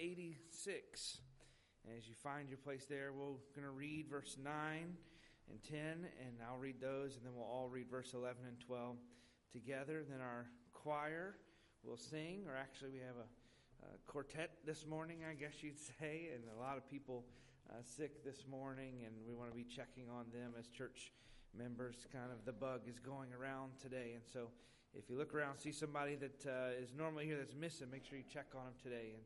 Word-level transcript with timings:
86. 0.00 1.18
And 1.84 1.96
As 1.96 2.08
you 2.08 2.14
find 2.14 2.48
your 2.48 2.58
place 2.58 2.86
there, 2.88 3.12
we're 3.12 3.36
going 3.54 3.68
to 3.68 3.70
read 3.70 4.06
verse 4.08 4.36
9 4.42 4.52
and 5.50 5.62
10, 5.62 5.78
and 5.78 6.34
I'll 6.48 6.58
read 6.58 6.80
those, 6.80 7.16
and 7.16 7.24
then 7.24 7.32
we'll 7.34 7.44
all 7.44 7.68
read 7.68 7.90
verse 7.90 8.14
11 8.14 8.36
and 8.48 8.58
12 8.60 8.96
together. 9.52 10.02
Then 10.08 10.20
our 10.20 10.46
choir 10.72 11.36
will 11.84 11.98
sing, 11.98 12.44
or 12.48 12.56
actually, 12.56 12.90
we 12.90 12.98
have 13.00 13.16
a, 13.16 13.86
a 13.86 13.98
quartet 14.06 14.64
this 14.64 14.86
morning, 14.86 15.18
I 15.28 15.34
guess 15.34 15.62
you'd 15.62 15.78
say, 15.78 16.30
and 16.34 16.44
a 16.56 16.60
lot 16.60 16.78
of 16.78 16.88
people 16.88 17.24
uh, 17.68 17.74
sick 17.84 18.24
this 18.24 18.46
morning, 18.50 19.02
and 19.04 19.14
we 19.28 19.34
want 19.34 19.50
to 19.50 19.56
be 19.56 19.64
checking 19.64 20.08
on 20.08 20.24
them 20.32 20.52
as 20.58 20.68
church 20.68 21.12
members. 21.56 22.06
Kind 22.10 22.32
of 22.32 22.46
the 22.46 22.52
bug 22.52 22.82
is 22.88 22.98
going 22.98 23.34
around 23.38 23.72
today, 23.82 24.12
and 24.14 24.24
so 24.32 24.48
if 24.94 25.10
you 25.10 25.18
look 25.18 25.34
around, 25.34 25.58
see 25.58 25.72
somebody 25.72 26.16
that 26.16 26.46
uh, 26.46 26.82
is 26.82 26.94
normally 26.96 27.26
here 27.26 27.36
that's 27.36 27.54
missing, 27.54 27.88
make 27.92 28.04
sure 28.04 28.16
you 28.16 28.24
check 28.32 28.46
on 28.56 28.64
them 28.64 28.74
today 28.82 29.12
and 29.14 29.22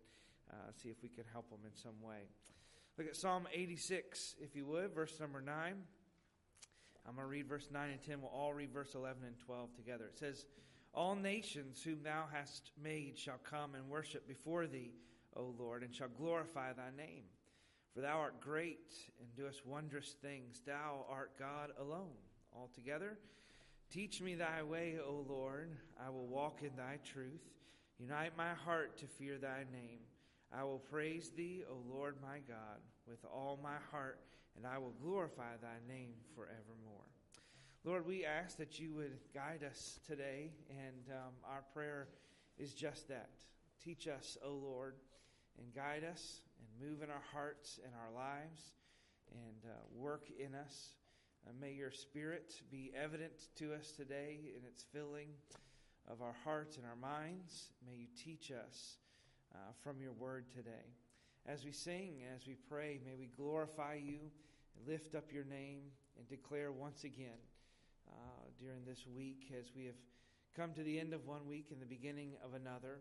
uh, 0.51 0.73
see 0.83 0.89
if 0.89 0.97
we 1.03 1.09
can 1.09 1.25
help 1.33 1.51
them 1.51 1.61
in 1.65 1.75
some 1.75 2.01
way. 2.03 2.29
Look 2.97 3.09
at 3.09 3.17
Psalm 3.17 3.49
86, 3.53 4.37
if 4.41 4.55
you 4.55 4.67
would, 4.67 4.95
verse 4.95 5.19
number 5.19 5.41
9. 5.41 5.75
I'm 7.07 7.17
going 7.17 7.27
to 7.27 7.31
read 7.31 7.49
verse 7.49 7.69
9 7.71 7.91
and 7.91 8.03
10. 8.03 8.21
We'll 8.21 8.31
all 8.31 8.55
read 8.55 8.73
verse 8.73 8.95
11 8.95 9.25
and 9.27 9.39
12 9.39 9.75
together. 9.75 10.07
It 10.07 10.19
says, 10.19 10.47
All 10.95 11.15
nations 11.15 11.83
whom 11.83 12.03
thou 12.03 12.25
hast 12.33 12.71
made 12.83 13.19
shall 13.19 13.41
come 13.49 13.75
and 13.75 13.91
worship 13.91 14.27
before 14.27 14.67
thee, 14.67 14.93
O 15.37 15.55
Lord, 15.59 15.83
and 15.83 15.95
shall 15.95 16.09
glorify 16.09 16.73
thy 16.73 16.91
name. 16.97 17.25
For 17.95 18.01
thou 18.01 18.19
art 18.19 18.41
great 18.41 18.93
and 19.21 19.35
doest 19.37 19.67
wondrous 19.67 20.15
things. 20.23 20.63
Thou 20.67 21.05
art 21.09 21.33
God 21.39 21.71
alone. 21.79 22.17
Altogether, 22.57 23.19
teach 23.91 24.21
me 24.21 24.35
thy 24.35 24.63
way, 24.63 24.97
O 25.05 25.25
Lord. 25.29 25.77
I 26.05 26.11
will 26.11 26.27
walk 26.27 26.63
in 26.63 26.77
thy 26.77 26.99
truth. 27.05 27.43
Unite 27.99 28.37
my 28.37 28.55
heart 28.55 28.99
to 28.99 29.07
fear 29.07 29.39
thy 29.39 29.65
name. 29.73 30.01
I 30.57 30.63
will 30.63 30.79
praise 30.79 31.31
thee, 31.31 31.65
O 31.69 31.77
Lord 31.93 32.17
my 32.23 32.39
God, 32.47 32.79
with 33.09 33.25
all 33.25 33.59
my 33.63 33.77
heart, 33.91 34.21
and 34.57 34.67
I 34.67 34.79
will 34.79 34.95
glorify 35.03 35.57
thy 35.61 35.79
name 35.93 36.15
forevermore. 36.35 37.09
Lord, 37.83 38.07
we 38.07 38.25
ask 38.25 38.57
that 38.59 38.79
you 38.79 38.95
would 38.95 39.19
guide 39.35 39.65
us 39.69 39.99
today, 40.07 40.53
and 40.71 41.11
um, 41.11 41.33
our 41.45 41.65
prayer 41.75 42.09
is 42.57 42.73
just 42.73 43.09
that. 43.09 43.31
Teach 43.85 44.07
us, 44.07 44.39
O 44.45 44.53
Lord, 44.53 44.95
and 45.59 45.75
guide 45.75 46.05
us 46.05 46.41
and 46.61 46.89
move 46.89 47.03
in 47.03 47.11
our 47.11 47.25
hearts 47.33 47.81
and 47.85 47.93
our 47.95 48.13
lives 48.15 48.75
and 49.33 49.71
uh, 49.71 49.75
work 49.93 50.29
in 50.39 50.55
us. 50.55 50.95
Uh, 51.47 51.51
may 51.61 51.73
your 51.73 51.91
spirit 51.91 52.55
be 52.71 52.93
evident 52.97 53.49
to 53.57 53.75
us 53.75 53.91
today 53.91 54.53
in 54.57 54.65
its 54.65 54.85
filling 54.93 55.29
of 56.09 56.23
our 56.23 56.37
hearts 56.45 56.77
and 56.77 56.87
our 56.87 56.97
minds. 56.97 57.73
May 57.85 57.97
you 57.97 58.07
teach 58.17 58.53
us 58.53 58.99
uh, 59.55 59.59
from 59.83 60.01
your 60.01 60.13
word 60.13 60.47
today. 60.55 60.95
As 61.47 61.65
we 61.65 61.73
sing, 61.73 62.23
as 62.35 62.47
we 62.47 62.55
pray, 62.69 63.01
may 63.05 63.15
we 63.19 63.27
glorify 63.27 63.95
you, 63.95 64.19
lift 64.87 65.15
up 65.15 65.33
your 65.33 65.45
name, 65.45 65.83
and 66.19 66.29
declare 66.29 66.73
once 66.73 67.05
again 67.05 67.41
uh, 68.09 68.15
during 68.59 68.85
this 68.85 69.07
week 69.07 69.53
as 69.59 69.67
we 69.77 69.85
have 69.87 69.95
come 70.57 70.73
to 70.73 70.83
the 70.83 70.99
end 70.99 71.13
of 71.13 71.27
one 71.27 71.47
week 71.47 71.69
and 71.71 71.81
the 71.81 71.87
beginning 71.87 72.33
of 72.45 72.55
another 72.55 73.01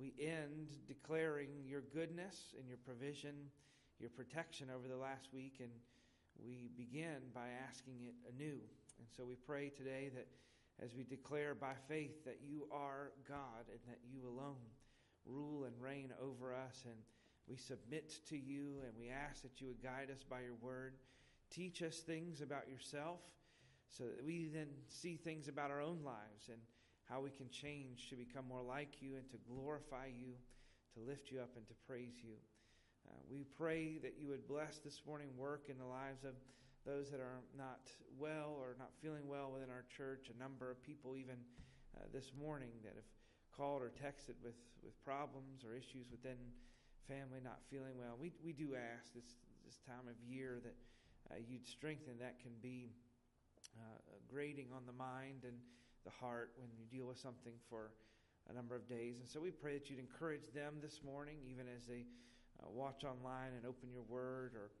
we 0.00 0.14
end 0.18 0.68
declaring 0.86 1.48
your 1.66 1.82
goodness 1.92 2.54
and 2.58 2.68
your 2.68 2.78
provision, 2.78 3.34
your 3.98 4.10
protection 4.10 4.68
over 4.74 4.88
the 4.88 4.96
last 4.96 5.28
week, 5.32 5.56
and 5.60 5.70
we 6.42 6.70
begin 6.76 7.20
by 7.34 7.48
asking 7.68 8.00
it 8.06 8.14
anew. 8.34 8.58
And 8.98 9.08
so 9.14 9.24
we 9.24 9.34
pray 9.34 9.68
today 9.68 10.10
that 10.14 10.26
as 10.82 10.94
we 10.94 11.04
declare 11.04 11.54
by 11.54 11.74
faith 11.88 12.24
that 12.24 12.38
you 12.42 12.66
are 12.72 13.12
God 13.28 13.68
and 13.68 13.80
that 13.88 13.98
you 14.10 14.26
alone 14.26 14.56
rule 15.26 15.64
and 15.64 15.74
reign 15.80 16.12
over 16.22 16.54
us, 16.54 16.84
and 16.84 16.96
we 17.48 17.56
submit 17.56 18.14
to 18.28 18.36
you 18.36 18.78
and 18.86 18.92
we 18.98 19.10
ask 19.10 19.42
that 19.42 19.60
you 19.60 19.66
would 19.66 19.82
guide 19.82 20.08
us 20.10 20.22
by 20.22 20.40
your 20.40 20.54
word, 20.60 20.94
teach 21.50 21.82
us 21.82 21.98
things 21.98 22.40
about 22.40 22.68
yourself 22.68 23.20
so 23.90 24.04
that 24.04 24.24
we 24.24 24.48
then 24.52 24.68
see 24.88 25.16
things 25.16 25.48
about 25.48 25.70
our 25.70 25.82
own 25.82 25.98
lives 26.04 26.48
and 26.48 26.58
how 27.08 27.20
we 27.20 27.30
can 27.30 27.50
change 27.50 28.08
to 28.08 28.14
become 28.14 28.46
more 28.48 28.62
like 28.62 29.02
you 29.02 29.16
and 29.16 29.28
to 29.30 29.36
glorify 29.48 30.06
you, 30.06 30.30
to 30.94 31.00
lift 31.00 31.32
you 31.32 31.40
up, 31.40 31.50
and 31.56 31.66
to 31.66 31.74
praise 31.86 32.22
you. 32.22 32.34
Uh, 33.08 33.18
we 33.28 33.44
pray 33.58 33.98
that 33.98 34.14
you 34.20 34.28
would 34.28 34.46
bless 34.46 34.78
this 34.78 35.02
morning 35.04 35.28
work 35.36 35.64
in 35.68 35.76
the 35.76 35.84
lives 35.84 36.22
of 36.22 36.34
those 36.86 37.10
that 37.10 37.20
are 37.20 37.42
not 37.58 37.90
well 38.16 38.56
or 38.60 38.76
not 38.78 38.90
feeling 39.02 39.26
well 39.26 39.50
within 39.52 39.70
our 39.70 39.84
church. 39.96 40.30
A 40.34 40.38
number 40.38 40.70
of 40.70 40.80
people, 40.82 41.16
even 41.16 41.36
uh, 41.96 42.04
this 42.12 42.30
morning, 42.38 42.70
that 42.84 42.94
have 42.94 43.10
called 43.60 43.84
or 43.84 43.92
texted 43.92 44.40
with, 44.40 44.56
with 44.80 44.96
problems 45.04 45.68
or 45.68 45.76
issues 45.76 46.08
within 46.08 46.40
family 47.04 47.44
not 47.44 47.60
feeling 47.68 47.92
well. 48.00 48.16
We, 48.16 48.32
we 48.40 48.56
do 48.56 48.72
ask 48.72 49.12
this, 49.12 49.36
this 49.68 49.76
time 49.84 50.08
of 50.08 50.16
year 50.24 50.64
that 50.64 50.76
uh, 51.28 51.36
you'd 51.44 51.68
strengthen 51.68 52.16
that 52.24 52.40
can 52.40 52.56
be 52.64 52.88
uh, 53.76 54.00
grating 54.24 54.72
on 54.72 54.88
the 54.88 54.96
mind 54.96 55.44
and 55.44 55.60
the 56.08 56.14
heart 56.16 56.56
when 56.56 56.72
you 56.72 56.88
deal 56.88 57.04
with 57.04 57.20
something 57.20 57.52
for 57.68 57.92
a 58.48 58.56
number 58.56 58.72
of 58.72 58.88
days. 58.88 59.20
And 59.20 59.28
so 59.28 59.44
we 59.44 59.52
pray 59.52 59.76
that 59.76 59.92
you'd 59.92 60.00
encourage 60.00 60.48
them 60.56 60.80
this 60.80 61.04
morning, 61.04 61.36
even 61.44 61.68
as 61.68 61.84
they 61.84 62.08
uh, 62.64 62.72
watch 62.72 63.04
online 63.04 63.52
and 63.52 63.68
open 63.68 63.92
your 63.92 64.08
word 64.08 64.56
or 64.56 64.72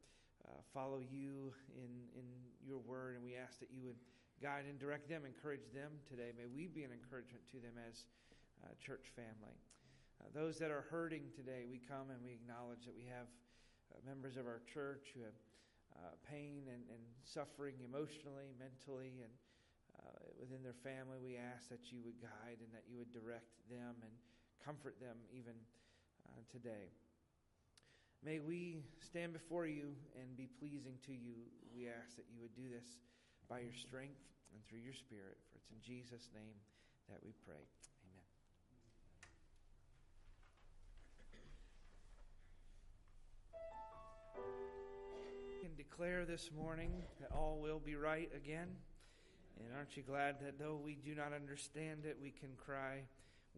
uh, 0.48 0.56
follow 0.72 1.04
you 1.04 1.52
in, 1.76 1.92
in 2.16 2.24
your 2.64 2.80
word. 2.80 3.20
And 3.20 3.20
we 3.20 3.36
ask 3.36 3.60
that 3.60 3.68
you 3.68 3.84
would 3.84 4.00
guide 4.40 4.64
and 4.64 4.80
direct 4.80 5.12
them, 5.12 5.28
encourage 5.28 5.68
them 5.76 6.00
today. 6.08 6.32
May 6.32 6.48
we 6.48 6.64
be 6.72 6.80
an 6.80 6.96
encouragement 6.96 7.44
to 7.52 7.60
them 7.60 7.76
as 7.76 8.08
a 8.68 8.76
church 8.82 9.12
family. 9.16 9.56
Uh, 10.20 10.28
those 10.36 10.60
that 10.60 10.70
are 10.70 10.84
hurting 10.90 11.32
today, 11.32 11.64
we 11.64 11.80
come 11.80 12.12
and 12.12 12.20
we 12.20 12.36
acknowledge 12.36 12.84
that 12.84 12.94
we 12.94 13.08
have 13.08 13.28
uh, 13.92 13.96
members 14.04 14.36
of 14.36 14.44
our 14.44 14.60
church 14.68 15.16
who 15.16 15.24
have 15.24 15.38
uh, 15.96 16.14
pain 16.28 16.68
and, 16.68 16.84
and 16.92 17.02
suffering 17.24 17.74
emotionally, 17.80 18.52
mentally, 18.60 19.24
and 19.24 19.32
uh, 19.96 20.24
within 20.38 20.62
their 20.62 20.76
family. 20.84 21.18
We 21.18 21.40
ask 21.40 21.68
that 21.72 21.88
you 21.88 22.04
would 22.04 22.20
guide 22.20 22.60
and 22.60 22.70
that 22.76 22.84
you 22.84 23.00
would 23.00 23.12
direct 23.12 23.48
them 23.72 23.96
and 24.04 24.12
comfort 24.60 25.00
them 25.00 25.16
even 25.32 25.56
uh, 26.28 26.44
today. 26.52 26.92
May 28.20 28.38
we 28.38 28.84
stand 29.00 29.32
before 29.32 29.64
you 29.64 29.96
and 30.12 30.36
be 30.36 30.48
pleasing 30.60 31.00
to 31.08 31.12
you. 31.12 31.48
We 31.72 31.88
ask 31.88 32.16
that 32.20 32.28
you 32.28 32.44
would 32.44 32.52
do 32.52 32.68
this 32.68 33.00
by 33.48 33.64
your 33.64 33.72
strength 33.72 34.20
and 34.52 34.60
through 34.68 34.84
your 34.84 34.92
spirit. 34.92 35.40
For 35.48 35.56
it's 35.56 35.72
in 35.72 35.80
Jesus' 35.80 36.28
name 36.36 36.60
that 37.08 37.18
we 37.24 37.32
pray. 37.48 37.64
Can 45.60 45.74
declare 45.76 46.24
this 46.24 46.50
morning 46.56 46.90
that 47.20 47.30
all 47.32 47.58
will 47.60 47.78
be 47.78 47.94
right 47.94 48.30
again. 48.34 48.68
And 49.58 49.68
aren't 49.76 49.96
you 49.96 50.02
glad 50.02 50.40
that 50.40 50.58
though 50.58 50.80
we 50.82 50.94
do 50.94 51.14
not 51.14 51.32
understand 51.32 52.04
it, 52.04 52.16
we 52.20 52.30
can 52.30 52.50
cry, 52.56 53.02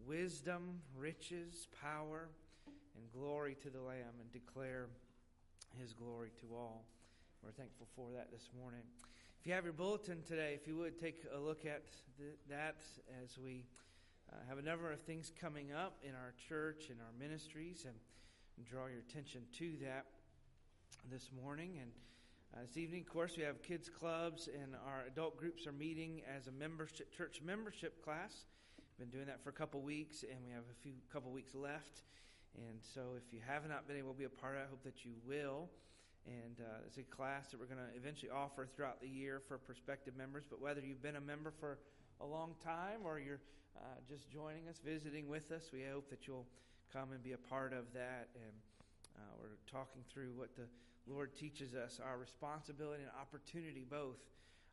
Wisdom, 0.07 0.81
riches, 0.97 1.69
power, 1.81 2.29
and 2.67 3.05
glory 3.13 3.57
to 3.63 3.71
the 3.71 3.81
Lamb, 3.81 4.19
and 4.21 4.33
declare 4.33 4.89
his 5.79 5.93
glory 5.93 6.31
to 6.41 6.55
all. 6.57 6.85
We're 7.43 7.53
thankful 7.53 7.87
for 7.95 8.09
that 8.15 8.31
this 8.33 8.49
morning. 8.59 8.81
If 9.41 9.47
you 9.47 9.53
have 9.53 9.65
your 9.65 9.73
bulletin 9.73 10.23
today, 10.27 10.59
if 10.61 10.67
you 10.67 10.77
would 10.79 10.99
take 10.99 11.23
a 11.35 11.39
look 11.39 11.67
at 11.67 11.85
the, 12.19 12.25
that 12.49 12.77
as 13.23 13.39
we 13.39 13.65
uh, 14.33 14.37
have 14.49 14.59
a 14.59 14.63
number 14.63 14.91
of 14.91 15.01
things 15.01 15.31
coming 15.41 15.73
up 15.73 15.99
in 16.03 16.15
our 16.15 16.33
church 16.49 16.89
and 16.91 16.99
our 17.01 17.13
ministries, 17.19 17.85
and, 17.85 17.95
and 18.57 18.67
draw 18.67 18.87
your 18.87 19.01
attention 19.01 19.43
to 19.59 19.73
that 19.83 20.07
this 21.11 21.31
morning. 21.43 21.79
And 21.81 21.91
uh, 22.55 22.67
this 22.67 22.77
evening, 22.77 23.01
of 23.01 23.13
course, 23.13 23.37
we 23.37 23.43
have 23.43 23.63
kids 23.63 23.89
clubs, 23.89 24.49
and 24.49 24.75
our 24.87 25.05
adult 25.07 25.37
groups 25.37 25.67
are 25.67 25.73
meeting 25.73 26.23
as 26.37 26.47
a 26.47 26.53
membership 26.53 27.11
church 27.17 27.41
membership 27.45 28.05
class. 28.05 28.45
Been 28.99 29.09
doing 29.09 29.27
that 29.27 29.43
for 29.43 29.51
a 29.51 29.55
couple 29.55 29.81
weeks, 29.81 30.23
and 30.23 30.39
we 30.45 30.53
have 30.53 30.65
a 30.71 30.83
few 30.83 30.93
couple 31.13 31.33
weeks 31.33 31.55
left. 31.55 32.03
And 32.57 32.79
so, 32.83 33.17
if 33.17 33.33
you 33.33 33.41
have 33.47 33.69
not 33.69 33.89
been 33.89 33.97
able 33.97 34.13
to 34.13 34.19
be 34.19 34.25
a 34.25 34.29
part 34.29 34.57
of 34.57 34.61
it, 34.61 34.65
I 34.67 34.71
hope 34.71 34.85
that 34.85 35.05
you 35.05 35.13
will. 35.27 35.71
And 36.27 36.61
uh, 36.61 36.87
it's 36.87 36.99
a 36.99 37.03
class 37.03 37.51
that 37.51 37.59
we're 37.59 37.67
going 37.67 37.81
to 37.81 37.97
eventually 37.97 38.31
offer 38.31 38.69
throughout 38.77 39.01
the 39.01 39.09
year 39.09 39.41
for 39.49 39.59
prospective 39.59 40.17
members. 40.17 40.45
But 40.49 40.61
whether 40.61 40.81
you've 40.81 41.03
been 41.03 41.17
a 41.17 41.21
member 41.21 41.53
for 41.59 41.79
a 42.21 42.27
long 42.27 42.55
time 42.63 43.01
or 43.05 43.19
you're 43.19 43.41
uh, 43.77 43.99
just 44.09 44.31
joining 44.31 44.69
us, 44.69 44.79
visiting 44.85 45.29
with 45.29 45.51
us, 45.51 45.71
we 45.73 45.83
hope 45.91 46.09
that 46.11 46.27
you'll 46.27 46.47
come 46.93 47.11
and 47.13 47.23
be 47.23 47.33
a 47.33 47.39
part 47.39 47.73
of 47.73 47.93
that. 47.95 48.29
And 48.37 48.55
uh, 49.17 49.33
we're 49.41 49.59
talking 49.67 50.03
through 50.13 50.33
what 50.37 50.55
the 50.55 50.69
Lord 51.07 51.35
teaches 51.35 51.75
us 51.75 52.01
our 52.03 52.19
responsibility 52.19 53.03
and 53.03 53.13
opportunity 53.21 53.85
both 53.89 54.23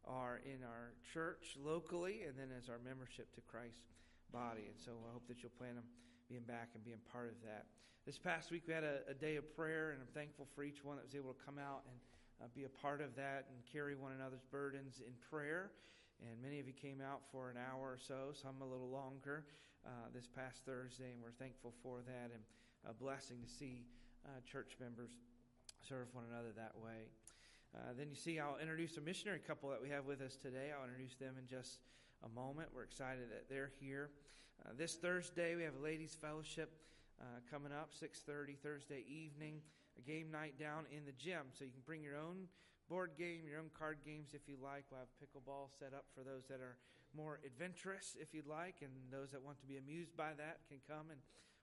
are 0.05 0.41
in 0.45 0.63
our 0.63 0.93
church 1.13 1.57
locally 1.59 2.21
and 2.27 2.37
then 2.37 2.49
as 2.57 2.69
our 2.69 2.79
membership 2.85 3.33
to 3.35 3.41
Christ's 3.41 3.89
body. 4.31 4.69
And 4.69 4.77
so 4.77 4.91
I 5.09 5.13
hope 5.13 5.27
that 5.27 5.41
you'll 5.41 5.57
plan 5.57 5.75
on 5.77 5.83
being 6.29 6.45
back 6.45 6.69
and 6.75 6.83
being 6.85 7.01
part 7.11 7.27
of 7.27 7.37
that. 7.43 7.65
This 8.05 8.17
past 8.17 8.51
week 8.51 8.63
we 8.67 8.73
had 8.73 8.83
a, 8.83 9.01
a 9.09 9.13
day 9.13 9.35
of 9.35 9.45
prayer, 9.55 9.91
and 9.91 10.01
I'm 10.01 10.13
thankful 10.13 10.47
for 10.55 10.63
each 10.63 10.85
one 10.85 10.95
that 10.97 11.05
was 11.05 11.15
able 11.15 11.33
to 11.33 11.41
come 11.45 11.57
out 11.57 11.83
and 11.85 11.97
uh, 12.41 12.47
be 12.55 12.63
a 12.63 12.73
part 12.81 13.01
of 13.01 13.15
that 13.17 13.49
and 13.51 13.57
carry 13.67 13.95
one 13.95 14.13
another's 14.13 14.45
burdens 14.49 15.01
in 15.05 15.13
prayer. 15.29 15.71
And 16.21 16.41
many 16.41 16.59
of 16.59 16.67
you 16.67 16.73
came 16.73 17.01
out 17.01 17.21
for 17.31 17.49
an 17.49 17.57
hour 17.57 17.95
or 17.95 17.99
so, 17.99 18.31
some 18.33 18.61
a 18.61 18.67
little 18.67 18.89
longer, 18.89 19.45
uh, 19.85 20.11
this 20.13 20.27
past 20.27 20.65
Thursday, 20.65 21.11
and 21.11 21.21
we're 21.21 21.35
thankful 21.37 21.73
for 21.83 21.99
that. 22.05 22.31
And 22.33 22.43
a 22.87 22.93
blessing 22.93 23.37
to 23.43 23.49
see 23.49 23.85
uh, 24.25 24.39
church 24.49 24.75
members 24.79 25.11
serve 25.87 26.07
one 26.13 26.25
another 26.29 26.49
that 26.55 26.73
way. 26.83 27.07
Uh, 27.75 27.93
then 27.97 28.07
you 28.09 28.15
see, 28.15 28.39
I'll 28.39 28.57
introduce 28.57 28.97
a 28.97 29.01
missionary 29.01 29.39
couple 29.39 29.69
that 29.69 29.81
we 29.81 29.89
have 29.89 30.05
with 30.05 30.21
us 30.21 30.35
today. 30.35 30.73
I'll 30.73 30.87
introduce 30.87 31.15
them 31.15 31.35
in 31.37 31.47
just 31.47 31.79
a 32.25 32.29
moment. 32.29 32.69
We're 32.73 32.83
excited 32.83 33.29
that 33.29 33.47
they're 33.49 33.71
here. 33.79 34.09
Uh, 34.65 34.71
this 34.77 34.95
Thursday, 34.95 35.55
we 35.55 35.63
have 35.63 35.75
a 35.79 35.83
ladies' 35.83 36.17
fellowship 36.19 36.73
uh, 37.21 37.39
coming 37.51 37.71
up, 37.71 37.91
6:30 37.93 38.57
Thursday 38.57 39.03
evening. 39.07 39.61
A 39.97 40.01
game 40.01 40.31
night 40.31 40.57
down 40.57 40.85
in 40.95 41.03
the 41.03 41.11
gym, 41.11 41.51
so 41.51 41.65
you 41.65 41.71
can 41.71 41.83
bring 41.85 42.01
your 42.01 42.15
own 42.15 42.47
board 42.87 43.11
game, 43.17 43.43
your 43.45 43.59
own 43.59 43.69
card 43.77 43.99
games 44.05 44.31
if 44.33 44.47
you 44.47 44.55
like. 44.63 44.85
We'll 44.89 45.03
have 45.03 45.11
pickleball 45.19 45.75
set 45.77 45.93
up 45.93 46.05
for 46.15 46.23
those 46.23 46.47
that 46.47 46.63
are 46.63 46.77
more 47.15 47.39
adventurous, 47.45 48.15
if 48.19 48.33
you'd 48.33 48.47
like, 48.47 48.81
and 48.81 48.91
those 49.11 49.31
that 49.31 49.43
want 49.43 49.59
to 49.59 49.67
be 49.67 49.77
amused 49.77 50.15
by 50.15 50.31
that 50.37 50.63
can 50.69 50.79
come 50.87 51.11
and 51.11 51.19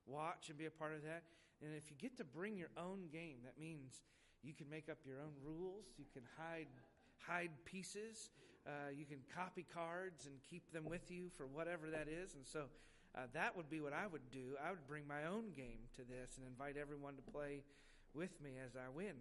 watch 0.07 0.51
and 0.51 0.59
be 0.59 0.67
a 0.67 0.71
part 0.71 0.95
of 0.95 1.03
that. 1.03 1.25
And 1.63 1.75
if 1.75 1.91
you 1.91 1.97
get 1.97 2.17
to 2.19 2.25
bring 2.25 2.57
your 2.57 2.71
own 2.77 3.09
game, 3.13 3.39
that 3.45 3.59
means 3.59 4.03
you 4.43 4.53
can 4.53 4.69
make 4.69 4.89
up 4.89 4.99
your 5.05 5.19
own 5.21 5.33
rules. 5.45 5.87
You 5.99 6.05
can 6.13 6.23
hide 6.37 6.69
hide 7.19 7.51
pieces. 7.65 8.31
Uh, 8.67 8.91
you 8.95 9.05
can 9.05 9.19
copy 9.35 9.65
cards 9.73 10.27
and 10.27 10.35
keep 10.51 10.73
them 10.73 10.85
with 10.85 11.11
you 11.11 11.31
for 11.37 11.47
whatever 11.47 11.91
that 11.91 12.09
is. 12.09 12.35
And 12.35 12.45
so 12.47 12.67
uh, 13.15 13.31
that 13.33 13.57
would 13.57 13.71
be 13.71 13.81
what 13.81 13.93
I 13.93 14.07
would 14.07 14.29
do. 14.31 14.59
I 14.63 14.71
would 14.71 14.87
bring 14.87 15.07
my 15.07 15.25
own 15.25 15.55
game 15.57 15.87
to 15.97 16.03
this 16.03 16.37
and 16.37 16.47
invite 16.47 16.77
everyone 16.77 17.15
to 17.17 17.23
play 17.23 17.63
with 18.15 18.35
me 18.43 18.59
as 18.59 18.75
I 18.77 18.91
win. 18.95 19.15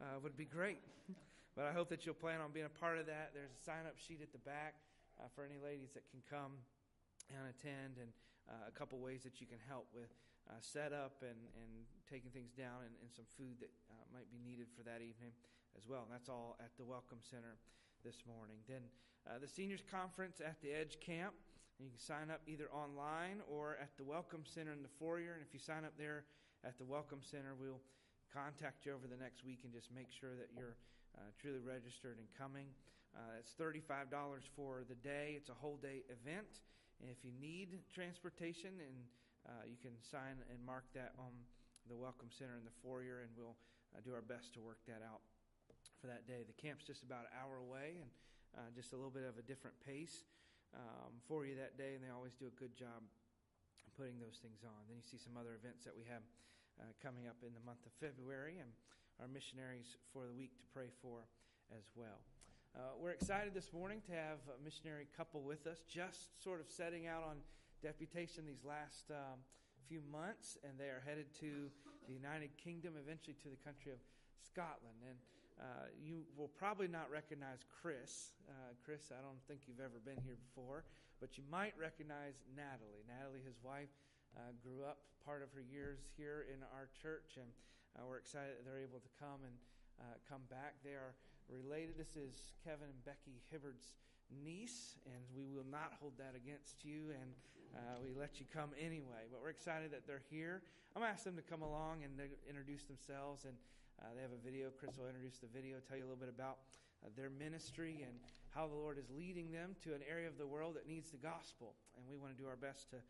Uh, 0.00 0.18
would 0.22 0.36
be 0.36 0.44
great. 0.44 0.80
but 1.56 1.64
I 1.64 1.72
hope 1.72 1.88
that 1.88 2.04
you'll 2.04 2.18
plan 2.18 2.40
on 2.40 2.52
being 2.52 2.66
a 2.66 2.80
part 2.80 2.98
of 2.98 3.06
that. 3.06 3.32
There's 3.32 3.52
a 3.52 3.62
sign 3.64 3.84
up 3.86 3.96
sheet 3.96 4.20
at 4.22 4.32
the 4.32 4.42
back 4.44 4.74
uh, 5.20 5.28
for 5.34 5.44
any 5.44 5.56
ladies 5.62 5.92
that 5.94 6.04
can 6.10 6.20
come 6.28 6.52
and 7.32 7.40
attend, 7.48 7.96
and 8.00 8.10
uh, 8.48 8.68
a 8.68 8.72
couple 8.72 8.98
ways 8.98 9.22
that 9.24 9.40
you 9.40 9.46
can 9.46 9.58
help 9.68 9.86
with 9.94 10.12
uh, 10.48 10.58
setup 10.60 11.22
and, 11.22 11.38
and 11.58 11.70
taking 12.06 12.30
things 12.30 12.54
down 12.54 12.86
and, 12.86 12.94
and 13.02 13.10
some 13.10 13.26
food 13.36 13.58
that 13.60 13.70
might 14.14 14.30
be 14.30 14.38
needed 14.40 14.70
for 14.72 14.82
that 14.86 15.02
evening 15.02 15.34
as 15.76 15.84
well. 15.84 16.06
And 16.06 16.12
that's 16.12 16.28
all 16.28 16.56
at 16.62 16.72
the 16.78 16.84
Welcome 16.84 17.20
Center 17.20 17.58
this 18.00 18.24
morning. 18.24 18.56
Then 18.64 18.86
uh, 19.26 19.42
the 19.42 19.50
Seniors 19.50 19.82
Conference 19.82 20.40
at 20.40 20.62
the 20.62 20.70
Edge 20.70 20.98
Camp. 21.04 21.34
You 21.76 21.92
can 21.92 22.00
sign 22.00 22.32
up 22.32 22.40
either 22.48 22.72
online 22.72 23.44
or 23.50 23.76
at 23.76 23.92
the 24.00 24.04
Welcome 24.04 24.48
Center 24.48 24.72
in 24.72 24.80
the 24.80 24.94
foyer. 24.96 25.36
And 25.36 25.44
if 25.44 25.52
you 25.52 25.60
sign 25.60 25.84
up 25.84 25.92
there 25.98 26.24
at 26.64 26.78
the 26.78 26.86
Welcome 26.86 27.20
Center, 27.20 27.52
we'll 27.52 27.84
contact 28.32 28.86
you 28.86 28.96
over 28.96 29.04
the 29.04 29.20
next 29.20 29.44
week 29.44 29.60
and 29.68 29.72
just 29.74 29.92
make 29.92 30.08
sure 30.08 30.32
that 30.40 30.48
you're 30.56 30.80
uh, 31.18 31.28
truly 31.36 31.60
registered 31.60 32.16
and 32.16 32.28
coming. 32.32 32.72
Uh, 33.12 33.40
it's 33.40 33.52
$35 33.60 34.08
for 34.54 34.84
the 34.88 34.96
day. 34.96 35.34
It's 35.36 35.50
a 35.50 35.58
whole 35.58 35.76
day 35.76 36.04
event. 36.08 36.64
And 37.00 37.10
if 37.10 37.20
you 37.20 37.32
need 37.36 37.76
transportation, 37.92 38.72
and 38.80 38.96
uh, 39.46 39.64
you 39.64 39.78
can 39.78 39.94
sign 40.02 40.42
and 40.50 40.58
mark 40.66 40.84
that 40.94 41.14
on 41.16 41.30
the 41.86 41.94
Welcome 41.94 42.28
Center 42.34 42.58
in 42.58 42.66
the 42.66 42.74
foyer, 42.82 43.22
and 43.22 43.30
we'll 43.38 43.54
uh, 43.94 44.02
do 44.02 44.10
our 44.10 44.22
best 44.22 44.54
to 44.54 44.60
work 44.60 44.82
that 44.90 45.06
out 45.06 45.22
for 46.02 46.10
that 46.10 46.26
day. 46.26 46.42
The 46.42 46.58
camp's 46.58 46.82
just 46.82 47.06
about 47.06 47.30
an 47.30 47.34
hour 47.38 47.62
away 47.62 48.02
and 48.02 48.10
uh, 48.58 48.68
just 48.74 48.90
a 48.92 48.96
little 48.98 49.14
bit 49.14 49.22
of 49.22 49.38
a 49.38 49.44
different 49.46 49.78
pace 49.86 50.26
um, 50.74 51.14
for 51.30 51.46
you 51.46 51.54
that 51.56 51.78
day, 51.78 51.94
and 51.94 52.02
they 52.02 52.10
always 52.10 52.34
do 52.34 52.50
a 52.50 52.56
good 52.58 52.74
job 52.74 53.06
putting 53.96 54.20
those 54.20 54.36
things 54.44 54.60
on. 54.60 54.76
Then 54.90 55.00
you 55.00 55.06
see 55.06 55.16
some 55.16 55.40
other 55.40 55.56
events 55.56 55.88
that 55.88 55.96
we 55.96 56.04
have 56.10 56.20
uh, 56.76 56.92
coming 57.00 57.24
up 57.24 57.40
in 57.40 57.56
the 57.56 57.64
month 57.64 57.80
of 57.88 57.92
February 57.96 58.60
and 58.60 58.68
our 59.16 59.30
missionaries 59.30 59.96
for 60.12 60.28
the 60.28 60.36
week 60.36 60.52
to 60.60 60.66
pray 60.76 60.92
for 61.00 61.24
as 61.72 61.88
well. 61.96 62.20
Uh, 62.76 62.92
we're 63.00 63.16
excited 63.16 63.56
this 63.56 63.72
morning 63.72 64.04
to 64.04 64.12
have 64.12 64.36
a 64.52 64.58
missionary 64.60 65.08
couple 65.16 65.40
with 65.40 65.64
us, 65.64 65.80
just 65.88 66.36
sort 66.44 66.60
of 66.60 66.68
setting 66.68 67.08
out 67.08 67.24
on 67.24 67.40
deputation 67.86 68.42
these 68.42 68.66
last 68.66 69.06
um, 69.14 69.38
few 69.86 70.02
months, 70.10 70.58
and 70.66 70.74
they 70.74 70.90
are 70.90 70.98
headed 71.06 71.30
to 71.38 71.70
the 72.10 72.14
United 72.18 72.50
Kingdom, 72.58 72.98
eventually 72.98 73.38
to 73.38 73.46
the 73.46 73.62
country 73.62 73.94
of 73.94 74.02
Scotland. 74.42 74.98
And 75.06 75.14
uh, 75.62 75.86
you 75.94 76.26
will 76.34 76.50
probably 76.50 76.90
not 76.90 77.06
recognize 77.14 77.62
Chris. 77.70 78.34
Uh, 78.50 78.74
Chris, 78.82 79.14
I 79.14 79.22
don't 79.22 79.38
think 79.46 79.70
you've 79.70 79.78
ever 79.78 80.02
been 80.02 80.18
here 80.26 80.34
before, 80.34 80.82
but 81.22 81.38
you 81.38 81.46
might 81.46 81.78
recognize 81.78 82.42
Natalie. 82.58 83.06
Natalie, 83.06 83.46
his 83.46 83.62
wife, 83.62 83.94
uh, 84.34 84.50
grew 84.58 84.82
up 84.82 85.06
part 85.22 85.46
of 85.46 85.54
her 85.54 85.62
years 85.62 86.02
here 86.18 86.50
in 86.50 86.66
our 86.74 86.90
church, 86.90 87.38
and 87.38 87.46
uh, 87.94 88.02
we're 88.02 88.18
excited 88.18 88.58
that 88.58 88.66
they're 88.66 88.82
able 88.82 88.98
to 88.98 89.12
come 89.22 89.46
and 89.46 89.54
uh, 90.02 90.18
come 90.26 90.42
back. 90.50 90.74
They 90.82 90.98
are 90.98 91.14
related. 91.46 91.94
This 91.94 92.18
is 92.18 92.50
Kevin 92.66 92.90
and 92.90 93.00
Becky 93.06 93.38
Hibbard's 93.46 93.94
niece, 94.30 94.96
and 95.06 95.22
we 95.34 95.46
will 95.48 95.68
not 95.70 95.94
hold 96.00 96.14
that 96.18 96.34
against 96.34 96.84
you, 96.84 97.10
and 97.14 97.30
uh, 97.76 98.00
we 98.00 98.14
let 98.16 98.40
you 98.40 98.46
come 98.48 98.70
anyway. 98.80 99.28
But 99.30 99.42
we're 99.42 99.52
excited 99.52 99.92
that 99.92 100.06
they're 100.06 100.24
here. 100.30 100.62
I'm 100.94 101.04
going 101.04 101.12
to 101.12 101.14
ask 101.14 101.24
them 101.24 101.36
to 101.36 101.44
come 101.44 101.60
along 101.60 102.04
and 102.08 102.16
introduce 102.48 102.84
themselves. 102.88 103.44
And 103.44 103.52
uh, 104.00 104.12
they 104.16 104.22
have 104.24 104.32
a 104.32 104.40
video. 104.40 104.72
Chris 104.72 104.96
will 104.96 105.08
introduce 105.08 105.36
the 105.40 105.48
video, 105.48 105.80
tell 105.84 105.96
you 105.96 106.04
a 106.04 106.08
little 106.08 106.20
bit 106.20 106.32
about 106.32 106.64
uh, 107.04 107.12
their 107.16 107.28
ministry 107.28 108.04
and 108.04 108.16
how 108.52 108.64
the 108.68 108.76
Lord 108.76 108.96
is 108.96 109.08
leading 109.12 109.52
them 109.52 109.76
to 109.84 109.92
an 109.92 110.00
area 110.08 110.28
of 110.28 110.40
the 110.40 110.46
world 110.48 110.76
that 110.76 110.88
needs 110.88 111.12
the 111.12 111.20
gospel. 111.20 111.76
And 111.96 112.04
we 112.08 112.16
want 112.16 112.32
to 112.32 112.38
do 112.40 112.48
our 112.48 112.56
best 112.56 112.92
to, 112.96 113.00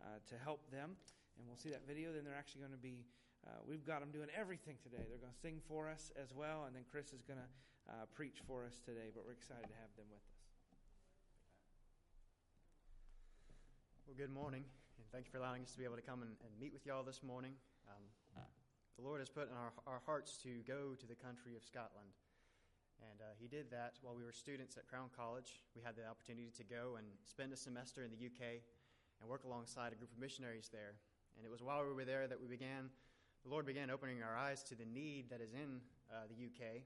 uh, 0.00 0.20
to 0.28 0.34
help 0.40 0.64
them. 0.72 0.96
And 1.36 1.44
we'll 1.44 1.60
see 1.60 1.72
that 1.72 1.84
video. 1.84 2.12
Then 2.12 2.24
they're 2.24 2.38
actually 2.38 2.64
going 2.64 2.76
to 2.76 2.84
be, 2.84 3.04
uh, 3.44 3.60
we've 3.64 3.84
got 3.84 4.00
them 4.00 4.12
doing 4.12 4.28
everything 4.32 4.76
today. 4.80 5.04
They're 5.08 5.20
going 5.20 5.36
to 5.36 5.44
sing 5.44 5.60
for 5.68 5.88
us 5.88 6.12
as 6.16 6.32
well. 6.32 6.64
And 6.64 6.76
then 6.76 6.84
Chris 6.88 7.12
is 7.12 7.24
going 7.24 7.40
to 7.40 7.50
uh, 7.88 8.08
preach 8.12 8.40
for 8.48 8.64
us 8.64 8.80
today. 8.84 9.12
But 9.12 9.24
we're 9.28 9.36
excited 9.36 9.68
to 9.68 9.78
have 9.80 9.92
them 9.96 10.08
with 10.12 10.24
us. 10.24 10.33
Well, 14.04 14.20
good 14.20 14.36
morning. 14.36 14.68
And 15.00 15.08
thank 15.08 15.24
you 15.24 15.32
for 15.32 15.40
allowing 15.40 15.64
us 15.64 15.72
to 15.72 15.80
be 15.80 15.88
able 15.88 15.96
to 15.96 16.04
come 16.04 16.20
and, 16.20 16.36
and 16.44 16.52
meet 16.60 16.76
with 16.76 16.84
y'all 16.84 17.00
this 17.00 17.24
morning. 17.24 17.56
Um, 17.88 18.04
the 19.00 19.02
Lord 19.02 19.24
has 19.24 19.32
put 19.32 19.48
in 19.48 19.56
our, 19.56 19.72
our 19.88 20.04
hearts 20.04 20.36
to 20.44 20.60
go 20.68 20.92
to 20.92 21.06
the 21.08 21.16
country 21.16 21.56
of 21.56 21.64
Scotland. 21.64 22.12
And 23.00 23.24
uh, 23.24 23.32
He 23.40 23.48
did 23.48 23.72
that 23.72 23.96
while 24.04 24.12
we 24.12 24.20
were 24.20 24.36
students 24.36 24.76
at 24.76 24.84
Crown 24.92 25.08
College. 25.16 25.64
We 25.72 25.80
had 25.80 25.96
the 25.96 26.04
opportunity 26.04 26.52
to 26.52 26.64
go 26.68 27.00
and 27.00 27.08
spend 27.24 27.56
a 27.56 27.56
semester 27.56 28.04
in 28.04 28.12
the 28.12 28.20
UK 28.28 28.60
and 29.20 29.24
work 29.24 29.48
alongside 29.48 29.96
a 29.96 29.96
group 29.96 30.12
of 30.12 30.20
missionaries 30.20 30.68
there. 30.68 31.00
And 31.40 31.48
it 31.48 31.50
was 31.50 31.64
while 31.64 31.80
we 31.80 31.96
were 31.96 32.04
there 32.04 32.28
that 32.28 32.36
we 32.36 32.44
began, 32.44 32.92
the 33.40 33.48
Lord 33.48 33.64
began 33.64 33.88
opening 33.88 34.20
our 34.20 34.36
eyes 34.36 34.60
to 34.68 34.76
the 34.76 34.84
need 34.84 35.32
that 35.32 35.40
is 35.40 35.56
in 35.56 35.80
uh, 36.12 36.28
the 36.28 36.36
UK. 36.36 36.84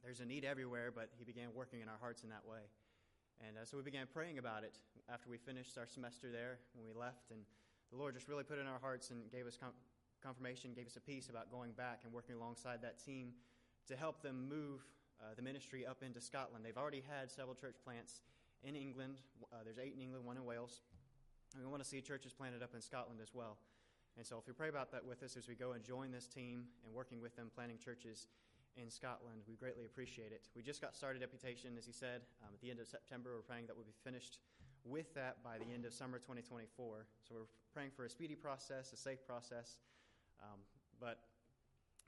There's 0.00 0.24
a 0.24 0.26
need 0.26 0.48
everywhere, 0.48 0.96
but 0.96 1.12
He 1.12 1.28
began 1.28 1.52
working 1.52 1.84
in 1.84 1.92
our 1.92 2.00
hearts 2.00 2.24
in 2.24 2.32
that 2.32 2.48
way. 2.48 2.72
And 3.40 3.56
uh, 3.56 3.64
so 3.64 3.76
we 3.76 3.82
began 3.82 4.06
praying 4.12 4.38
about 4.38 4.64
it 4.64 4.76
after 5.12 5.30
we 5.30 5.38
finished 5.38 5.78
our 5.78 5.86
semester 5.86 6.30
there 6.30 6.58
when 6.74 6.86
we 6.86 6.98
left. 6.98 7.30
And 7.30 7.40
the 7.90 7.98
Lord 7.98 8.14
just 8.14 8.28
really 8.28 8.44
put 8.44 8.58
in 8.58 8.66
our 8.66 8.78
hearts 8.80 9.10
and 9.10 9.30
gave 9.30 9.46
us 9.46 9.56
com- 9.56 9.76
confirmation, 10.22 10.72
gave 10.74 10.86
us 10.86 10.96
a 10.96 11.00
peace 11.00 11.28
about 11.28 11.50
going 11.50 11.72
back 11.72 12.00
and 12.04 12.12
working 12.12 12.36
alongside 12.36 12.82
that 12.82 13.02
team 13.04 13.32
to 13.88 13.96
help 13.96 14.22
them 14.22 14.48
move 14.48 14.80
uh, 15.20 15.34
the 15.36 15.42
ministry 15.42 15.86
up 15.86 16.02
into 16.02 16.20
Scotland. 16.20 16.64
They've 16.64 16.76
already 16.76 17.02
had 17.08 17.30
several 17.30 17.54
church 17.54 17.76
plants 17.84 18.22
in 18.62 18.76
England. 18.76 19.18
Uh, 19.52 19.56
there's 19.64 19.78
eight 19.78 19.94
in 19.94 20.00
England, 20.00 20.24
one 20.24 20.36
in 20.36 20.44
Wales. 20.44 20.82
And 21.54 21.64
we 21.64 21.70
want 21.70 21.82
to 21.82 21.88
see 21.88 22.00
churches 22.00 22.32
planted 22.32 22.62
up 22.62 22.74
in 22.74 22.80
Scotland 22.80 23.20
as 23.22 23.34
well. 23.34 23.58
And 24.16 24.26
so 24.26 24.38
if 24.38 24.46
we 24.46 24.52
pray 24.52 24.68
about 24.68 24.92
that 24.92 25.04
with 25.04 25.22
us 25.22 25.36
as 25.36 25.48
we 25.48 25.54
go 25.54 25.72
and 25.72 25.82
join 25.82 26.10
this 26.10 26.26
team 26.26 26.64
and 26.84 26.94
working 26.94 27.20
with 27.20 27.34
them 27.36 27.50
planting 27.54 27.78
churches 27.78 28.26
in 28.76 28.90
Scotland. 28.90 29.42
We 29.48 29.56
greatly 29.56 29.84
appreciate 29.84 30.32
it. 30.32 30.48
We 30.56 30.62
just 30.62 30.80
got 30.80 30.94
started 30.94 31.20
deputation, 31.20 31.76
as 31.76 31.86
he 31.86 31.92
said, 31.92 32.22
um, 32.42 32.50
at 32.54 32.60
the 32.60 32.70
end 32.70 32.80
of 32.80 32.88
September. 32.88 33.36
We're 33.36 33.46
praying 33.46 33.66
that 33.66 33.76
we'll 33.76 33.88
be 33.88 33.96
finished 34.04 34.38
with 34.84 35.12
that 35.14 35.42
by 35.44 35.58
the 35.58 35.68
end 35.72 35.84
of 35.84 35.92
summer 35.94 36.18
2024. 36.18 37.06
So 37.22 37.34
we're 37.34 37.50
praying 37.72 37.90
for 37.94 38.04
a 38.04 38.10
speedy 38.10 38.34
process, 38.34 38.92
a 38.92 38.96
safe 38.96 39.24
process. 39.26 39.76
Um, 40.42 40.58
but 40.98 41.20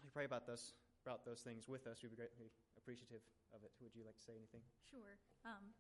we 0.03 0.11
pray 0.11 0.25
about 0.25 0.47
those, 0.47 0.75
about 1.07 1.25
those 1.25 1.41
things 1.41 1.69
with 1.69 1.87
us. 1.87 2.03
We'd 2.03 2.11
be 2.11 2.19
greatly 2.19 2.51
appreciative 2.77 3.23
of 3.55 3.63
it. 3.63 3.71
Would 3.81 3.95
you 3.95 4.03
like 4.03 4.19
to 4.19 4.25
say 4.25 4.35
anything? 4.35 4.65
Sure. 4.91 5.21
Um, 5.47 5.71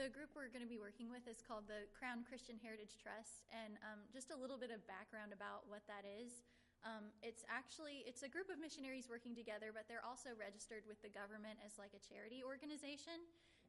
the 0.00 0.08
group 0.08 0.32
we're 0.32 0.48
going 0.48 0.64
to 0.64 0.70
be 0.70 0.80
working 0.80 1.12
with 1.12 1.28
is 1.28 1.44
called 1.44 1.68
the 1.68 1.84
Crown 1.92 2.24
Christian 2.24 2.56
Heritage 2.56 2.96
Trust, 2.96 3.44
and 3.52 3.76
um, 3.84 4.00
just 4.08 4.32
a 4.32 4.38
little 4.38 4.56
bit 4.56 4.72
of 4.72 4.80
background 4.88 5.36
about 5.36 5.68
what 5.68 5.84
that 5.84 6.08
is. 6.08 6.40
Um, 6.82 7.14
it's 7.22 7.46
actually 7.46 8.02
it's 8.10 8.26
a 8.26 8.30
group 8.30 8.50
of 8.50 8.58
missionaries 8.58 9.06
working 9.06 9.34
together, 9.38 9.70
but 9.70 9.86
they're 9.86 10.04
also 10.04 10.34
registered 10.34 10.82
with 10.90 10.98
the 11.02 11.10
government 11.10 11.62
as 11.62 11.78
like 11.78 11.94
a 11.94 12.02
charity 12.02 12.42
organization. 12.42 13.22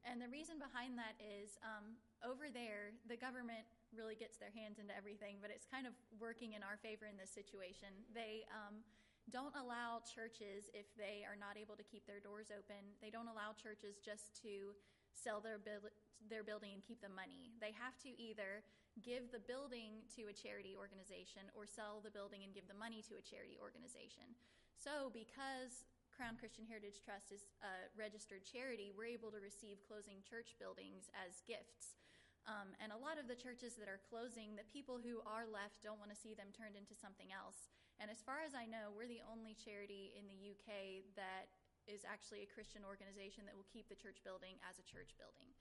And 0.03 0.19
the 0.19 0.27
reason 0.27 0.59
behind 0.59 0.99
that 0.99 1.15
is 1.21 1.55
um, 1.63 1.95
over 2.19 2.51
there, 2.51 2.91
the 3.07 3.15
government 3.15 3.63
really 3.95 4.19
gets 4.19 4.35
their 4.35 4.51
hands 4.51 4.75
into 4.75 4.91
everything, 4.91 5.39
but 5.39 5.47
it's 5.47 5.63
kind 5.63 5.87
of 5.87 5.95
working 6.19 6.59
in 6.59 6.61
our 6.65 6.75
favor 6.75 7.07
in 7.07 7.15
this 7.15 7.31
situation. 7.31 7.87
They 8.11 8.43
um, 8.51 8.83
don't 9.31 9.55
allow 9.55 10.03
churches, 10.03 10.67
if 10.75 10.91
they 10.99 11.23
are 11.23 11.39
not 11.39 11.55
able 11.55 11.79
to 11.79 11.85
keep 11.87 12.03
their 12.03 12.19
doors 12.19 12.51
open, 12.51 12.83
they 12.99 13.07
don't 13.07 13.31
allow 13.31 13.55
churches 13.55 13.95
just 14.03 14.35
to 14.43 14.75
sell 15.15 15.39
their, 15.39 15.57
bu- 15.57 15.93
their 16.29 16.43
building 16.43 16.73
and 16.73 16.81
keep 16.83 17.01
the 17.01 17.11
money. 17.11 17.53
They 17.61 17.73
have 17.73 17.97
to 18.05 18.11
either 18.17 18.65
give 19.01 19.33
the 19.33 19.41
building 19.41 20.05
to 20.13 20.29
a 20.29 20.35
charity 20.35 20.77
organization 20.77 21.49
or 21.57 21.65
sell 21.65 22.03
the 22.03 22.13
building 22.13 22.45
and 22.45 22.53
give 22.53 22.69
the 22.69 22.77
money 22.77 23.01
to 23.09 23.17
a 23.17 23.23
charity 23.25 23.57
organization. 23.57 24.37
So, 24.77 25.09
because 25.09 25.87
Crown 26.13 26.37
Christian 26.37 26.69
Heritage 26.69 27.01
Trust 27.01 27.33
is 27.33 27.49
a 27.65 27.89
registered 27.97 28.45
charity, 28.45 28.93
we're 28.93 29.09
able 29.09 29.33
to 29.33 29.41
receive 29.41 29.81
closing 29.89 30.21
church 30.21 30.53
buildings 30.61 31.09
as 31.17 31.41
gifts. 31.49 31.97
Um, 32.45 32.75
and 32.83 32.91
a 32.91 32.99
lot 32.99 33.15
of 33.17 33.25
the 33.31 33.39
churches 33.39 33.79
that 33.79 33.87
are 33.87 34.03
closing, 34.03 34.53
the 34.53 34.67
people 34.69 34.99
who 34.99 35.23
are 35.23 35.47
left 35.47 35.79
don't 35.81 35.97
want 35.97 36.11
to 36.11 36.19
see 36.19 36.35
them 36.35 36.51
turned 36.51 36.75
into 36.75 36.93
something 36.93 37.31
else. 37.31 37.71
And 37.97 38.11
as 38.11 38.19
far 38.19 38.43
as 38.43 38.51
I 38.51 38.67
know, 38.67 38.91
we're 38.91 39.09
the 39.09 39.23
only 39.23 39.55
charity 39.55 40.11
in 40.13 40.27
the 40.27 40.37
UK 40.53 41.07
that 41.15 41.49
is 41.87 42.07
actually 42.07 42.43
a 42.43 42.49
Christian 42.49 42.87
organization 42.87 43.43
that 43.47 43.55
will 43.55 43.67
keep 43.69 43.87
the 43.91 43.99
church 43.99 44.23
building 44.23 44.59
as 44.63 44.79
a 44.79 44.85
church 44.85 45.15
building. 45.19 45.51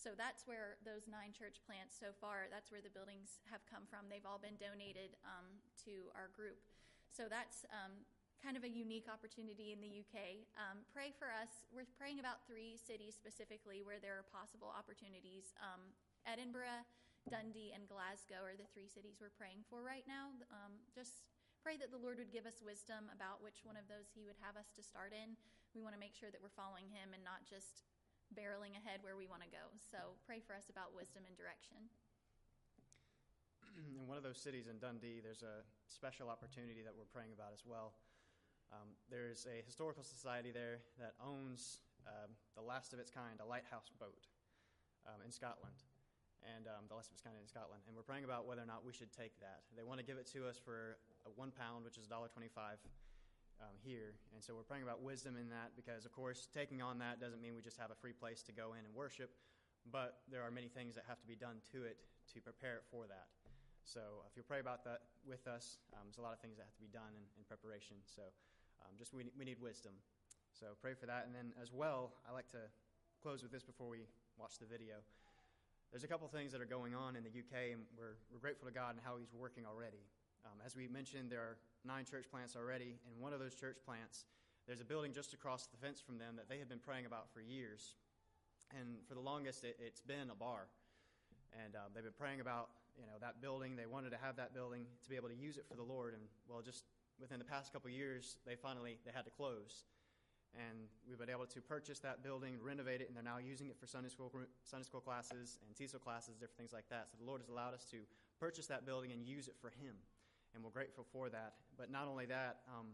So 0.00 0.16
that's 0.16 0.48
where 0.48 0.80
those 0.80 1.04
nine 1.04 1.36
church 1.36 1.60
plants 1.68 1.92
so 1.92 2.16
far, 2.16 2.48
that's 2.48 2.72
where 2.72 2.80
the 2.80 2.92
buildings 2.92 3.44
have 3.52 3.60
come 3.68 3.84
from. 3.84 4.08
They've 4.08 4.24
all 4.24 4.40
been 4.40 4.56
donated 4.56 5.20
um, 5.28 5.60
to 5.84 6.08
our 6.16 6.32
group. 6.32 6.64
So 7.12 7.28
that's 7.28 7.68
um, 7.68 8.00
kind 8.40 8.56
of 8.56 8.64
a 8.64 8.72
unique 8.72 9.12
opportunity 9.12 9.76
in 9.76 9.84
the 9.84 10.00
UK. 10.00 10.48
Um, 10.56 10.80
pray 10.88 11.12
for 11.12 11.28
us. 11.28 11.68
We're 11.68 11.88
praying 12.00 12.16
about 12.16 12.40
three 12.48 12.80
cities 12.80 13.12
specifically 13.12 13.84
where 13.84 14.00
there 14.00 14.16
are 14.16 14.24
possible 14.32 14.72
opportunities. 14.72 15.52
Um, 15.60 15.92
Edinburgh, 16.24 16.88
Dundee, 17.28 17.76
and 17.76 17.84
Glasgow 17.84 18.40
are 18.40 18.56
the 18.56 18.68
three 18.72 18.88
cities 18.88 19.20
we're 19.20 19.36
praying 19.36 19.68
for 19.68 19.84
right 19.84 20.08
now. 20.08 20.32
Um, 20.48 20.80
just 20.96 21.20
pray 21.60 21.76
that 21.76 21.92
the 21.92 22.00
Lord 22.00 22.16
would 22.16 22.32
give 22.32 22.48
us 22.48 22.64
wisdom 22.64 23.12
about 23.12 23.44
which 23.44 23.60
one 23.68 23.76
of 23.76 23.84
those 23.84 24.08
He 24.16 24.24
would 24.24 24.40
have 24.40 24.56
us 24.56 24.72
to 24.80 24.82
start 24.82 25.12
in. 25.12 25.36
We 25.74 25.82
want 25.82 25.94
to 25.94 26.02
make 26.02 26.14
sure 26.18 26.34
that 26.34 26.42
we're 26.42 26.54
following 26.54 26.90
Him 26.90 27.14
and 27.14 27.22
not 27.22 27.46
just 27.46 27.86
barreling 28.34 28.74
ahead 28.78 29.02
where 29.02 29.18
we 29.18 29.26
want 29.26 29.42
to 29.42 29.50
go. 29.50 29.70
So 29.78 30.18
pray 30.26 30.42
for 30.42 30.54
us 30.54 30.70
about 30.70 30.94
wisdom 30.94 31.26
and 31.26 31.34
direction. 31.34 31.78
in 33.98 34.06
one 34.06 34.18
of 34.18 34.26
those 34.26 34.38
cities 34.38 34.66
in 34.66 34.78
Dundee, 34.78 35.22
there's 35.22 35.42
a 35.42 35.62
special 35.86 36.30
opportunity 36.30 36.82
that 36.82 36.94
we're 36.94 37.10
praying 37.10 37.34
about 37.34 37.54
as 37.54 37.62
well. 37.66 37.94
Um, 38.70 38.94
there's 39.10 39.46
a 39.50 39.62
historical 39.66 40.06
society 40.06 40.54
there 40.54 40.78
that 40.98 41.18
owns 41.18 41.82
um, 42.06 42.30
the 42.54 42.62
last 42.62 42.94
of 42.94 43.02
its 43.02 43.10
kind, 43.10 43.42
a 43.42 43.46
lighthouse 43.46 43.90
boat 43.98 44.30
um, 45.06 45.22
in 45.26 45.30
Scotland 45.34 45.82
and 46.46 46.70
um, 46.70 46.86
the 46.88 46.94
last 46.94 47.10
of 47.10 47.18
its 47.18 47.22
kind 47.22 47.36
in 47.36 47.46
Scotland. 47.50 47.82
And 47.86 47.92
we're 47.98 48.06
praying 48.06 48.24
about 48.24 48.46
whether 48.46 48.62
or 48.62 48.70
not 48.70 48.86
we 48.86 48.94
should 48.94 49.12
take 49.12 49.36
that. 49.42 49.66
They 49.74 49.82
want 49.82 49.98
to 49.98 50.06
give 50.06 50.16
it 50.16 50.30
to 50.32 50.46
us 50.46 50.56
for 50.56 50.96
one 51.34 51.50
pound, 51.50 51.84
which 51.84 51.98
is 51.98 52.06
$1.25 52.06 52.30
um, 53.60 53.76
here. 53.84 54.16
And 54.32 54.42
so 54.42 54.56
we're 54.56 54.66
praying 54.66 54.82
about 54.82 55.04
wisdom 55.04 55.36
in 55.36 55.48
that 55.52 55.76
because, 55.76 56.04
of 56.04 56.12
course, 56.12 56.48
taking 56.52 56.82
on 56.82 56.98
that 56.98 57.20
doesn't 57.20 57.40
mean 57.40 57.54
we 57.54 57.62
just 57.62 57.78
have 57.78 57.92
a 57.92 57.98
free 58.00 58.12
place 58.12 58.42
to 58.48 58.52
go 58.52 58.72
in 58.72 58.84
and 58.84 58.92
worship, 58.94 59.30
but 59.92 60.24
there 60.32 60.42
are 60.42 60.50
many 60.50 60.68
things 60.68 60.94
that 60.96 61.04
have 61.08 61.20
to 61.20 61.28
be 61.28 61.36
done 61.36 61.60
to 61.72 61.84
it 61.84 61.96
to 62.32 62.40
prepare 62.40 62.76
it 62.80 62.84
for 62.90 63.06
that. 63.06 63.28
So 63.84 64.24
if 64.28 64.36
you'll 64.36 64.48
pray 64.48 64.60
about 64.60 64.84
that 64.84 65.08
with 65.24 65.46
us, 65.46 65.80
um, 65.94 66.08
there's 66.08 66.18
a 66.18 66.24
lot 66.24 66.32
of 66.32 66.40
things 66.40 66.56
that 66.56 66.64
have 66.64 66.76
to 66.76 66.84
be 66.84 66.92
done 66.92 67.12
in, 67.16 67.24
in 67.36 67.42
preparation. 67.48 67.96
So 68.04 68.22
um, 68.84 68.92
just 68.96 69.12
we, 69.12 69.24
we 69.36 69.44
need 69.44 69.60
wisdom. 69.60 69.92
So 70.52 70.76
pray 70.80 70.94
for 70.94 71.06
that. 71.06 71.26
And 71.26 71.34
then 71.34 71.52
as 71.60 71.72
well, 71.72 72.12
I 72.28 72.32
like 72.32 72.48
to 72.52 72.68
close 73.22 73.42
with 73.42 73.52
this 73.52 73.64
before 73.64 73.88
we 73.88 74.08
watch 74.38 74.58
the 74.58 74.66
video 74.66 75.04
there's 75.90 76.04
a 76.04 76.08
couple 76.08 76.28
things 76.28 76.52
that 76.52 76.60
are 76.62 76.70
going 76.70 76.94
on 76.94 77.16
in 77.16 77.26
the 77.26 77.34
UK, 77.34 77.74
and 77.74 77.82
we're, 77.98 78.14
we're 78.30 78.38
grateful 78.38 78.68
to 78.68 78.74
God 78.74 78.94
and 78.94 79.00
how 79.02 79.18
He's 79.18 79.34
working 79.34 79.66
already. 79.66 79.98
Um, 80.44 80.58
as 80.64 80.76
we 80.76 80.88
mentioned, 80.88 81.30
there 81.30 81.40
are 81.40 81.56
nine 81.84 82.04
church 82.04 82.26
plants 82.30 82.56
already, 82.56 82.98
and 83.06 83.20
one 83.20 83.32
of 83.32 83.40
those 83.40 83.54
church 83.54 83.76
plants, 83.84 84.24
there's 84.66 84.80
a 84.80 84.84
building 84.84 85.12
just 85.12 85.34
across 85.34 85.66
the 85.66 85.76
fence 85.76 86.00
from 86.00 86.18
them 86.18 86.36
that 86.36 86.48
they 86.48 86.58
have 86.58 86.68
been 86.68 86.80
praying 86.80 87.06
about 87.06 87.32
for 87.32 87.40
years. 87.40 87.94
And 88.78 89.02
for 89.08 89.14
the 89.14 89.20
longest, 89.20 89.64
it, 89.64 89.76
has 89.82 90.00
been 90.06 90.30
a 90.30 90.34
bar. 90.34 90.68
And 91.64 91.74
um, 91.74 91.90
they've 91.94 92.04
been 92.04 92.16
praying 92.16 92.40
about 92.40 92.70
you 92.96 93.06
know 93.06 93.18
that 93.20 93.42
building. 93.42 93.74
They 93.74 93.86
wanted 93.86 94.10
to 94.10 94.20
have 94.22 94.36
that 94.36 94.54
building 94.54 94.86
to 95.02 95.10
be 95.10 95.16
able 95.16 95.28
to 95.28 95.34
use 95.34 95.56
it 95.56 95.66
for 95.68 95.74
the 95.74 95.82
Lord. 95.82 96.14
And 96.14 96.22
well, 96.46 96.62
just 96.62 96.84
within 97.18 97.38
the 97.38 97.44
past 97.44 97.72
couple 97.72 97.90
years, 97.90 98.36
they 98.46 98.54
finally 98.54 98.98
they 99.04 99.10
had 99.10 99.24
to 99.24 99.30
close 99.30 99.84
and 100.54 100.90
we've 101.06 101.18
been 101.18 101.30
able 101.30 101.46
to 101.46 101.60
purchase 101.60 102.00
that 102.00 102.22
building, 102.22 102.58
renovate 102.62 103.00
it, 103.00 103.08
and 103.08 103.16
they're 103.16 103.22
now 103.22 103.38
using 103.38 103.68
it 103.68 103.78
for 103.78 103.86
Sunday 103.86 104.08
school, 104.08 104.32
Sunday 104.64 104.84
school 104.84 105.00
classes 105.00 105.58
and 105.62 105.74
TESOL 105.76 106.00
classes, 106.00 106.34
different 106.34 106.58
things 106.58 106.72
like 106.72 106.88
that. 106.90 107.06
So 107.10 107.16
the 107.20 107.26
Lord 107.26 107.40
has 107.40 107.48
allowed 107.48 107.74
us 107.74 107.84
to 107.92 107.98
purchase 108.38 108.66
that 108.66 108.84
building 108.86 109.12
and 109.12 109.22
use 109.22 109.46
it 109.46 109.54
for 109.60 109.70
Him, 109.70 109.94
and 110.54 110.64
we're 110.64 110.70
grateful 110.70 111.06
for 111.12 111.28
that. 111.28 111.54
But 111.78 111.90
not 111.90 112.06
only 112.06 112.26
that, 112.26 112.60
um, 112.68 112.86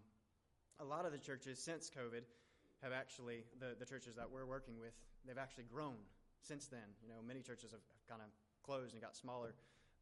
a 0.81 0.85
lot 0.85 1.07
of 1.07 1.13
the 1.13 1.19
churches 1.19 1.59
since 1.59 1.91
COVID 1.91 2.23
have 2.83 2.93
actually, 2.93 3.45
the, 3.61 3.75
the 3.79 3.87
churches 3.87 4.15
that 4.17 4.31
we're 4.31 4.47
working 4.47 4.79
with, 4.79 4.93
they've 5.27 5.39
actually 5.39 5.65
grown 5.65 5.97
since 6.43 6.67
then. 6.67 6.87
You 7.03 7.09
know, 7.09 7.25
many 7.27 7.41
churches 7.41 7.73
have, 7.73 7.81
have 7.81 8.05
kind 8.09 8.21
of 8.21 8.29
closed 8.63 8.93
and 8.93 9.03
got 9.03 9.17
smaller, 9.17 9.55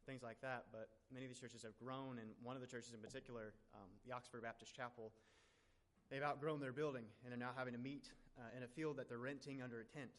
things 0.05 0.21
like 0.21 0.37
that, 0.41 0.65
but 0.71 0.89
many 1.11 1.25
of 1.25 1.31
these 1.31 1.39
churches 1.39 1.63
have 1.63 1.73
grown, 1.81 2.21
and 2.21 2.29
one 2.43 2.55
of 2.55 2.61
the 2.61 2.69
churches 2.69 2.93
in 2.93 3.01
particular, 3.01 3.53
um, 3.73 3.89
the 4.05 4.13
Oxford 4.13 4.43
Baptist 4.43 4.75
Chapel, 4.75 5.11
they've 6.09 6.21
outgrown 6.21 6.59
their 6.61 6.73
building 6.73 7.05
and 7.23 7.31
they're 7.31 7.41
now 7.41 7.53
having 7.57 7.73
to 7.73 7.79
meet 7.79 8.11
uh, 8.37 8.55
in 8.55 8.61
a 8.63 8.67
field 8.67 8.97
that 8.97 9.09
they're 9.09 9.17
renting 9.17 9.61
under 9.61 9.81
a 9.81 9.85
tent. 9.85 10.11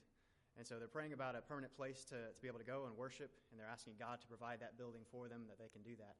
And 0.56 0.66
so 0.66 0.80
they're 0.80 0.88
praying 0.88 1.12
about 1.12 1.36
a 1.36 1.44
permanent 1.44 1.76
place 1.76 2.02
to, 2.08 2.16
to 2.16 2.40
be 2.40 2.48
able 2.48 2.58
to 2.58 2.64
go 2.64 2.88
and 2.88 2.96
worship, 2.96 3.30
and 3.52 3.60
they're 3.60 3.70
asking 3.70 3.94
God 4.00 4.20
to 4.22 4.26
provide 4.26 4.58
that 4.60 4.78
building 4.78 5.02
for 5.12 5.28
them 5.28 5.44
that 5.52 5.60
they 5.60 5.68
can 5.68 5.82
do 5.82 5.94
that. 6.00 6.16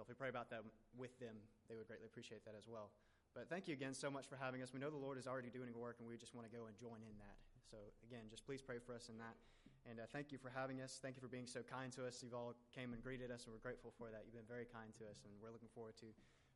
So 0.00 0.08
if 0.08 0.08
we 0.08 0.16
pray 0.16 0.32
about 0.32 0.48
that 0.48 0.64
with 0.96 1.12
them, 1.20 1.36
they 1.68 1.76
would 1.76 1.84
greatly 1.84 2.08
appreciate 2.08 2.40
that 2.48 2.56
as 2.56 2.64
well. 2.64 2.88
But 3.36 3.52
thank 3.52 3.68
you 3.68 3.76
again 3.76 3.92
so 3.92 4.08
much 4.08 4.24
for 4.24 4.40
having 4.40 4.64
us. 4.64 4.72
We 4.72 4.80
know 4.80 4.88
the 4.88 4.96
Lord 4.96 5.20
is 5.20 5.28
already 5.28 5.52
doing 5.52 5.68
work, 5.76 6.00
and 6.00 6.08
we 6.08 6.16
just 6.16 6.32
want 6.32 6.48
to 6.48 6.52
go 6.56 6.72
and 6.72 6.74
join 6.80 7.04
in 7.04 7.12
that. 7.20 7.36
So 7.68 7.76
again, 8.08 8.24
just 8.32 8.48
please 8.48 8.64
pray 8.64 8.80
for 8.80 8.96
us 8.96 9.12
in 9.12 9.20
that. 9.20 9.36
And 9.84 10.00
uh, 10.00 10.08
thank 10.08 10.32
you 10.32 10.40
for 10.40 10.48
having 10.48 10.80
us. 10.80 10.96
Thank 11.04 11.20
you 11.20 11.20
for 11.20 11.28
being 11.28 11.44
so 11.44 11.60
kind 11.60 11.92
to 12.00 12.08
us. 12.08 12.24
You've 12.24 12.32
all 12.32 12.56
came 12.72 12.96
and 12.96 13.04
greeted 13.04 13.28
us, 13.28 13.44
and 13.44 13.52
we're 13.52 13.60
grateful 13.60 13.92
for 13.92 14.08
that. 14.08 14.24
You've 14.24 14.40
been 14.40 14.48
very 14.48 14.64
kind 14.64 14.88
to 14.96 15.04
us, 15.04 15.20
and 15.28 15.36
we're 15.36 15.52
looking 15.52 15.68
forward 15.76 16.00
to 16.00 16.08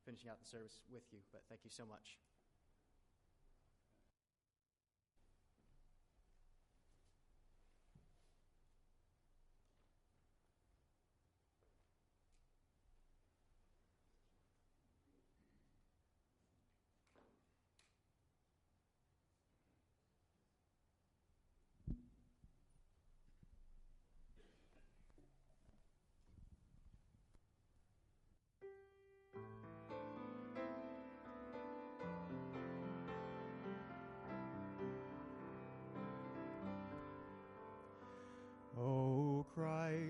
finishing 0.09 0.33
out 0.33 0.41
the 0.41 0.49
service 0.49 0.81
with 0.89 1.05
you. 1.13 1.21
But 1.29 1.45
thank 1.53 1.69
you 1.69 1.71
so 1.71 1.85
much. 1.85 2.17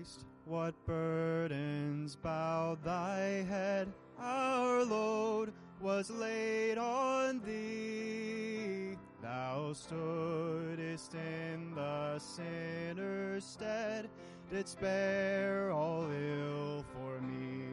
Christ, 0.05 0.25
what 0.45 0.75
burdens 0.85 2.15
bowed 2.15 2.83
thy 2.83 3.43
head, 3.49 3.91
our 4.19 4.83
load 4.83 5.51
was 5.81 6.11
laid 6.11 6.77
on 6.77 7.39
thee. 7.39 8.97
Thou 9.21 9.73
stoodest 9.73 11.15
in 11.15 11.73
the 11.73 12.19
sinner's 12.19 13.45
stead, 13.45 14.07
didst 14.51 14.79
bear 14.79 15.71
all 15.71 16.07
ill 16.11 16.85
for 16.93 17.19
me. 17.21 17.63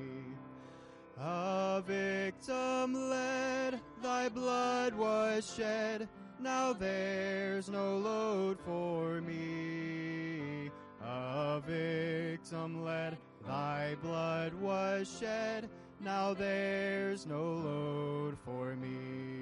A 1.18 1.82
victim 1.86 2.94
led, 2.94 3.78
thy 4.02 4.30
blood 4.30 4.94
was 4.94 5.54
shed, 5.54 6.08
now 6.40 6.72
there's 6.72 7.68
no 7.68 7.98
load 7.98 8.58
for 8.64 9.20
me 9.20 9.71
a 11.32 11.60
victim 11.66 12.84
led, 12.84 13.16
thy 13.46 13.96
blood 14.02 14.52
was 14.54 15.10
shed, 15.18 15.68
now 16.00 16.34
there's 16.34 17.26
no 17.26 17.42
load 17.42 18.36
for 18.44 18.76
me. 18.76 19.41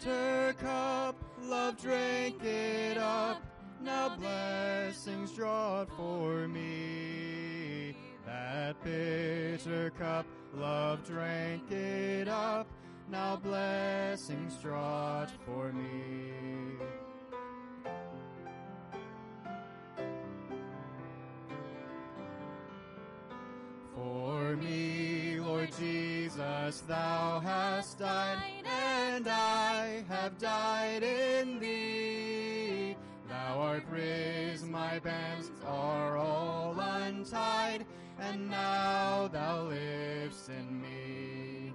Bitter 0.00 0.54
cup, 0.54 1.14
love 1.42 1.76
drank 1.80 2.42
it 2.42 2.96
up, 2.96 3.42
now 3.82 4.08
blessings 4.16 5.32
draw 5.32 5.84
for 5.84 6.48
me. 6.48 7.94
That 8.24 8.82
bitter 8.82 9.90
cup, 9.98 10.24
love 10.54 11.04
drank 11.04 11.70
it 11.70 12.28
up, 12.28 12.66
now 13.10 13.36
blessings 13.36 14.56
draw 14.56 15.26
for 15.44 15.70
me. 15.72 16.32
For 23.94 24.56
me, 24.56 25.19
Jesus, 25.66 26.80
thou 26.82 27.40
hast 27.40 27.98
died 27.98 28.38
and 28.64 29.28
I 29.28 30.04
have 30.08 30.38
died 30.38 31.02
in 31.02 31.58
thee. 31.58 32.96
Thou 33.28 33.60
art 33.60 33.84
riz, 33.90 34.64
my 34.64 34.98
bands 34.98 35.50
are 35.66 36.16
all 36.16 36.74
untied, 36.78 37.86
and 38.18 38.50
now 38.50 39.28
thou 39.28 39.64
livest 39.64 40.48
in 40.48 40.80
me. 40.80 41.72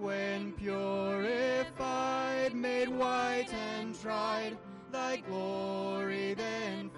When 0.00 0.52
purified, 0.52 2.54
made 2.54 2.88
white 2.88 3.52
and 3.52 4.00
tried, 4.00 4.56
thy 4.90 5.18
glory 5.18 6.34
then 6.34 6.90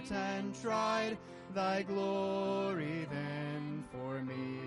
white 0.00 0.12
and 0.12 0.54
tried, 0.60 1.18
thy 1.54 1.82
glory 1.82 3.06
then 3.10 3.84
for 3.92 4.22
me. 4.22 4.58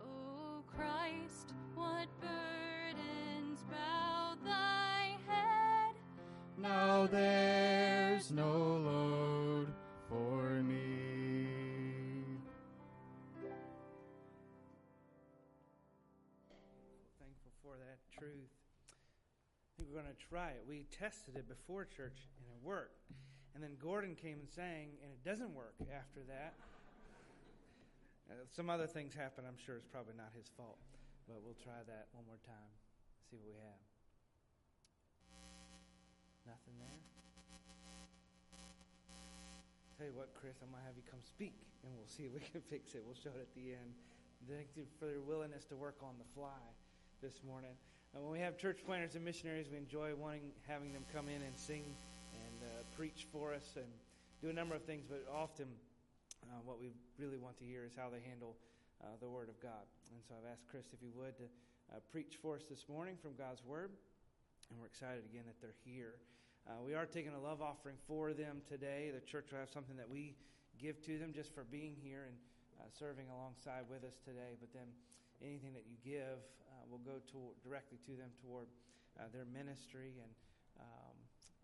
O 0.00 0.62
Christ, 0.66 1.54
what 1.74 2.06
burdens 2.20 3.64
bowed 3.70 4.36
thy 4.44 5.16
head? 5.26 5.94
Now 6.58 7.06
there's 7.06 7.75
We 20.68 20.84
tested 20.92 21.40
it 21.40 21.48
before 21.48 21.88
church 21.88 22.28
and 22.36 22.44
it 22.52 22.60
worked. 22.60 23.08
And 23.56 23.64
then 23.64 23.72
Gordon 23.80 24.12
came 24.12 24.36
and 24.36 24.50
sang, 24.52 24.92
and 25.00 25.08
it 25.08 25.24
doesn't 25.24 25.48
work 25.56 25.80
after 25.80 26.20
that. 26.28 26.52
Uh, 28.26 28.42
some 28.50 28.66
other 28.66 28.90
things 28.90 29.14
happen, 29.14 29.46
I'm 29.46 29.54
sure 29.54 29.78
it's 29.78 29.86
probably 29.86 30.18
not 30.18 30.34
his 30.34 30.50
fault. 30.58 30.82
But 31.30 31.46
we'll 31.46 31.54
try 31.62 31.78
that 31.86 32.10
one 32.10 32.26
more 32.26 32.42
time. 32.42 32.74
See 33.30 33.38
what 33.38 33.46
we 33.46 33.54
have. 33.54 33.82
Nothing 36.42 36.74
there? 36.82 36.98
Tell 39.94 40.10
you 40.10 40.16
what, 40.18 40.34
Chris, 40.34 40.58
I'm 40.58 40.74
going 40.74 40.82
to 40.82 40.86
have 40.90 40.98
you 40.98 41.06
come 41.06 41.22
speak, 41.22 41.54
and 41.86 41.94
we'll 41.94 42.10
see 42.10 42.26
if 42.26 42.34
we 42.34 42.42
can 42.42 42.66
fix 42.74 42.98
it. 42.98 43.06
We'll 43.06 43.14
show 43.14 43.30
it 43.30 43.46
at 43.46 43.54
the 43.54 43.78
end. 43.78 43.94
Thank 44.50 44.74
you 44.74 44.90
for 44.98 45.06
your 45.06 45.22
willingness 45.22 45.62
to 45.70 45.78
work 45.78 46.02
on 46.02 46.18
the 46.18 46.26
fly 46.34 46.66
this 47.22 47.46
morning. 47.46 47.78
And 48.16 48.24
when 48.24 48.32
we 48.32 48.40
have 48.40 48.56
church 48.56 48.80
planners 48.80 49.12
and 49.12 49.20
missionaries, 49.22 49.68
we 49.68 49.76
enjoy 49.76 50.16
wanting 50.16 50.48
having 50.64 50.96
them 50.96 51.04
come 51.12 51.28
in 51.28 51.44
and 51.44 51.52
sing 51.52 51.84
and 52.32 52.56
uh, 52.64 52.80
preach 52.96 53.28
for 53.30 53.52
us 53.52 53.76
and 53.76 53.84
do 54.40 54.48
a 54.48 54.56
number 54.56 54.74
of 54.74 54.88
things. 54.88 55.04
But 55.04 55.28
often, 55.28 55.68
uh, 56.48 56.64
what 56.64 56.80
we 56.80 56.96
really 57.20 57.36
want 57.36 57.58
to 57.58 57.68
hear 57.68 57.84
is 57.84 57.92
how 57.92 58.08
they 58.08 58.24
handle 58.24 58.56
uh, 59.04 59.20
the 59.20 59.28
Word 59.28 59.52
of 59.52 59.60
God. 59.60 59.84
And 60.16 60.24
so 60.24 60.32
I've 60.32 60.48
asked 60.48 60.64
Chris 60.64 60.88
if 60.96 61.00
he 61.04 61.12
would 61.12 61.36
to 61.36 61.44
uh, 61.92 62.00
preach 62.08 62.40
for 62.40 62.56
us 62.56 62.64
this 62.64 62.88
morning 62.88 63.20
from 63.20 63.36
God's 63.36 63.60
Word, 63.68 63.92
and 64.72 64.80
we're 64.80 64.88
excited 64.88 65.28
again 65.28 65.44
that 65.44 65.60
they're 65.60 65.76
here. 65.84 66.16
Uh, 66.64 66.80
we 66.80 66.96
are 66.96 67.04
taking 67.04 67.36
a 67.36 67.40
love 67.40 67.60
offering 67.60 68.00
for 68.08 68.32
them 68.32 68.64
today. 68.64 69.12
The 69.12 69.20
church 69.28 69.52
will 69.52 69.60
have 69.60 69.68
something 69.68 69.96
that 70.00 70.08
we 70.08 70.40
give 70.80 71.04
to 71.04 71.18
them 71.18 71.36
just 71.36 71.52
for 71.52 71.68
being 71.68 71.92
here 72.00 72.24
and 72.32 72.36
uh, 72.80 72.88
serving 72.96 73.28
alongside 73.28 73.84
with 73.92 74.08
us 74.08 74.16
today. 74.24 74.56
But 74.56 74.72
then 74.72 74.88
anything 75.44 75.76
that 75.76 75.84
you 75.84 76.00
give 76.00 76.40
uh, 76.64 76.65
will 76.90 77.02
go 77.02 77.18
to, 77.32 77.38
directly 77.62 77.98
to 78.06 78.12
them 78.16 78.30
toward 78.40 78.68
uh, 79.18 79.28
their 79.32 79.46
ministry 79.48 80.18
and 80.20 80.32
um, 80.80 81.16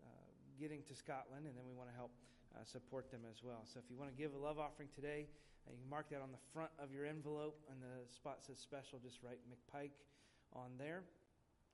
uh, 0.03 0.29
getting 0.59 0.81
to 0.89 0.95
Scotland, 0.95 1.45
and 1.45 1.55
then 1.55 1.65
we 1.65 1.73
want 1.73 1.89
to 1.89 1.95
help 1.95 2.11
uh, 2.53 2.63
support 2.63 3.09
them 3.09 3.21
as 3.29 3.43
well. 3.43 3.65
So 3.65 3.79
if 3.81 3.89
you 3.89 3.97
want 3.97 4.11
to 4.11 4.17
give 4.17 4.33
a 4.33 4.41
love 4.41 4.59
offering 4.59 4.89
today, 4.93 5.29
uh, 5.65 5.71
you 5.71 5.79
can 5.79 5.89
mark 5.89 6.09
that 6.09 6.21
on 6.21 6.31
the 6.31 6.43
front 6.51 6.71
of 6.81 6.91
your 6.93 7.05
envelope, 7.05 7.57
and 7.71 7.79
the 7.81 8.05
spot 8.11 8.43
says 8.45 8.59
special. 8.59 8.99
Just 8.99 9.23
write 9.23 9.39
McPike 9.47 9.95
on 10.53 10.75
there. 10.77 11.03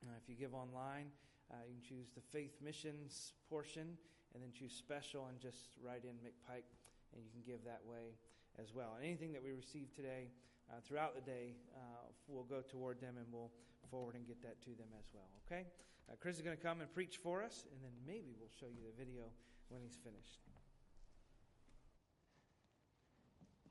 Uh, 0.05 0.15
if 0.21 0.29
you 0.29 0.35
give 0.35 0.53
online, 0.53 1.11
uh, 1.51 1.59
you 1.67 1.75
can 1.79 1.83
choose 1.83 2.07
the 2.15 2.21
faith 2.21 2.55
missions 2.63 3.33
portion, 3.49 3.97
and 4.33 4.43
then 4.43 4.51
choose 4.53 4.71
special, 4.71 5.27
and 5.27 5.39
just 5.39 5.75
write 5.83 6.05
in 6.05 6.15
McPike, 6.21 6.69
and 7.11 7.19
you 7.23 7.31
can 7.33 7.43
give 7.43 7.65
that 7.65 7.81
way 7.83 8.15
as 8.61 8.73
well. 8.73 8.95
And 8.95 9.03
anything 9.03 9.33
that 9.33 9.43
we 9.43 9.51
receive 9.51 9.93
today 9.95 10.29
uh, 10.69 10.75
throughout 10.87 11.15
the 11.15 11.21
day 11.21 11.55
uh, 11.75 12.07
will 12.27 12.43
go 12.43 12.61
toward 12.61 13.01
them, 13.01 13.15
and 13.17 13.25
we'll 13.31 13.51
forward 13.89 14.15
and 14.15 14.27
get 14.27 14.41
that 14.43 14.61
to 14.61 14.69
them 14.69 14.87
as 14.99 15.05
well. 15.13 15.29
Okay? 15.45 15.65
Uh, 16.09 16.15
Chris 16.19 16.37
is 16.37 16.41
going 16.41 16.55
to 16.55 16.61
come 16.61 16.81
and 16.81 16.93
preach 16.93 17.17
for 17.17 17.43
us, 17.43 17.65
and 17.71 17.81
then 17.83 17.91
maybe 18.05 18.35
we'll 18.39 18.49
show 18.59 18.67
you 18.67 18.81
the 18.85 19.03
video 19.03 19.23
when 19.69 19.81
he's 19.81 19.97
finished. 20.03 20.39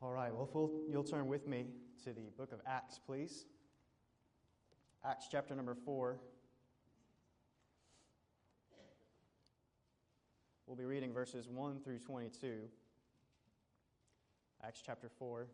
All 0.01 0.13
right, 0.13 0.33
well, 0.33 0.45
if 0.49 0.55
we'll, 0.55 0.71
you'll 0.89 1.03
turn 1.03 1.27
with 1.27 1.49
me 1.49 1.67
to 2.05 2.13
the 2.13 2.31
book 2.37 2.53
of 2.53 2.61
Acts, 2.67 3.01
please. 3.05 3.47
Acts 5.05 5.27
chapter 5.31 5.55
number 5.57 5.75
4. 5.75 6.19
We'll 10.67 10.77
be 10.77 10.85
reading 10.85 11.13
verses 11.13 11.49
1 11.49 11.81
through 11.81 11.99
22. 11.99 12.59
Acts 14.63 14.83
chapter 14.85 15.09
4. 15.19 15.47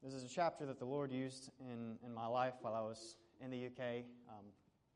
This 0.00 0.14
is 0.14 0.22
a 0.22 0.28
chapter 0.28 0.64
that 0.64 0.78
the 0.78 0.84
Lord 0.84 1.10
used 1.10 1.50
in, 1.58 1.96
in 2.06 2.14
my 2.14 2.26
life 2.26 2.54
while 2.60 2.74
I 2.74 2.80
was 2.80 3.16
in 3.40 3.50
the 3.50 3.66
UK, 3.66 4.04
um, 4.28 4.44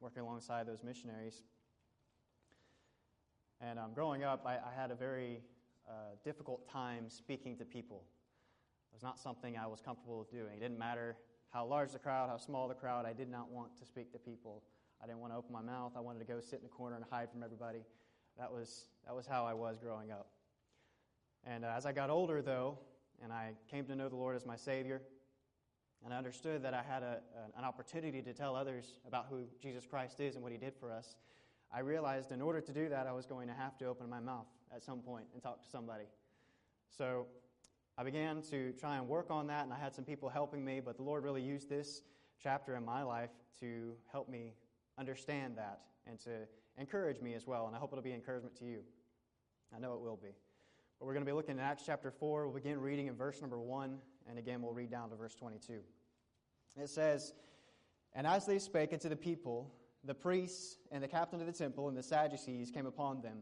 working 0.01 0.23
alongside 0.23 0.65
those 0.65 0.85
missionaries. 0.85 1.43
And 3.61 3.81
um, 3.81 3.95
growing 3.95 4.23
up, 4.23 4.47
I, 4.47 4.53
I, 4.55 4.73
had 4.81 4.93
a 4.93 4.95
very 4.95 5.41
uh, 5.89 6.15
difficult 6.25 6.69
time 6.71 7.09
speaking 7.09 7.57
to 7.57 7.65
people. 7.65 8.05
It 8.93 8.95
was 8.95 9.03
not 9.03 9.19
something 9.19 9.57
I 9.59 9.67
was 9.67 9.81
comfortable 9.81 10.21
with 10.21 10.31
doing. 10.31 10.55
It 10.55 10.61
didn't 10.61 10.79
matter 10.79 11.17
how 11.51 11.67
large 11.67 11.91
the 11.91 11.99
crowd, 11.99 12.31
how 12.31 12.37
small 12.37 12.69
the 12.69 12.75
crowd, 12.75 13.05
I 13.05 13.13
did 13.13 13.29
not 13.29 13.51
want 13.51 13.77
to 13.81 13.85
speak 13.85 14.13
to 14.13 14.21
people. 14.21 14.63
I 15.03 15.07
didn't 15.07 15.19
want 15.19 15.33
to 15.33 15.37
open 15.37 15.53
my 15.53 15.63
mouth. 15.63 15.93
I 15.97 16.01
wanted 16.01 16.21
to 16.21 16.27
go 16.27 16.39
sit 16.39 16.61
in 16.61 16.63
the 16.63 16.69
corner 16.69 16.95
and 16.95 17.05
hide 17.11 17.29
from 17.29 17.43
everybody. 17.43 17.81
That 18.39 18.53
was, 18.53 18.85
that 19.05 19.17
was 19.17 19.27
how 19.27 19.47
I 19.47 19.53
was 19.53 19.79
growing 19.81 20.13
up. 20.13 20.29
And 21.45 21.65
uh, 21.65 21.75
as 21.77 21.87
I 21.87 21.93
got 21.93 22.09
older, 22.09 22.41
though, 22.41 22.79
and 23.23 23.33
I 23.33 23.53
came 23.71 23.85
to 23.87 23.97
know 23.97 24.09
the 24.09 24.17
Lord 24.17 24.37
as 24.37 24.47
my 24.47 24.57
Savior, 24.57 25.03
and 26.05 26.13
I 26.13 26.19
understood 26.19 26.63
that 26.63 26.75
I 26.75 26.83
had 26.83 27.03
a, 27.03 27.21
an 27.57 27.65
opportunity 27.65 28.23
to 28.23 28.33
tell 28.33 28.57
others 28.57 28.99
about 29.07 29.27
who 29.29 29.45
Jesus 29.61 29.87
Christ 29.87 30.21
is 30.21 30.35
and 30.35 30.43
what 30.43 30.53
He 30.53 30.59
did 30.59 30.75
for 30.75 30.93
us, 30.93 31.17
I 31.73 31.81
realized 31.81 32.33
in 32.33 32.43
order 32.43 32.61
to 32.61 32.73
do 32.73 32.89
that, 32.91 33.07
I 33.07 33.13
was 33.13 33.25
going 33.25 33.49
to 33.49 33.55
have 33.55 33.79
to 33.79 33.87
open 33.87 34.09
my 34.11 34.21
mouth 34.21 34.47
at 34.75 34.83
some 34.83 35.01
point 35.01 35.25
and 35.33 35.43
talk 35.43 35.63
to 35.63 35.69
somebody. 35.69 36.05
So 36.91 37.27
I 37.97 38.05
began 38.05 38.43
to 38.51 38.73
try 38.73 38.97
and 38.97 39.09
work 39.09 39.31
on 39.31 39.47
that, 39.47 39.65
and 39.65 39.73
I 39.73 39.79
had 39.79 39.95
some 39.95 40.05
people 40.05 40.29
helping 40.29 40.65
me, 40.65 40.81
but 40.81 40.97
the 40.97 41.03
Lord 41.03 41.25
really 41.25 41.43
used 41.43 41.69
this 41.69 42.03
chapter 42.43 42.77
in 42.77 42.85
my 42.85 43.03
life 43.03 43.31
to 43.61 43.95
help 44.11 44.29
me 44.29 44.55
understand 44.99 45.57
that 45.57 45.81
and 46.07 46.19
to 46.21 46.31
encourage 46.79 47.21
me 47.21 47.35
as 47.35 47.47
well, 47.47 47.67
and 47.67 47.77
I 47.77 47.79
hope 47.79 47.93
it'll 47.93 48.03
be 48.03 48.13
encouragement 48.13 48.57
to 48.57 48.65
you. 48.65 48.81
I 49.75 49.79
know 49.79 49.95
it 49.95 50.01
will 50.01 50.19
be. 50.23 50.35
But 51.03 51.07
we're 51.09 51.15
going 51.15 51.27
to 51.27 51.31
be 51.33 51.35
looking 51.35 51.59
at 51.59 51.65
Acts 51.65 51.83
chapter 51.85 52.13
4. 52.13 52.47
We'll 52.47 52.55
begin 52.55 52.81
reading 52.81 53.09
in 53.09 53.17
verse 53.17 53.41
number 53.41 53.59
1, 53.59 53.99
and 54.31 54.39
again, 54.39 54.63
we'll 54.63 54.73
read 54.73 54.93
down 54.93 55.11
to 55.11 55.17
verse 55.17 55.35
22. 55.35 55.81
It 56.81 56.89
says, 56.89 57.33
And 58.15 58.25
as 58.25 58.47
they 58.47 58.61
spake 58.61 58.93
unto 58.93 59.09
the 59.09 59.17
people, 59.17 59.75
the 60.05 60.15
priests 60.15 60.77
and 60.93 61.03
the 61.03 61.09
captain 61.09 61.41
of 61.41 61.49
the 61.49 61.53
temple 61.53 61.89
and 61.89 61.97
the 61.97 62.05
Sadducees 62.05 62.71
came 62.71 62.87
upon 62.87 63.21
them, 63.21 63.39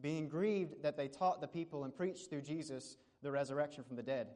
being 0.00 0.26
grieved 0.26 0.82
that 0.82 0.96
they 0.96 1.06
taught 1.06 1.42
the 1.42 1.46
people 1.46 1.84
and 1.84 1.94
preached 1.94 2.30
through 2.30 2.40
Jesus 2.40 2.96
the 3.22 3.30
resurrection 3.30 3.84
from 3.84 3.96
the 3.96 4.02
dead. 4.02 4.28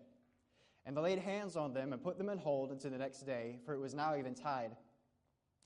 And 0.85 0.95
they 0.95 1.01
laid 1.01 1.21
hands 1.21 1.57
on 1.57 1.73
them 1.73 1.95
and 1.95 2.03
put 2.03 2.19
them 2.19 2.29
in 2.29 2.37
hold 2.37 2.73
until 2.73 2.91
the 2.91 2.99
next 2.99 3.23
day, 3.23 3.59
for 3.65 3.73
it 3.73 3.81
was 3.81 3.95
now 3.95 4.13
eventide. 4.13 4.77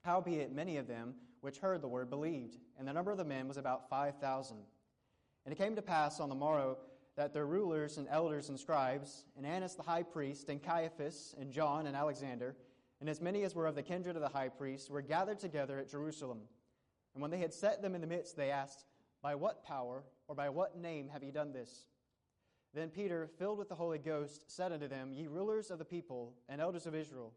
Howbeit, 0.05 0.53
many 0.53 0.77
of 0.77 0.87
them 0.87 1.14
which 1.40 1.59
heard 1.59 1.83
the 1.83 1.88
word 1.88 2.09
believed, 2.09 2.59
and 2.79 2.87
the 2.87 2.92
number 2.92 3.11
of 3.11 3.18
the 3.18 3.25
men 3.25 3.49
was 3.49 3.57
about 3.57 3.90
five 3.90 4.16
thousand. 4.20 4.59
And 5.44 5.53
it 5.53 5.59
came 5.59 5.75
to 5.75 5.83
pass 5.83 6.20
on 6.20 6.29
the 6.29 6.35
morrow 6.35 6.77
that 7.21 7.35
their 7.35 7.45
rulers 7.45 7.99
and 7.99 8.09
elders 8.09 8.49
and 8.49 8.59
scribes, 8.59 9.27
and 9.37 9.47
Annas 9.47 9.75
the 9.75 9.83
high 9.83 10.03
priest, 10.03 10.49
and 10.49 10.63
Caiaphas, 10.63 11.35
and 11.39 11.53
John, 11.53 11.87
and 11.87 11.95
Alexander, 11.95 12.57
and 12.99 13.11
as 13.11 13.21
many 13.21 13.43
as 13.43 13.55
were 13.55 13.67
of 13.67 13.75
the 13.75 13.83
kindred 13.83 14.17
of 14.17 14.23
the 14.23 14.29
high 14.31 14.49
priest, 14.49 14.89
were 14.89 15.03
gathered 15.03 15.39
together 15.39 15.79
at 15.79 15.91
Jerusalem. 15.91 16.41
And 17.13 17.21
when 17.21 17.31
they 17.31 17.37
had 17.37 17.53
set 17.53 17.83
them 17.83 17.95
in 17.95 18.01
the 18.01 18.07
midst, 18.07 18.39
they 18.39 18.51
asked, 18.51 18.87
By 19.21 19.35
what 19.35 19.63
power 19.63 20.03
or 20.29 20.35
by 20.35 20.49
what 20.49 20.79
name 20.79 21.11
have 21.11 21.23
ye 21.23 21.31
done 21.31 21.53
this? 21.53 21.89
Then 22.73 22.89
Peter, 22.89 23.29
filled 23.39 23.59
with 23.59 23.69
the 23.69 23.75
Holy 23.75 23.99
Ghost, 23.99 24.51
said 24.51 24.73
unto 24.73 24.89
them, 24.89 25.13
Ye 25.13 25.27
rulers 25.27 25.71
of 25.71 25.79
the 25.79 25.85
people 25.85 26.33
and 26.49 26.59
elders 26.59 26.87
of 26.87 26.95
Israel, 26.95 27.35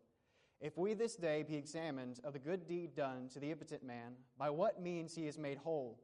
if 0.62 0.78
we 0.78 0.94
this 0.94 1.18
day 1.18 1.44
be 1.44 1.58
examined 1.58 2.22
of 2.24 2.32
the 2.32 2.40
good 2.40 2.66
deed 2.66 2.96
done 2.96 3.28
to 3.34 3.40
the 3.42 3.52
impotent 3.52 3.84
man, 3.84 4.14
by 4.38 4.50
what 4.50 4.82
means 4.82 5.14
he 5.14 5.28
is 5.28 5.38
made 5.38 5.58
whole, 5.58 6.00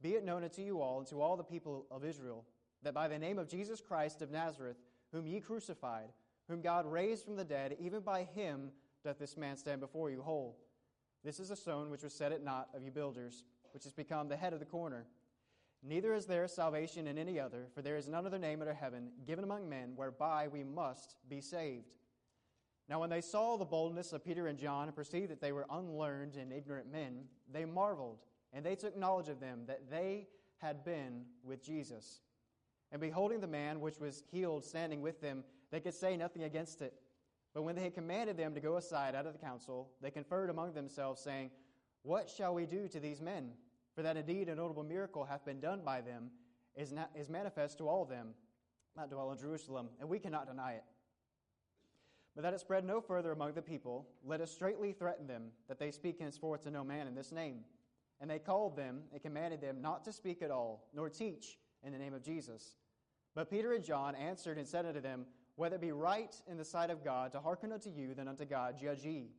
be 0.00 0.14
it 0.14 0.24
known 0.24 0.44
unto 0.44 0.62
you 0.62 0.80
all 0.80 1.00
and 1.00 1.06
to 1.08 1.20
all 1.20 1.36
the 1.36 1.44
people 1.44 1.84
of 1.90 2.06
Israel, 2.06 2.46
that 2.82 2.94
by 2.94 3.08
the 3.08 3.18
name 3.18 3.38
of 3.38 3.48
Jesus 3.48 3.80
Christ 3.80 4.22
of 4.22 4.30
Nazareth, 4.30 4.76
whom 5.12 5.26
ye 5.26 5.40
crucified, 5.40 6.10
whom 6.48 6.60
God 6.60 6.86
raised 6.86 7.24
from 7.24 7.36
the 7.36 7.44
dead, 7.44 7.76
even 7.80 8.00
by 8.00 8.24
him 8.24 8.70
doth 9.04 9.18
this 9.18 9.36
man 9.36 9.56
stand 9.56 9.80
before 9.80 10.10
you 10.10 10.22
whole. 10.22 10.56
This 11.24 11.40
is 11.40 11.50
a 11.50 11.56
stone 11.56 11.90
which 11.90 12.02
was 12.02 12.12
set 12.12 12.32
at 12.32 12.44
naught 12.44 12.68
of 12.74 12.82
you 12.82 12.90
builders, 12.90 13.44
which 13.72 13.84
has 13.84 13.92
become 13.92 14.28
the 14.28 14.36
head 14.36 14.52
of 14.52 14.60
the 14.60 14.66
corner. 14.66 15.06
Neither 15.82 16.14
is 16.14 16.26
there 16.26 16.48
salvation 16.48 17.06
in 17.06 17.18
any 17.18 17.38
other, 17.38 17.66
for 17.74 17.82
there 17.82 17.96
is 17.96 18.08
none 18.08 18.26
other 18.26 18.38
name 18.38 18.60
under 18.60 18.74
heaven 18.74 19.10
given 19.26 19.44
among 19.44 19.68
men 19.68 19.92
whereby 19.94 20.48
we 20.48 20.64
must 20.64 21.16
be 21.28 21.40
saved. 21.40 21.94
Now, 22.88 23.00
when 23.00 23.10
they 23.10 23.20
saw 23.20 23.56
the 23.56 23.64
boldness 23.64 24.12
of 24.12 24.24
Peter 24.24 24.46
and 24.46 24.58
John 24.58 24.86
and 24.86 24.96
perceived 24.96 25.30
that 25.30 25.40
they 25.40 25.52
were 25.52 25.66
unlearned 25.70 26.36
and 26.36 26.52
ignorant 26.52 26.90
men, 26.90 27.24
they 27.52 27.64
marveled, 27.66 28.24
and 28.52 28.64
they 28.64 28.74
took 28.74 28.96
knowledge 28.96 29.28
of 29.28 29.40
them 29.40 29.64
that 29.66 29.90
they 29.90 30.26
had 30.56 30.84
been 30.84 31.24
with 31.44 31.62
Jesus. 31.62 32.20
And 32.90 33.00
beholding 33.00 33.40
the 33.40 33.46
man 33.46 33.80
which 33.80 34.00
was 34.00 34.24
healed 34.30 34.64
standing 34.64 35.02
with 35.02 35.20
them, 35.20 35.44
they 35.70 35.80
could 35.80 35.94
say 35.94 36.16
nothing 36.16 36.44
against 36.44 36.80
it. 36.80 36.94
But 37.54 37.62
when 37.62 37.74
they 37.74 37.82
had 37.82 37.94
commanded 37.94 38.36
them 38.36 38.54
to 38.54 38.60
go 38.60 38.76
aside 38.76 39.14
out 39.14 39.26
of 39.26 39.32
the 39.32 39.38
council, 39.38 39.90
they 40.00 40.10
conferred 40.10 40.50
among 40.50 40.72
themselves, 40.72 41.20
saying, 41.20 41.50
What 42.02 42.30
shall 42.30 42.54
we 42.54 42.66
do 42.66 42.88
to 42.88 43.00
these 43.00 43.20
men? 43.20 43.50
For 43.94 44.02
that 44.02 44.16
indeed 44.16 44.48
a 44.48 44.54
notable 44.54 44.84
miracle 44.84 45.24
hath 45.24 45.44
been 45.44 45.60
done 45.60 45.80
by 45.84 46.00
them, 46.00 46.30
is, 46.76 46.92
not, 46.92 47.10
is 47.14 47.28
manifest 47.28 47.78
to 47.78 47.88
all 47.88 48.04
them 48.04 48.28
that 48.96 49.10
dwell 49.10 49.32
in 49.32 49.38
Jerusalem, 49.38 49.88
and 50.00 50.08
we 50.08 50.18
cannot 50.18 50.46
deny 50.46 50.72
it. 50.72 50.84
But 52.34 52.42
that 52.42 52.54
it 52.54 52.60
spread 52.60 52.84
no 52.84 53.00
further 53.00 53.32
among 53.32 53.52
the 53.54 53.62
people, 53.62 54.06
let 54.24 54.40
us 54.40 54.50
straightly 54.50 54.92
threaten 54.92 55.26
them, 55.26 55.50
that 55.66 55.78
they 55.78 55.90
speak 55.90 56.20
henceforth 56.20 56.62
to 56.62 56.70
no 56.70 56.84
man 56.84 57.06
in 57.06 57.14
this 57.14 57.32
name. 57.32 57.60
And 58.20 58.30
they 58.30 58.38
called 58.38 58.76
them 58.76 59.00
and 59.12 59.22
commanded 59.22 59.60
them 59.60 59.80
not 59.80 60.04
to 60.04 60.12
speak 60.12 60.42
at 60.42 60.50
all, 60.50 60.88
nor 60.94 61.08
teach 61.08 61.58
in 61.84 61.92
the 61.92 61.98
name 61.98 62.14
of 62.14 62.22
Jesus. 62.22 62.76
But 63.34 63.50
Peter 63.50 63.72
and 63.72 63.84
John 63.84 64.14
answered 64.14 64.58
and 64.58 64.66
said 64.66 64.86
unto 64.86 65.00
them, 65.00 65.26
Whether 65.56 65.76
it 65.76 65.80
be 65.80 65.92
right 65.92 66.34
in 66.50 66.56
the 66.56 66.64
sight 66.64 66.90
of 66.90 67.04
God 67.04 67.32
to 67.32 67.40
hearken 67.40 67.72
unto 67.72 67.90
you, 67.90 68.14
than 68.14 68.28
unto 68.28 68.44
God 68.44 68.78
judge 68.80 69.04
ye. 69.04 69.30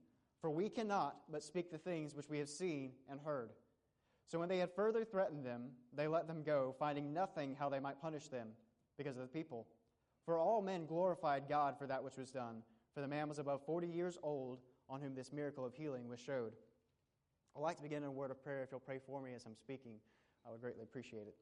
For 0.41 0.49
we 0.49 0.69
cannot 0.69 1.17
but 1.29 1.43
speak 1.43 1.69
the 1.69 1.77
things 1.77 2.15
which 2.15 2.29
we 2.29 2.39
have 2.39 2.49
seen 2.49 2.91
and 3.09 3.19
heard. 3.19 3.49
So 4.25 4.39
when 4.39 4.47
they 4.47 4.59
had 4.59 4.71
further 4.71 5.03
threatened 5.03 5.45
them, 5.45 5.71
they 5.93 6.07
let 6.07 6.27
them 6.27 6.43
go, 6.43 6.75
finding 6.77 7.13
nothing 7.13 7.55
how 7.59 7.67
they 7.67 7.79
might 7.79 8.01
punish 8.01 8.27
them, 8.27 8.49
because 8.97 9.17
of 9.17 9.23
the 9.23 9.27
people. 9.27 9.67
For 10.23 10.37
all 10.37 10.61
men 10.61 10.85
glorified 10.85 11.49
God 11.49 11.77
for 11.77 11.87
that 11.87 12.03
which 12.03 12.15
was 12.15 12.31
done, 12.31 12.61
for 12.93 13.01
the 13.01 13.07
man 13.07 13.27
was 13.27 13.39
above 13.39 13.65
forty 13.65 13.87
years 13.87 14.17
old, 14.21 14.59
on 14.89 15.01
whom 15.01 15.15
this 15.15 15.33
miracle 15.33 15.65
of 15.65 15.73
healing 15.73 16.07
was 16.07 16.19
showed. 16.19 16.53
I'd 17.55 17.61
like 17.61 17.77
to 17.77 17.83
begin 17.83 18.03
in 18.03 18.09
a 18.09 18.11
word 18.11 18.31
of 18.31 18.43
prayer. 18.43 18.63
If 18.63 18.71
you'll 18.71 18.79
pray 18.79 18.99
for 19.05 19.21
me 19.21 19.33
as 19.35 19.45
I'm 19.45 19.55
speaking, 19.55 19.95
I 20.47 20.51
would 20.51 20.61
greatly 20.61 20.83
appreciate 20.83 21.27
it. 21.27 21.35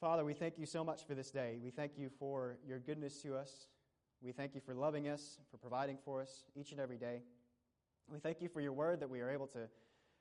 Father, 0.00 0.24
we 0.24 0.34
thank 0.34 0.58
you 0.58 0.66
so 0.66 0.84
much 0.84 1.06
for 1.06 1.14
this 1.14 1.30
day. 1.30 1.58
We 1.62 1.70
thank 1.70 1.92
you 1.96 2.10
for 2.18 2.58
your 2.66 2.78
goodness 2.78 3.22
to 3.22 3.36
us. 3.36 3.68
We 4.20 4.32
thank 4.32 4.54
you 4.54 4.60
for 4.60 4.74
loving 4.74 5.08
us, 5.08 5.38
for 5.50 5.56
providing 5.56 5.98
for 6.04 6.20
us 6.20 6.44
each 6.56 6.72
and 6.72 6.80
every 6.80 6.98
day. 6.98 7.22
We 8.10 8.18
thank 8.18 8.42
you 8.42 8.48
for 8.48 8.60
your 8.60 8.72
word 8.72 9.00
that 9.00 9.08
we 9.08 9.20
are 9.20 9.30
able 9.30 9.46
to 9.48 9.68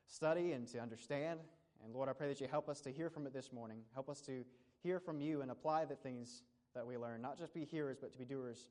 study 0.07 0.53
and 0.53 0.67
to 0.69 0.79
understand. 0.79 1.39
And 1.83 1.93
Lord, 1.93 2.07
I 2.07 2.13
pray 2.13 2.27
that 2.27 2.39
you 2.39 2.47
help 2.47 2.69
us 2.69 2.81
to 2.81 2.91
hear 2.91 3.09
from 3.09 3.25
it 3.25 3.33
this 3.33 3.51
morning. 3.51 3.79
Help 3.93 4.09
us 4.09 4.21
to 4.21 4.45
hear 4.83 4.99
from 4.99 5.19
you 5.19 5.41
and 5.41 5.51
apply 5.51 5.85
the 5.85 5.95
things 5.95 6.43
that 6.75 6.85
we 6.85 6.97
learn, 6.97 7.21
not 7.21 7.37
just 7.37 7.53
be 7.53 7.65
hearers, 7.65 7.97
but 7.99 8.11
to 8.11 8.17
be 8.17 8.25
doers. 8.25 8.69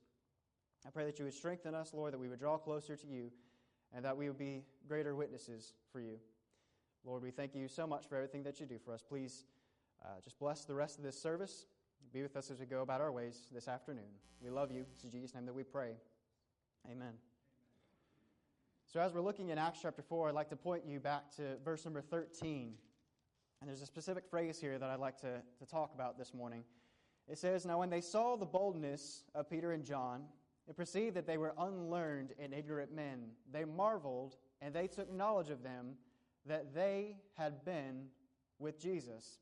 I 0.87 0.91
pray 0.91 1.05
that 1.05 1.19
you 1.19 1.25
would 1.25 1.35
strengthen 1.35 1.75
us, 1.75 1.93
Lord, 1.93 2.15
that 2.15 2.19
we 2.19 2.29
would 2.29 2.41
draw 2.41 2.57
closer 2.59 2.97
to 2.97 3.07
you, 3.07 3.31
and 3.95 4.05
that 4.05 4.17
we 4.17 4.29
would 4.29 4.39
be 4.39 4.65
greater 4.89 5.15
witnesses 5.15 5.75
for 5.93 6.01
you. 6.01 6.19
Lord, 7.05 7.23
we 7.23 7.31
thank 7.31 7.55
you 7.55 7.69
so 7.69 7.87
much 7.87 8.07
for 8.09 8.17
everything 8.17 8.45
that 8.45 8.61
you 8.61 8.67
do 8.67 8.79
for 8.79 8.95
us. 8.95 9.03
Please 9.03 9.45
uh, 10.05 10.21
just 10.25 10.39
bless 10.39 10.65
the 10.65 10.75
rest 10.75 10.99
of 10.99 11.05
this 11.05 11.21
service. 11.21 11.67
Be 12.13 12.23
with 12.23 12.37
us 12.37 12.51
as 12.51 12.59
we 12.59 12.67
go 12.67 12.83
about 12.83 13.01
our 13.01 13.13
ways 13.13 13.49
this 13.53 13.69
afternoon. 13.69 14.11
We 14.43 14.51
love 14.51 14.71
you. 14.71 14.85
It's 14.93 15.05
in 15.05 15.11
Jesus' 15.11 15.35
name 15.35 15.47
that 15.47 15.55
we 15.55 15.63
pray. 15.63 15.93
Amen. 16.91 17.15
So, 18.93 19.01
as 19.01 19.15
we're 19.15 19.21
looking 19.21 19.49
in 19.49 19.59
Acts 19.59 19.79
chapter 19.81 20.03
4, 20.03 20.29
I'd 20.29 20.35
like 20.35 20.51
to 20.51 20.57
point 20.57 20.85
you 20.87 21.01
back 21.01 21.35
to 21.37 21.57
verse 21.65 21.85
number 21.85 22.03
13. 22.03 22.75
And 23.61 23.69
there's 23.69 23.81
a 23.81 23.87
specific 23.87 24.27
phrase 24.29 24.61
here 24.61 24.79
that 24.79 24.91
I'd 24.91 24.99
like 24.99 25.19
to, 25.21 25.41
to 25.59 25.67
talk 25.67 25.95
about 25.95 26.19
this 26.19 26.35
morning. 26.35 26.65
It 27.29 27.39
says, 27.39 27.65
Now 27.65 27.79
when 27.79 27.91
they 27.91 28.01
saw 28.01 28.37
the 28.37 28.45
boldness 28.45 29.25
of 29.35 29.49
Peter 29.49 29.73
and 29.73 29.85
John, 29.85 30.25
and 30.67 30.77
perceived 30.77 31.17
that 31.17 31.27
they 31.27 31.39
were 31.39 31.55
unlearned 31.59 32.35
and 32.39 32.53
ignorant 32.53 32.95
men, 32.95 33.31
they 33.51 33.65
marveled, 33.65 34.37
and 34.61 34.75
they 34.75 34.87
took 34.87 35.13
knowledge 35.13 35.51
of 35.51 35.63
them 35.63 35.95
that 36.47 36.75
they 36.75 37.17
had 37.35 37.65
been 37.65 38.07
with 38.59 38.81
Jesus. 38.81 39.39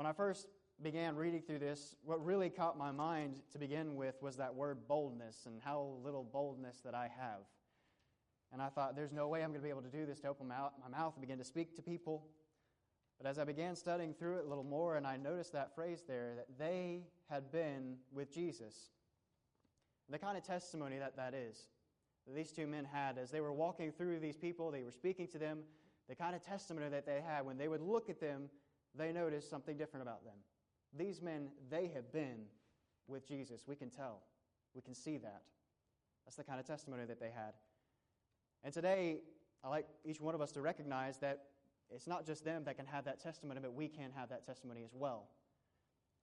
When 0.00 0.06
I 0.06 0.12
first 0.14 0.48
began 0.82 1.14
reading 1.14 1.42
through 1.42 1.58
this, 1.58 1.94
what 2.02 2.24
really 2.24 2.48
caught 2.48 2.78
my 2.78 2.90
mind 2.90 3.34
to 3.52 3.58
begin 3.58 3.96
with 3.96 4.14
was 4.22 4.34
that 4.36 4.54
word 4.54 4.88
boldness 4.88 5.44
and 5.44 5.60
how 5.62 5.98
little 6.02 6.24
boldness 6.24 6.80
that 6.86 6.94
I 6.94 7.10
have. 7.20 7.42
And 8.50 8.62
I 8.62 8.70
thought, 8.70 8.96
there's 8.96 9.12
no 9.12 9.28
way 9.28 9.42
I'm 9.44 9.50
going 9.50 9.60
to 9.60 9.62
be 9.62 9.68
able 9.68 9.82
to 9.82 9.90
do 9.90 10.06
this 10.06 10.20
to 10.20 10.28
open 10.28 10.48
my 10.48 10.56
mouth 10.90 11.12
and 11.16 11.20
begin 11.20 11.36
to 11.36 11.44
speak 11.44 11.76
to 11.76 11.82
people. 11.82 12.24
But 13.20 13.28
as 13.28 13.38
I 13.38 13.44
began 13.44 13.76
studying 13.76 14.14
through 14.14 14.38
it 14.38 14.46
a 14.46 14.48
little 14.48 14.64
more, 14.64 14.96
and 14.96 15.06
I 15.06 15.18
noticed 15.18 15.52
that 15.52 15.74
phrase 15.74 16.02
there, 16.08 16.32
that 16.34 16.46
they 16.58 17.02
had 17.28 17.52
been 17.52 17.96
with 18.10 18.32
Jesus. 18.32 18.92
The 20.08 20.18
kind 20.18 20.38
of 20.38 20.44
testimony 20.44 20.96
that 20.96 21.14
that 21.16 21.34
is, 21.34 21.58
that 22.26 22.34
these 22.34 22.52
two 22.52 22.66
men 22.66 22.86
had 22.90 23.18
as 23.18 23.30
they 23.30 23.42
were 23.42 23.52
walking 23.52 23.92
through 23.92 24.20
these 24.20 24.38
people, 24.38 24.70
they 24.70 24.82
were 24.82 24.92
speaking 24.92 25.28
to 25.28 25.38
them, 25.38 25.58
the 26.08 26.14
kind 26.14 26.34
of 26.34 26.40
testimony 26.40 26.88
that 26.88 27.04
they 27.04 27.20
had, 27.20 27.44
when 27.44 27.58
they 27.58 27.68
would 27.68 27.82
look 27.82 28.08
at 28.08 28.18
them, 28.18 28.48
they 28.94 29.12
notice 29.12 29.48
something 29.48 29.76
different 29.76 30.02
about 30.02 30.24
them. 30.24 30.34
These 30.96 31.22
men, 31.22 31.48
they 31.70 31.90
have 31.94 32.12
been 32.12 32.46
with 33.06 33.26
Jesus. 33.26 33.62
We 33.66 33.76
can 33.76 33.90
tell. 33.90 34.22
We 34.74 34.82
can 34.82 34.94
see 34.94 35.18
that. 35.18 35.42
That's 36.24 36.36
the 36.36 36.44
kind 36.44 36.60
of 36.60 36.66
testimony 36.66 37.04
that 37.06 37.20
they 37.20 37.30
had. 37.30 37.54
And 38.64 38.72
today, 38.72 39.18
I 39.64 39.68
like 39.68 39.86
each 40.04 40.20
one 40.20 40.34
of 40.34 40.40
us 40.40 40.52
to 40.52 40.60
recognize 40.60 41.18
that 41.18 41.44
it's 41.90 42.06
not 42.06 42.24
just 42.24 42.44
them 42.44 42.64
that 42.64 42.76
can 42.76 42.86
have 42.86 43.04
that 43.04 43.20
testimony, 43.20 43.60
but 43.62 43.74
we 43.74 43.88
can 43.88 44.10
have 44.16 44.28
that 44.28 44.44
testimony 44.44 44.82
as 44.84 44.94
well. 44.94 45.26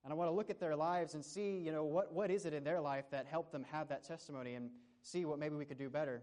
And 0.04 0.12
I 0.12 0.16
want 0.16 0.30
to 0.30 0.34
look 0.34 0.48
at 0.48 0.60
their 0.60 0.76
lives 0.76 1.14
and 1.14 1.24
see, 1.24 1.58
you 1.58 1.72
know, 1.72 1.84
what, 1.84 2.12
what 2.12 2.30
is 2.30 2.46
it 2.46 2.54
in 2.54 2.64
their 2.64 2.80
life 2.80 3.04
that 3.10 3.26
helped 3.26 3.52
them 3.52 3.64
have 3.70 3.88
that 3.88 4.04
testimony 4.04 4.54
and 4.54 4.70
see 5.02 5.24
what 5.24 5.38
maybe 5.38 5.56
we 5.56 5.64
could 5.64 5.78
do 5.78 5.90
better. 5.90 6.22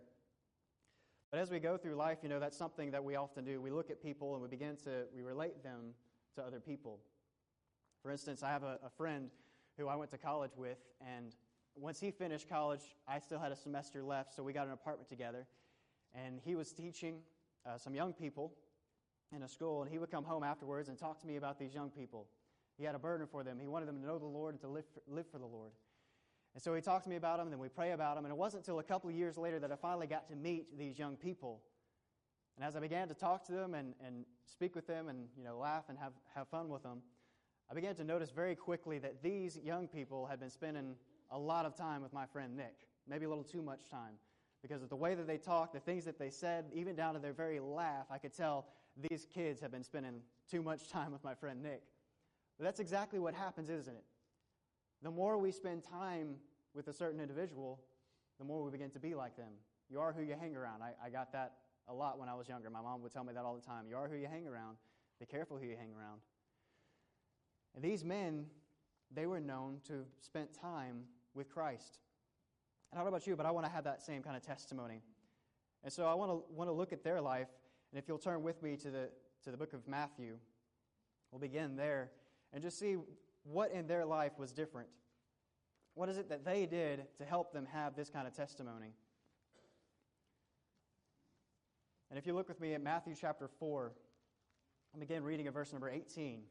But 1.32 1.40
as 1.40 1.52
we 1.52 1.60
go 1.60 1.78
through 1.78 1.96
life, 1.96 2.20
you 2.24 2.30
know, 2.30 2.40
that's 2.40 2.58
something 2.58 2.92
that 2.92 3.04
we 3.04 3.16
often 3.16 3.44
do. 3.44 3.62
We 3.62 3.72
look 3.72 3.90
at 3.90 4.02
people 4.02 4.34
and 4.34 4.42
we 4.42 4.48
begin 4.48 4.78
to, 4.86 5.04
we 5.14 5.22
relate 5.22 5.64
them 5.64 5.94
to 6.36 6.44
other 6.44 6.60
people. 6.60 7.00
For 8.02 8.12
instance, 8.12 8.44
I 8.44 8.50
have 8.50 8.64
a, 8.64 8.80
a 8.86 8.90
friend 8.90 9.30
who 9.78 9.88
I 9.88 9.96
went 9.96 10.12
to 10.12 10.18
college 10.18 10.52
with, 10.56 10.78
and 11.02 11.36
once 11.76 12.00
he 12.00 12.12
finished 12.12 12.48
college, 12.48 12.82
I 13.08 13.20
still 13.20 13.40
had 13.40 13.52
a 13.52 13.56
semester 13.56 14.04
left, 14.04 14.34
so 14.34 14.44
we 14.44 14.54
got 14.54 14.68
an 14.68 14.74
apartment 14.74 15.10
together. 15.10 15.46
And 16.14 16.40
he 16.46 16.56
was 16.56 16.72
teaching 16.72 17.20
uh, 17.66 17.78
some 17.78 17.94
young 17.94 18.14
people 18.14 18.54
in 19.36 19.44
a 19.44 19.48
school, 19.48 19.82
and 19.82 19.92
he 19.92 19.98
would 19.98 20.12
come 20.12 20.24
home 20.24 20.44
afterwards 20.44 20.88
and 20.88 20.98
talk 20.98 21.20
to 21.22 21.28
me 21.28 21.36
about 21.36 21.60
these 21.60 21.74
young 21.74 21.90
people. 21.90 22.28
He 22.78 22.86
had 22.86 22.96
a 22.96 23.00
burden 23.00 23.28
for 23.28 23.44
them. 23.44 23.58
He 23.60 23.68
wanted 23.68 23.88
them 23.88 24.00
to 24.00 24.06
know 24.06 24.20
the 24.20 24.26
Lord 24.26 24.54
and 24.54 24.62
to 24.62 24.68
live 24.68 24.86
for, 24.94 25.02
live 25.14 25.26
for 25.32 25.38
the 25.38 25.46
Lord. 25.46 25.72
And 26.54 26.64
so 26.64 26.74
he 26.74 26.82
talked 26.82 27.04
to 27.04 27.10
me 27.10 27.18
about 27.18 27.38
them, 27.38 27.48
and 27.48 27.54
then 27.54 27.60
we 27.60 27.68
pray 27.68 27.92
about 27.92 28.16
them. 28.16 28.24
And 28.24 28.32
it 28.32 28.38
wasn't 28.38 28.64
until 28.64 28.80
a 28.80 28.84
couple 28.84 29.10
of 29.10 29.16
years 29.16 29.38
later 29.38 29.60
that 29.60 29.72
I 29.72 29.76
finally 29.76 30.08
got 30.08 30.30
to 30.30 30.36
meet 30.36 30.78
these 30.78 30.98
young 30.98 31.18
people. 31.18 31.62
And 32.56 32.64
as 32.64 32.76
I 32.76 32.80
began 32.80 33.08
to 33.10 33.14
talk 33.14 33.46
to 33.48 33.52
them 33.52 33.74
and, 33.74 33.94
and 34.06 34.26
speak 34.46 34.76
with 34.76 34.88
them 34.88 35.10
and 35.10 35.28
you 35.38 35.44
know, 35.44 35.58
laugh 35.58 35.86
and 35.90 35.98
have, 35.98 36.14
have 36.34 36.48
fun 36.48 36.70
with 36.70 36.84
them, 36.84 37.02
I 37.70 37.74
began 37.74 37.96
to 37.96 38.04
notice 38.04 38.30
very 38.30 38.56
quickly 38.56 39.00
that 39.00 39.22
these 39.22 39.58
young 39.58 39.88
people 39.88 40.26
had 40.26 40.40
been 40.40 40.50
spending 40.50 40.96
a 41.32 41.38
lot 41.38 41.66
of 41.66 41.76
time 41.76 42.02
with 42.02 42.14
my 42.14 42.26
friend 42.26 42.56
Nick, 42.56 42.76
maybe 43.08 43.26
a 43.26 43.30
little 43.30 43.44
too 43.44 43.62
much 43.62 43.90
time. 43.90 44.14
Because 44.62 44.82
of 44.82 44.90
the 44.90 44.96
way 44.96 45.16
that 45.16 45.28
they 45.28 45.38
talked, 45.38 45.74
the 45.74 45.80
things 45.80 46.06
that 46.06 46.18
they 46.18 46.30
said, 46.30 46.66
even 46.74 46.96
down 46.96 47.14
to 47.14 47.20
their 47.20 47.34
very 47.34 47.60
laugh, 47.60 48.06
I 48.10 48.18
could 48.18 48.36
tell 48.36 48.68
these 49.10 49.28
kids 49.34 49.60
have 49.62 49.72
been 49.72 49.84
spending 49.84 50.22
too 50.50 50.62
much 50.62 50.90
time 50.92 51.12
with 51.12 51.24
my 51.24 51.36
friend 51.36 51.62
Nick. 51.62 51.84
But 52.58 52.66
that's 52.66 52.80
exactly 52.80 53.20
what 53.20 53.34
happens, 53.34 53.70
isn't 53.70 53.94
it? 53.94 54.04
The 55.02 55.12
more 55.12 55.38
we 55.38 55.52
spend 55.52 55.84
time 55.84 56.36
with 56.74 56.88
a 56.88 56.94
certain 56.94 57.20
individual, 57.20 57.82
the 58.40 58.46
more 58.46 58.64
we 58.64 58.72
begin 58.72 58.90
to 58.92 59.00
be 59.00 59.14
like 59.14 59.36
them. 59.36 59.52
You 59.90 60.00
are 60.00 60.14
who 60.14 60.24
you 60.24 60.36
hang 60.40 60.56
around. 60.56 60.82
I, 60.82 60.94
I 61.06 61.10
got 61.10 61.32
that 61.34 61.54
a 61.88 61.94
lot 61.94 62.20
when 62.20 62.30
I 62.30 62.36
was 62.36 62.48
younger. 62.48 62.70
My 62.70 62.82
mom 62.82 63.02
would 63.02 63.12
tell 63.12 63.24
me 63.24 63.34
that 63.34 63.44
all 63.44 63.56
the 63.56 63.66
time. 63.66 63.86
You 63.88 63.96
are 63.98 64.08
who 64.08 64.16
you 64.16 64.28
hang 64.28 64.48
around. 64.48 64.78
Be 65.20 65.26
careful 65.26 65.58
who 65.58 65.66
you 65.66 65.76
hang 65.78 65.92
around. 65.92 66.22
And 67.76 67.84
these 67.84 68.04
men, 68.04 68.46
they 69.14 69.26
were 69.26 69.40
known 69.40 69.80
to 69.88 69.94
have 69.94 70.06
spent 70.20 70.54
time 70.54 71.04
with 71.34 71.50
Christ. 71.50 72.00
And 72.92 73.00
I 73.00 73.04
don't 73.04 73.12
know 73.12 73.16
about 73.16 73.28
you, 73.28 73.36
but 73.36 73.46
I 73.46 73.52
want 73.52 73.66
to 73.66 73.72
have 73.72 73.84
that 73.84 74.02
same 74.02 74.24
kind 74.24 74.36
of 74.36 74.42
testimony. 74.42 75.02
And 75.84 75.92
so 75.92 76.06
I 76.06 76.14
want 76.14 76.32
to, 76.32 76.44
want 76.54 76.70
to 76.70 76.74
look 76.74 76.94
at 76.94 77.04
their 77.04 77.22
life. 77.22 77.48
And 77.92 78.00
if 78.02 78.08
you'll 78.08 78.18
turn 78.18 78.42
with 78.42 78.64
me 78.64 78.76
to 78.78 78.90
the, 78.90 79.10
to 79.44 79.52
the 79.52 79.58
book 79.58 79.74
of 79.74 79.88
Matthew, 79.88 80.38
we'll 81.32 81.40
begin 81.40 81.76
there 81.76 82.12
and 82.54 82.64
just 82.64 82.80
see 82.80 82.98
what 83.44 83.72
in 83.72 83.86
their 83.86 84.06
life 84.06 84.32
was 84.38 84.52
different. 84.52 84.88
What 85.94 86.10
is 86.10 86.18
it 86.18 86.30
that 86.30 86.44
they 86.44 86.66
did 86.66 87.06
to 87.18 87.26
help 87.26 87.54
them 87.54 87.68
have 87.72 87.96
this 87.96 88.10
kind 88.10 88.28
of 88.28 88.34
testimony? 88.34 88.94
And 92.10 92.20
if 92.20 92.28
you 92.28 92.34
look 92.34 92.48
with 92.48 92.62
me 92.62 92.74
at 92.74 92.84
Matthew 92.84 93.16
chapter 93.20 93.48
4, 93.48 93.92
I'm 94.94 95.02
again 95.02 95.24
reading 95.24 95.48
at 95.48 95.54
verse 95.54 95.72
number 95.72 95.90
18. 95.90 96.42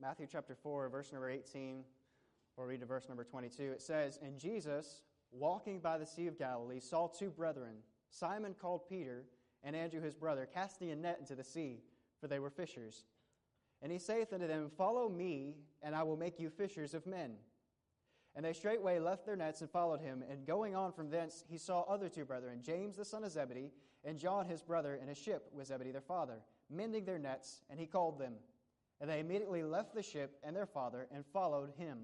Matthew 0.00 0.26
chapter 0.30 0.54
4, 0.54 0.88
verse 0.88 1.12
number 1.12 1.30
18, 1.30 1.82
or 2.56 2.66
read 2.66 2.80
to 2.80 2.86
verse 2.86 3.08
number 3.08 3.24
22. 3.24 3.62
It 3.72 3.80
says, 3.80 4.18
And 4.22 4.38
Jesus, 4.38 5.02
walking 5.30 5.80
by 5.80 5.96
the 5.96 6.04
Sea 6.04 6.26
of 6.26 6.38
Galilee, 6.38 6.80
saw 6.80 7.08
two 7.08 7.30
brethren, 7.30 7.76
Simon 8.10 8.54
called 8.60 8.88
Peter 8.88 9.24
and 9.62 9.74
Andrew 9.74 10.02
his 10.02 10.14
brother, 10.14 10.46
casting 10.52 10.90
a 10.90 10.96
net 10.96 11.16
into 11.20 11.34
the 11.34 11.42
sea, 11.42 11.80
for 12.20 12.28
they 12.28 12.38
were 12.38 12.50
fishers. 12.50 13.04
And 13.80 13.90
he 13.90 13.98
saith 13.98 14.32
unto 14.32 14.46
them, 14.46 14.70
Follow 14.76 15.08
me, 15.08 15.54
and 15.82 15.94
I 15.94 16.02
will 16.02 16.16
make 16.16 16.38
you 16.38 16.50
fishers 16.50 16.92
of 16.92 17.06
men. 17.06 17.36
And 18.36 18.44
they 18.44 18.52
straightway 18.52 18.98
left 18.98 19.26
their 19.26 19.36
nets 19.36 19.60
and 19.60 19.70
followed 19.70 20.00
him. 20.00 20.24
And 20.28 20.46
going 20.46 20.74
on 20.74 20.92
from 20.92 21.08
thence, 21.08 21.44
he 21.48 21.58
saw 21.58 21.82
other 21.82 22.08
two 22.08 22.24
brethren, 22.24 22.60
James 22.62 22.96
the 22.96 23.04
son 23.04 23.22
of 23.22 23.30
Zebedee, 23.30 23.70
and 24.04 24.18
John 24.18 24.46
his 24.46 24.62
brother, 24.62 24.98
in 25.00 25.08
a 25.08 25.14
ship 25.14 25.48
with 25.52 25.68
Zebedee 25.68 25.92
their 25.92 26.00
father, 26.00 26.40
mending 26.68 27.04
their 27.04 27.18
nets, 27.18 27.62
and 27.70 27.78
he 27.78 27.86
called 27.86 28.18
them. 28.18 28.34
And 29.00 29.08
they 29.08 29.20
immediately 29.20 29.62
left 29.62 29.94
the 29.94 30.02
ship 30.02 30.38
and 30.42 30.54
their 30.54 30.66
father 30.66 31.06
and 31.14 31.24
followed 31.32 31.70
him. 31.76 31.98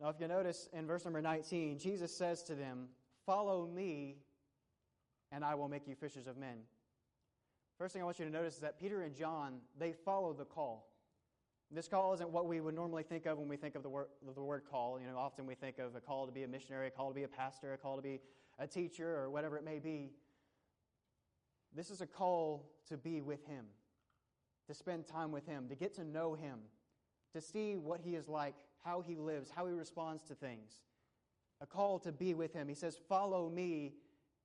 Now, 0.00 0.08
if 0.08 0.20
you 0.20 0.28
notice 0.28 0.68
in 0.72 0.86
verse 0.86 1.04
number 1.04 1.22
19, 1.22 1.78
Jesus 1.78 2.16
says 2.16 2.42
to 2.44 2.54
them, 2.54 2.88
Follow 3.26 3.66
me, 3.66 4.18
and 5.32 5.44
I 5.44 5.54
will 5.54 5.68
make 5.68 5.88
you 5.88 5.94
fishers 5.94 6.26
of 6.26 6.36
men. 6.36 6.58
First 7.78 7.92
thing 7.92 8.02
I 8.02 8.04
want 8.04 8.18
you 8.18 8.24
to 8.24 8.30
notice 8.30 8.54
is 8.54 8.60
that 8.60 8.78
Peter 8.78 9.02
and 9.02 9.14
John, 9.14 9.58
they 9.78 9.92
follow 9.92 10.32
the 10.32 10.44
call. 10.44 10.93
This 11.70 11.88
call 11.88 12.14
isn't 12.14 12.30
what 12.30 12.46
we 12.46 12.60
would 12.60 12.74
normally 12.74 13.02
think 13.02 13.26
of 13.26 13.38
when 13.38 13.48
we 13.48 13.56
think 13.56 13.74
of 13.74 13.82
the 13.82 13.88
word, 13.88 14.06
the 14.34 14.42
word 14.42 14.62
call. 14.70 15.00
You 15.00 15.06
know, 15.06 15.18
often 15.18 15.46
we 15.46 15.54
think 15.54 15.78
of 15.78 15.94
a 15.96 16.00
call 16.00 16.26
to 16.26 16.32
be 16.32 16.42
a 16.44 16.48
missionary, 16.48 16.88
a 16.88 16.90
call 16.90 17.08
to 17.08 17.14
be 17.14 17.24
a 17.24 17.28
pastor, 17.28 17.72
a 17.72 17.78
call 17.78 17.96
to 17.96 18.02
be 18.02 18.20
a 18.58 18.66
teacher, 18.66 19.16
or 19.16 19.30
whatever 19.30 19.56
it 19.56 19.64
may 19.64 19.78
be. 19.78 20.10
This 21.74 21.90
is 21.90 22.00
a 22.00 22.06
call 22.06 22.70
to 22.88 22.96
be 22.96 23.20
with 23.20 23.44
Him, 23.46 23.64
to 24.68 24.74
spend 24.74 25.06
time 25.06 25.32
with 25.32 25.46
Him, 25.46 25.68
to 25.68 25.74
get 25.74 25.94
to 25.94 26.04
know 26.04 26.34
Him, 26.34 26.60
to 27.32 27.40
see 27.40 27.76
what 27.76 28.00
He 28.00 28.14
is 28.14 28.28
like, 28.28 28.54
how 28.84 29.00
He 29.00 29.16
lives, 29.16 29.50
how 29.54 29.66
He 29.66 29.72
responds 29.72 30.22
to 30.24 30.34
things. 30.34 30.82
A 31.60 31.66
call 31.66 31.98
to 32.00 32.12
be 32.12 32.34
with 32.34 32.52
Him. 32.52 32.68
He 32.68 32.74
says, 32.74 32.96
Follow 33.08 33.48
me, 33.48 33.94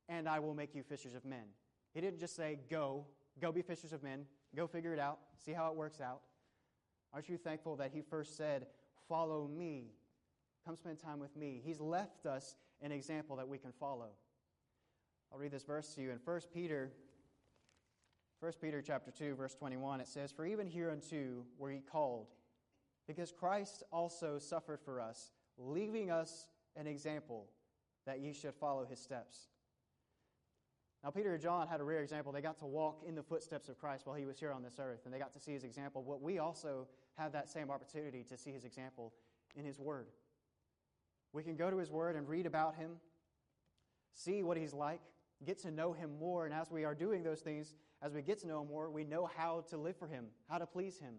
and 0.08 0.28
I 0.28 0.40
will 0.40 0.56
make 0.56 0.74
you 0.74 0.82
fishers 0.82 1.14
of 1.14 1.26
men. 1.26 1.46
He 1.94 2.02
didn't 2.02 2.20
just 2.20 2.36
say, 2.36 2.60
Go, 2.70 3.06
go 3.40 3.52
be 3.52 3.62
fishers 3.62 3.94
of 3.94 4.02
men, 4.02 4.26
go 4.56 4.66
figure 4.66 4.94
it 4.94 5.00
out, 5.00 5.20
see 5.38 5.52
how 5.52 5.70
it 5.70 5.76
works 5.76 6.02
out. 6.02 6.22
Aren't 7.14 7.30
you 7.30 7.38
thankful 7.38 7.76
that 7.78 7.92
He 7.94 8.02
first 8.02 8.38
said, 8.38 8.68
Follow 9.08 9.48
me? 9.48 9.92
Come 10.66 10.76
spend 10.76 11.00
time 11.00 11.20
with 11.20 11.36
me. 11.36 11.62
He's 11.64 11.80
left 11.80 12.26
us 12.26 12.56
an 12.82 12.92
example 12.92 13.36
that 13.38 13.48
we 13.48 13.58
can 13.58 13.72
follow. 13.72 14.10
I'll 15.32 15.40
read 15.40 15.52
this 15.52 15.64
verse 15.64 15.94
to 15.96 16.02
you 16.02 16.12
in 16.12 16.20
1 16.24 16.42
Peter 16.54 16.92
1 18.40 18.54
Peter 18.62 18.82
chapter 18.82 19.12
2 19.12 19.36
verse 19.36 19.54
21 19.54 20.00
it 20.00 20.08
says 20.08 20.32
for 20.32 20.46
even 20.46 20.66
hereunto 20.66 21.44
were 21.58 21.72
ye 21.72 21.82
called 21.82 22.28
because 23.06 23.32
Christ 23.32 23.84
also 23.92 24.40
suffered 24.40 24.80
for 24.80 25.02
us 25.02 25.32
leaving 25.58 26.10
us 26.10 26.48
an 26.76 26.88
example 26.88 27.48
that 28.06 28.20
ye 28.20 28.34
should 28.34 28.56
follow 28.56 28.86
his 28.86 29.00
steps. 29.00 29.50
Now, 31.04 31.12
Peter 31.12 31.34
and 31.34 31.42
John 31.42 31.68
had 31.68 31.80
a 31.80 31.84
rare 31.84 32.02
example. 32.02 32.32
They 32.32 32.42
got 32.42 32.60
to 32.60 32.66
walk 32.66 33.04
in 33.08 33.16
the 33.16 33.24
footsteps 33.24 33.70
of 33.70 33.80
Christ 33.80 34.06
while 34.06 34.16
he 34.16 34.26
was 34.26 34.40
here 34.40 34.52
on 34.52 34.64
this 34.64 34.80
earth, 34.80 35.02
and 35.06 35.14
they 35.14 35.20
got 35.20 35.32
to 35.34 35.40
see 35.40 35.54
his 35.54 35.64
example. 35.64 36.04
what 36.04 36.22
we 36.22 36.40
also 36.40 36.88
have 37.20 37.34
that 37.34 37.50
same 37.50 37.70
opportunity 37.70 38.24
to 38.30 38.38
see 38.38 38.52
his 38.52 38.64
example 38.64 39.14
in 39.56 39.66
his 39.66 39.80
word. 39.80 40.08
We 41.34 41.44
can 41.44 41.56
go 41.56 41.70
to 41.70 41.78
his 41.78 41.92
word 41.92 42.16
and 42.16 42.28
read 42.28 42.46
about 42.46 42.76
him, 42.76 42.92
see 44.14 44.42
what 44.42 44.58
he's 44.58 44.74
like, 44.74 45.02
get 45.46 45.60
to 45.60 45.72
know 45.72 45.94
him 45.94 46.18
more, 46.20 46.46
and 46.46 46.54
as 46.54 46.72
we 46.72 46.86
are 46.86 46.96
doing 46.96 47.24
those 47.24 47.42
things, 47.42 47.76
as 48.02 48.14
we 48.14 48.22
get 48.22 48.40
to 48.40 48.48
know 48.48 48.62
him 48.62 48.68
more, 48.68 48.90
we 48.90 49.04
know 49.04 49.30
how 49.36 49.64
to 49.70 49.78
live 49.78 49.96
for 49.98 50.08
him, 50.08 50.26
how 50.50 50.58
to 50.58 50.66
please 50.66 50.98
him. 50.98 51.16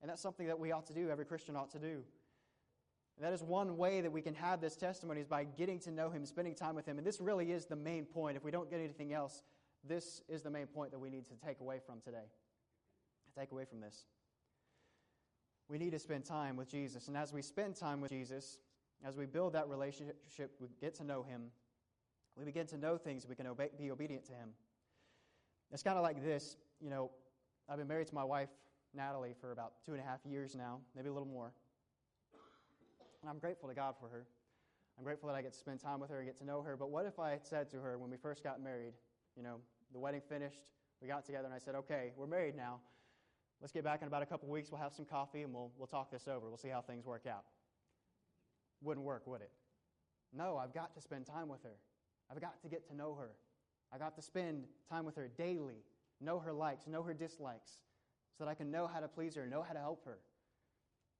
And 0.00 0.10
that's 0.10 0.22
something 0.22 0.46
that 0.46 0.58
we 0.58 0.72
ought 0.72 0.86
to 0.86 0.94
do, 0.94 1.10
every 1.10 1.26
Christian 1.26 1.56
ought 1.56 1.70
to 1.72 1.78
do. 1.78 2.02
And 3.16 3.26
that 3.26 3.34
is 3.34 3.42
one 3.42 3.76
way 3.76 4.00
that 4.00 4.10
we 4.10 4.22
can 4.22 4.34
have 4.34 4.62
this 4.62 4.76
testimony 4.76 5.20
is 5.20 5.26
by 5.26 5.44
getting 5.44 5.78
to 5.80 5.90
know 5.90 6.08
him, 6.08 6.24
spending 6.24 6.54
time 6.54 6.74
with 6.74 6.86
him. 6.86 6.96
And 6.96 7.06
this 7.06 7.20
really 7.20 7.52
is 7.52 7.66
the 7.66 7.76
main 7.76 8.06
point. 8.06 8.36
If 8.36 8.44
we 8.44 8.50
don't 8.50 8.70
get 8.70 8.78
anything 8.78 9.12
else, 9.12 9.42
this 9.86 10.22
is 10.28 10.42
the 10.42 10.50
main 10.50 10.66
point 10.66 10.90
that 10.92 10.98
we 10.98 11.10
need 11.10 11.26
to 11.26 11.34
take 11.46 11.60
away 11.60 11.80
from 11.84 12.00
today. 12.00 12.24
Take 13.38 13.52
away 13.52 13.64
from 13.66 13.80
this. 13.80 14.06
We 15.70 15.78
need 15.78 15.92
to 15.92 16.00
spend 16.00 16.24
time 16.24 16.56
with 16.56 16.68
Jesus. 16.68 17.06
And 17.06 17.16
as 17.16 17.32
we 17.32 17.42
spend 17.42 17.76
time 17.76 18.00
with 18.00 18.10
Jesus, 18.10 18.58
as 19.06 19.16
we 19.16 19.24
build 19.24 19.52
that 19.52 19.68
relationship, 19.68 20.50
we 20.60 20.66
get 20.80 20.96
to 20.96 21.04
know 21.04 21.22
him, 21.22 21.42
we 22.36 22.44
begin 22.44 22.66
to 22.66 22.76
know 22.76 22.98
things, 22.98 23.26
we 23.28 23.36
can 23.36 23.46
obey, 23.46 23.70
be 23.78 23.92
obedient 23.92 24.24
to 24.26 24.32
him. 24.32 24.50
It's 25.70 25.84
kind 25.84 25.96
of 25.96 26.02
like 26.02 26.24
this. 26.24 26.56
You 26.80 26.90
know, 26.90 27.12
I've 27.68 27.78
been 27.78 27.86
married 27.86 28.08
to 28.08 28.14
my 28.16 28.24
wife, 28.24 28.48
Natalie, 28.94 29.34
for 29.40 29.52
about 29.52 29.74
two 29.86 29.92
and 29.92 30.00
a 30.00 30.04
half 30.04 30.18
years 30.26 30.56
now, 30.56 30.80
maybe 30.96 31.08
a 31.08 31.12
little 31.12 31.28
more. 31.28 31.52
And 33.22 33.30
I'm 33.30 33.38
grateful 33.38 33.68
to 33.68 33.74
God 33.74 33.94
for 34.00 34.08
her. 34.08 34.26
I'm 34.98 35.04
grateful 35.04 35.28
that 35.28 35.36
I 35.36 35.42
get 35.42 35.52
to 35.52 35.58
spend 35.58 35.80
time 35.80 36.00
with 36.00 36.10
her, 36.10 36.18
and 36.18 36.26
get 36.26 36.36
to 36.38 36.44
know 36.44 36.62
her. 36.62 36.76
But 36.76 36.90
what 36.90 37.06
if 37.06 37.20
I 37.20 37.38
said 37.42 37.70
to 37.70 37.76
her 37.76 37.96
when 37.96 38.10
we 38.10 38.16
first 38.16 38.42
got 38.42 38.60
married, 38.60 38.94
you 39.36 39.44
know, 39.44 39.56
the 39.92 40.00
wedding 40.00 40.20
finished, 40.28 40.62
we 41.00 41.06
got 41.06 41.24
together, 41.24 41.44
and 41.44 41.54
I 41.54 41.58
said, 41.58 41.76
okay, 41.76 42.12
we're 42.16 42.26
married 42.26 42.56
now. 42.56 42.80
Let's 43.60 43.72
get 43.72 43.84
back 43.84 44.00
in 44.00 44.08
about 44.08 44.22
a 44.22 44.26
couple 44.26 44.48
weeks. 44.48 44.70
We'll 44.70 44.80
have 44.80 44.94
some 44.94 45.04
coffee 45.04 45.42
and 45.42 45.52
we'll, 45.52 45.70
we'll 45.76 45.86
talk 45.86 46.10
this 46.10 46.26
over. 46.26 46.48
We'll 46.48 46.56
see 46.56 46.68
how 46.68 46.80
things 46.80 47.04
work 47.04 47.26
out. 47.26 47.44
Wouldn't 48.82 49.04
work, 49.04 49.26
would 49.26 49.42
it? 49.42 49.50
No, 50.32 50.56
I've 50.56 50.72
got 50.72 50.94
to 50.94 51.00
spend 51.00 51.26
time 51.26 51.48
with 51.48 51.62
her. 51.64 51.76
I've 52.30 52.40
got 52.40 52.62
to 52.62 52.68
get 52.68 52.86
to 52.88 52.96
know 52.96 53.14
her. 53.14 53.32
I 53.92 53.98
got 53.98 54.14
to 54.16 54.22
spend 54.22 54.64
time 54.88 55.04
with 55.04 55.16
her 55.16 55.28
daily, 55.36 55.82
know 56.20 56.38
her 56.38 56.52
likes, 56.52 56.86
know 56.86 57.02
her 57.02 57.12
dislikes, 57.12 57.80
so 58.38 58.44
that 58.44 58.50
I 58.50 58.54
can 58.54 58.70
know 58.70 58.86
how 58.86 59.00
to 59.00 59.08
please 59.08 59.34
her, 59.34 59.46
know 59.46 59.62
how 59.62 59.72
to 59.72 59.80
help 59.80 60.04
her. 60.04 60.18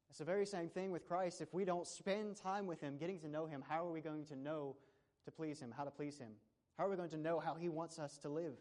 It's 0.08 0.18
the 0.18 0.24
very 0.24 0.46
same 0.46 0.68
thing 0.68 0.90
with 0.90 1.06
Christ. 1.06 1.40
If 1.40 1.52
we 1.52 1.64
don't 1.64 1.86
spend 1.86 2.36
time 2.36 2.66
with 2.66 2.80
Him, 2.80 2.96
getting 2.98 3.18
to 3.20 3.28
know 3.28 3.46
Him, 3.46 3.62
how 3.68 3.86
are 3.86 3.90
we 3.90 4.00
going 4.00 4.24
to 4.26 4.36
know 4.36 4.76
to 5.24 5.30
please 5.30 5.60
Him, 5.60 5.72
how 5.76 5.84
to 5.84 5.90
please 5.90 6.18
Him? 6.18 6.30
How 6.78 6.86
are 6.86 6.90
we 6.90 6.96
going 6.96 7.10
to 7.10 7.16
know 7.16 7.38
how 7.38 7.54
He 7.54 7.68
wants 7.68 7.98
us 7.98 8.18
to 8.18 8.28
live? 8.28 8.54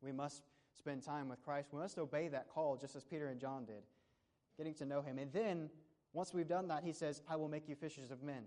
We 0.00 0.12
must 0.12 0.42
spend 0.76 1.02
time 1.02 1.28
with 1.28 1.42
Christ. 1.42 1.68
We 1.72 1.80
must 1.80 1.98
obey 1.98 2.28
that 2.28 2.48
call, 2.48 2.76
just 2.76 2.96
as 2.96 3.04
Peter 3.04 3.28
and 3.28 3.40
John 3.40 3.64
did, 3.64 3.82
getting 4.56 4.74
to 4.74 4.84
know 4.84 5.02
Him. 5.02 5.18
And 5.18 5.32
then, 5.32 5.70
once 6.12 6.32
we've 6.32 6.48
done 6.48 6.68
that, 6.68 6.82
He 6.84 6.92
says, 6.92 7.22
I 7.28 7.36
will 7.36 7.48
make 7.48 7.68
you 7.68 7.74
fishers 7.74 8.10
of 8.10 8.22
men. 8.22 8.44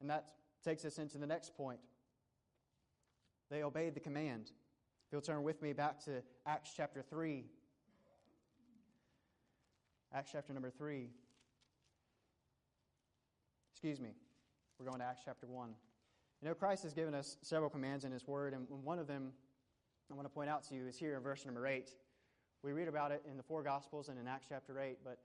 And 0.00 0.10
that 0.10 0.26
takes 0.64 0.84
us 0.84 0.98
into 0.98 1.18
the 1.18 1.26
next 1.26 1.56
point. 1.56 1.80
They 3.50 3.62
obeyed 3.62 3.94
the 3.94 4.00
command. 4.00 4.46
If 5.06 5.12
you'll 5.12 5.20
turn 5.20 5.42
with 5.42 5.60
me 5.62 5.72
back 5.72 6.02
to 6.04 6.22
Acts 6.46 6.72
chapter 6.76 7.02
3. 7.02 7.44
Acts 10.12 10.30
chapter 10.32 10.52
number 10.52 10.70
3. 10.70 11.10
Excuse 13.72 14.00
me. 14.00 14.10
We're 14.78 14.86
going 14.86 15.00
to 15.00 15.04
Acts 15.04 15.22
chapter 15.24 15.46
1. 15.46 15.68
You 16.40 16.48
know, 16.48 16.54
Christ 16.54 16.82
has 16.82 16.92
given 16.92 17.14
us 17.14 17.36
several 17.42 17.70
commands 17.70 18.04
in 18.04 18.12
His 18.12 18.26
Word, 18.26 18.54
and 18.54 18.66
one 18.82 18.98
of 18.98 19.06
them 19.06 19.32
I 20.10 20.14
want 20.14 20.26
to 20.26 20.32
point 20.32 20.50
out 20.50 20.62
to 20.68 20.74
you 20.74 20.86
is 20.86 20.98
here 20.98 21.16
in 21.16 21.22
verse 21.22 21.44
number 21.44 21.66
8. 21.66 21.90
We 22.62 22.72
read 22.72 22.88
about 22.88 23.10
it 23.10 23.22
in 23.28 23.36
the 23.36 23.42
four 23.42 23.62
Gospels 23.62 24.08
and 24.08 24.18
in 24.18 24.26
Acts 24.26 24.46
chapter 24.48 24.80
8, 24.80 24.98
but 25.04 25.18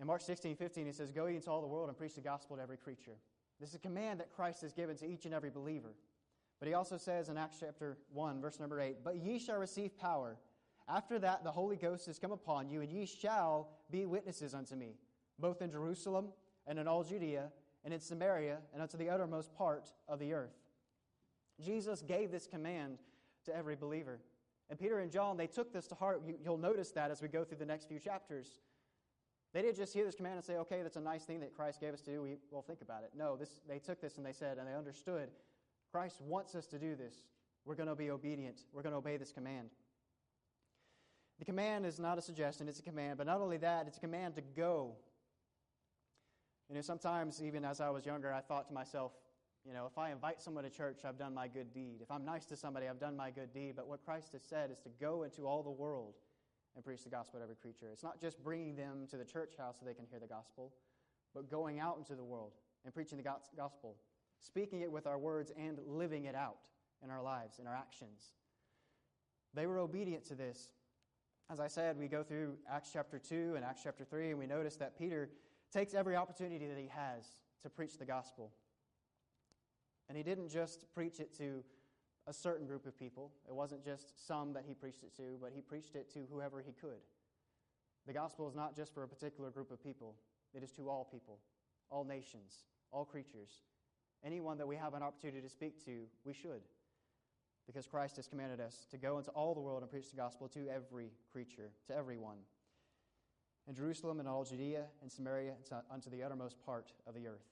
in 0.00 0.06
Mark 0.06 0.22
16, 0.22 0.56
15, 0.56 0.86
it 0.86 0.94
says, 0.94 1.10
Go 1.10 1.26
ye 1.26 1.36
into 1.36 1.50
all 1.50 1.60
the 1.60 1.66
world 1.66 1.88
and 1.88 1.96
preach 1.96 2.14
the 2.14 2.20
gospel 2.20 2.56
to 2.56 2.62
every 2.62 2.76
creature. 2.76 3.18
This 3.60 3.70
is 3.70 3.74
a 3.74 3.78
command 3.78 4.20
that 4.20 4.30
Christ 4.34 4.62
has 4.62 4.72
given 4.72 4.96
to 4.96 5.06
each 5.06 5.26
and 5.26 5.34
every 5.34 5.50
believer. 5.50 5.94
But 6.58 6.68
he 6.68 6.74
also 6.74 6.96
says 6.96 7.28
in 7.28 7.36
Acts 7.36 7.58
chapter 7.60 7.98
1, 8.12 8.40
verse 8.40 8.58
number 8.58 8.80
8, 8.80 8.98
But 9.04 9.16
ye 9.16 9.38
shall 9.38 9.58
receive 9.58 9.98
power 9.98 10.38
after 10.88 11.18
that, 11.20 11.44
the 11.44 11.50
Holy 11.50 11.76
Ghost 11.76 12.06
has 12.06 12.18
come 12.18 12.32
upon 12.32 12.68
you, 12.68 12.80
and 12.80 12.90
ye 12.90 13.06
shall 13.06 13.68
be 13.90 14.04
witnesses 14.04 14.54
unto 14.54 14.74
me, 14.74 14.96
both 15.38 15.62
in 15.62 15.70
Jerusalem 15.70 16.28
and 16.66 16.78
in 16.78 16.88
all 16.88 17.04
Judea, 17.04 17.50
and 17.84 17.92
in 17.92 18.00
Samaria, 18.00 18.58
and 18.72 18.82
unto 18.82 18.96
the 18.96 19.08
uttermost 19.08 19.52
part 19.54 19.90
of 20.08 20.18
the 20.18 20.32
earth. 20.32 20.54
Jesus 21.60 22.02
gave 22.02 22.30
this 22.30 22.46
command 22.46 22.98
to 23.46 23.56
every 23.56 23.76
believer. 23.76 24.20
And 24.70 24.78
Peter 24.78 25.00
and 25.00 25.10
John, 25.10 25.36
they 25.36 25.46
took 25.46 25.72
this 25.72 25.86
to 25.88 25.94
heart. 25.94 26.22
You'll 26.42 26.58
notice 26.58 26.90
that 26.92 27.10
as 27.10 27.20
we 27.20 27.28
go 27.28 27.44
through 27.44 27.58
the 27.58 27.66
next 27.66 27.88
few 27.88 27.98
chapters. 27.98 28.60
They 29.52 29.60
didn't 29.60 29.76
just 29.76 29.92
hear 29.92 30.06
this 30.06 30.14
command 30.14 30.36
and 30.36 30.44
say, 30.44 30.56
okay, 30.56 30.82
that's 30.82 30.96
a 30.96 31.00
nice 31.00 31.24
thing 31.24 31.40
that 31.40 31.54
Christ 31.54 31.80
gave 31.80 31.92
us 31.92 32.00
to 32.02 32.10
do. 32.10 32.22
We, 32.22 32.36
will 32.50 32.62
think 32.62 32.80
about 32.80 33.02
it. 33.02 33.10
No, 33.14 33.36
this, 33.36 33.50
they 33.68 33.78
took 33.78 34.00
this 34.00 34.16
and 34.16 34.24
they 34.24 34.32
said, 34.32 34.56
and 34.56 34.66
they 34.66 34.74
understood 34.74 35.28
Christ 35.90 36.22
wants 36.22 36.54
us 36.54 36.66
to 36.68 36.78
do 36.78 36.96
this. 36.96 37.14
We're 37.66 37.74
going 37.74 37.88
to 37.88 37.94
be 37.94 38.10
obedient. 38.10 38.62
We're 38.72 38.82
going 38.82 38.94
to 38.94 38.98
obey 38.98 39.18
this 39.18 39.30
command. 39.30 39.68
The 41.38 41.44
command 41.44 41.84
is 41.84 41.98
not 41.98 42.18
a 42.18 42.22
suggestion, 42.22 42.68
it's 42.68 42.78
a 42.78 42.82
command. 42.82 43.18
But 43.18 43.26
not 43.26 43.40
only 43.40 43.58
that, 43.58 43.86
it's 43.86 43.98
a 43.98 44.00
command 44.00 44.36
to 44.36 44.42
go. 44.56 44.92
You 46.68 46.76
know, 46.76 46.80
sometimes, 46.80 47.42
even 47.42 47.64
as 47.64 47.80
I 47.80 47.90
was 47.90 48.06
younger, 48.06 48.32
I 48.32 48.40
thought 48.40 48.68
to 48.68 48.72
myself, 48.72 49.12
you 49.66 49.72
know, 49.72 49.86
if 49.86 49.98
I 49.98 50.10
invite 50.10 50.42
someone 50.42 50.64
to 50.64 50.70
church, 50.70 51.00
I've 51.04 51.18
done 51.18 51.34
my 51.34 51.48
good 51.48 51.72
deed. 51.72 51.98
If 52.02 52.10
I'm 52.10 52.24
nice 52.24 52.44
to 52.46 52.56
somebody, 52.56 52.88
I've 52.88 52.98
done 52.98 53.16
my 53.16 53.30
good 53.30 53.52
deed. 53.52 53.74
But 53.76 53.88
what 53.88 54.04
Christ 54.04 54.32
has 54.32 54.42
said 54.42 54.70
is 54.70 54.78
to 54.80 54.88
go 55.00 55.22
into 55.22 55.46
all 55.46 55.62
the 55.62 55.70
world 55.70 56.14
and 56.74 56.84
preach 56.84 57.04
the 57.04 57.10
gospel 57.10 57.38
to 57.38 57.42
every 57.42 57.56
creature. 57.56 57.90
It's 57.92 58.02
not 58.02 58.20
just 58.20 58.42
bringing 58.42 58.74
them 58.74 59.06
to 59.10 59.16
the 59.16 59.24
church 59.24 59.52
house 59.58 59.76
so 59.78 59.86
they 59.86 59.94
can 59.94 60.06
hear 60.10 60.18
the 60.18 60.26
gospel, 60.26 60.72
but 61.34 61.50
going 61.50 61.78
out 61.78 61.98
into 61.98 62.14
the 62.14 62.24
world 62.24 62.52
and 62.84 62.92
preaching 62.92 63.18
the 63.18 63.24
gospel, 63.56 63.96
speaking 64.40 64.80
it 64.80 64.90
with 64.90 65.06
our 65.06 65.18
words 65.18 65.52
and 65.56 65.78
living 65.86 66.24
it 66.24 66.34
out 66.34 66.68
in 67.04 67.10
our 67.10 67.22
lives, 67.22 67.58
in 67.58 67.66
our 67.66 67.74
actions. 67.74 68.32
They 69.54 69.66
were 69.66 69.78
obedient 69.78 70.24
to 70.26 70.34
this, 70.34 70.72
as 71.52 71.60
I 71.60 71.68
said, 71.68 71.98
we 71.98 72.08
go 72.08 72.22
through 72.22 72.54
Acts 72.70 72.90
chapter 72.92 73.18
2 73.18 73.54
and 73.56 73.64
Acts 73.64 73.82
chapter 73.84 74.04
3, 74.04 74.30
and 74.30 74.38
we 74.38 74.46
notice 74.46 74.76
that 74.76 74.96
Peter 74.98 75.28
takes 75.70 75.92
every 75.92 76.16
opportunity 76.16 76.66
that 76.66 76.78
he 76.78 76.88
has 76.88 77.36
to 77.62 77.68
preach 77.68 77.98
the 77.98 78.06
gospel. 78.06 78.52
And 80.12 80.16
he 80.18 80.22
didn't 80.22 80.50
just 80.50 80.84
preach 80.92 81.20
it 81.20 81.34
to 81.38 81.64
a 82.26 82.34
certain 82.34 82.66
group 82.66 82.84
of 82.84 82.98
people. 82.98 83.32
It 83.48 83.54
wasn't 83.54 83.82
just 83.82 84.26
some 84.26 84.52
that 84.52 84.64
he 84.68 84.74
preached 84.74 85.02
it 85.04 85.16
to, 85.16 85.38
but 85.40 85.52
he 85.54 85.62
preached 85.62 85.96
it 85.96 86.12
to 86.12 86.26
whoever 86.30 86.60
he 86.60 86.74
could. 86.74 87.00
The 88.06 88.12
gospel 88.12 88.46
is 88.46 88.54
not 88.54 88.76
just 88.76 88.92
for 88.92 89.04
a 89.04 89.08
particular 89.08 89.48
group 89.48 89.70
of 89.70 89.82
people, 89.82 90.16
it 90.52 90.62
is 90.62 90.70
to 90.72 90.90
all 90.90 91.08
people, 91.10 91.38
all 91.88 92.04
nations, 92.04 92.66
all 92.90 93.06
creatures. 93.06 93.62
Anyone 94.22 94.58
that 94.58 94.68
we 94.68 94.76
have 94.76 94.92
an 94.92 95.02
opportunity 95.02 95.40
to 95.40 95.48
speak 95.48 95.82
to, 95.86 96.02
we 96.26 96.34
should. 96.34 96.60
Because 97.66 97.86
Christ 97.86 98.16
has 98.16 98.28
commanded 98.28 98.60
us 98.60 98.86
to 98.90 98.98
go 98.98 99.16
into 99.16 99.30
all 99.30 99.54
the 99.54 99.62
world 99.62 99.80
and 99.80 99.90
preach 99.90 100.10
the 100.10 100.16
gospel 100.18 100.46
to 100.48 100.68
every 100.68 101.12
creature, 101.32 101.70
to 101.86 101.96
everyone. 101.96 102.36
In 103.66 103.74
Jerusalem 103.74 104.20
and 104.20 104.28
all 104.28 104.44
Judea 104.44 104.84
and 105.00 105.10
Samaria 105.10 105.54
and 105.70 105.80
unto 105.90 106.10
the 106.10 106.22
uttermost 106.22 106.60
part 106.66 106.92
of 107.06 107.14
the 107.14 107.28
earth. 107.28 107.48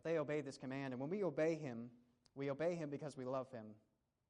But 0.00 0.08
they 0.10 0.18
obeyed 0.18 0.46
this 0.46 0.56
command, 0.56 0.94
and 0.94 1.00
when 1.00 1.10
we 1.10 1.22
obey 1.22 1.56
him, 1.56 1.90
we 2.34 2.50
obey 2.50 2.74
him 2.74 2.88
because 2.88 3.18
we 3.18 3.26
love 3.26 3.50
him. 3.50 3.66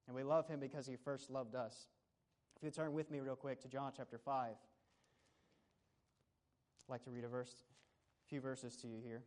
And 0.08 0.16
we 0.16 0.24
love 0.24 0.48
him 0.48 0.58
because 0.58 0.84
he 0.84 0.96
first 0.96 1.30
loved 1.30 1.54
us. 1.54 1.86
If 2.56 2.64
you 2.64 2.72
turn 2.72 2.92
with 2.92 3.08
me 3.08 3.20
real 3.20 3.36
quick 3.36 3.60
to 3.62 3.68
John 3.68 3.92
chapter 3.96 4.18
5, 4.18 4.48
I'd 4.48 4.56
like 6.88 7.04
to 7.04 7.10
read 7.12 7.22
a 7.22 7.28
verse, 7.28 7.52
a 8.26 8.28
few 8.28 8.40
verses 8.40 8.74
to 8.78 8.88
you 8.88 8.98
here. 9.00 9.22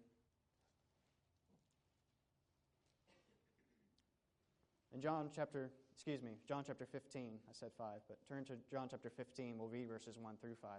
In 4.94 5.00
John 5.00 5.30
chapter, 5.34 5.72
excuse 5.94 6.22
me, 6.22 6.32
John 6.46 6.66
chapter 6.68 6.86
15, 6.86 7.40
I 7.50 7.54
said 7.54 7.72
5, 7.78 7.88
but 8.10 8.18
turn 8.28 8.44
to 8.46 8.56
John 8.70 8.90
chapter 8.92 9.10
15, 9.10 9.58
we'll 9.58 9.70
read 9.70 9.88
verses 9.88 10.18
1 10.20 10.36
through 10.42 10.56
5. 10.62 10.72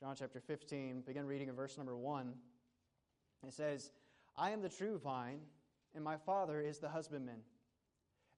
John 0.00 0.16
chapter 0.18 0.40
15, 0.40 1.02
begin 1.06 1.24
reading 1.24 1.48
in 1.48 1.54
verse 1.54 1.76
number 1.76 1.96
1. 1.96 2.34
It 3.44 3.52
says, 3.52 3.90
I 4.36 4.50
am 4.50 4.62
the 4.62 4.68
true 4.68 4.98
vine, 4.98 5.40
and 5.94 6.04
my 6.04 6.16
Father 6.16 6.60
is 6.60 6.78
the 6.78 6.88
husbandman. 6.88 7.40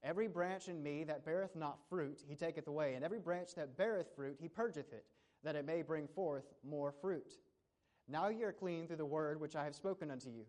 Every 0.02 0.28
branch 0.28 0.68
in 0.68 0.82
me 0.82 1.04
that 1.04 1.24
beareth 1.24 1.56
not 1.56 1.78
fruit, 1.88 2.22
he 2.26 2.36
taketh 2.36 2.68
away, 2.68 2.94
and 2.94 3.04
every 3.04 3.18
branch 3.18 3.54
that 3.56 3.76
beareth 3.76 4.14
fruit, 4.14 4.36
he 4.40 4.48
purgeth 4.48 4.92
it, 4.92 5.04
that 5.42 5.56
it 5.56 5.66
may 5.66 5.82
bring 5.82 6.06
forth 6.06 6.44
more 6.62 6.92
fruit. 6.92 7.32
Now 8.06 8.28
ye 8.28 8.42
are 8.44 8.52
clean 8.52 8.86
through 8.86 8.96
the 8.96 9.04
word 9.04 9.40
which 9.40 9.56
I 9.56 9.64
have 9.64 9.74
spoken 9.74 10.10
unto 10.10 10.30
you. 10.30 10.44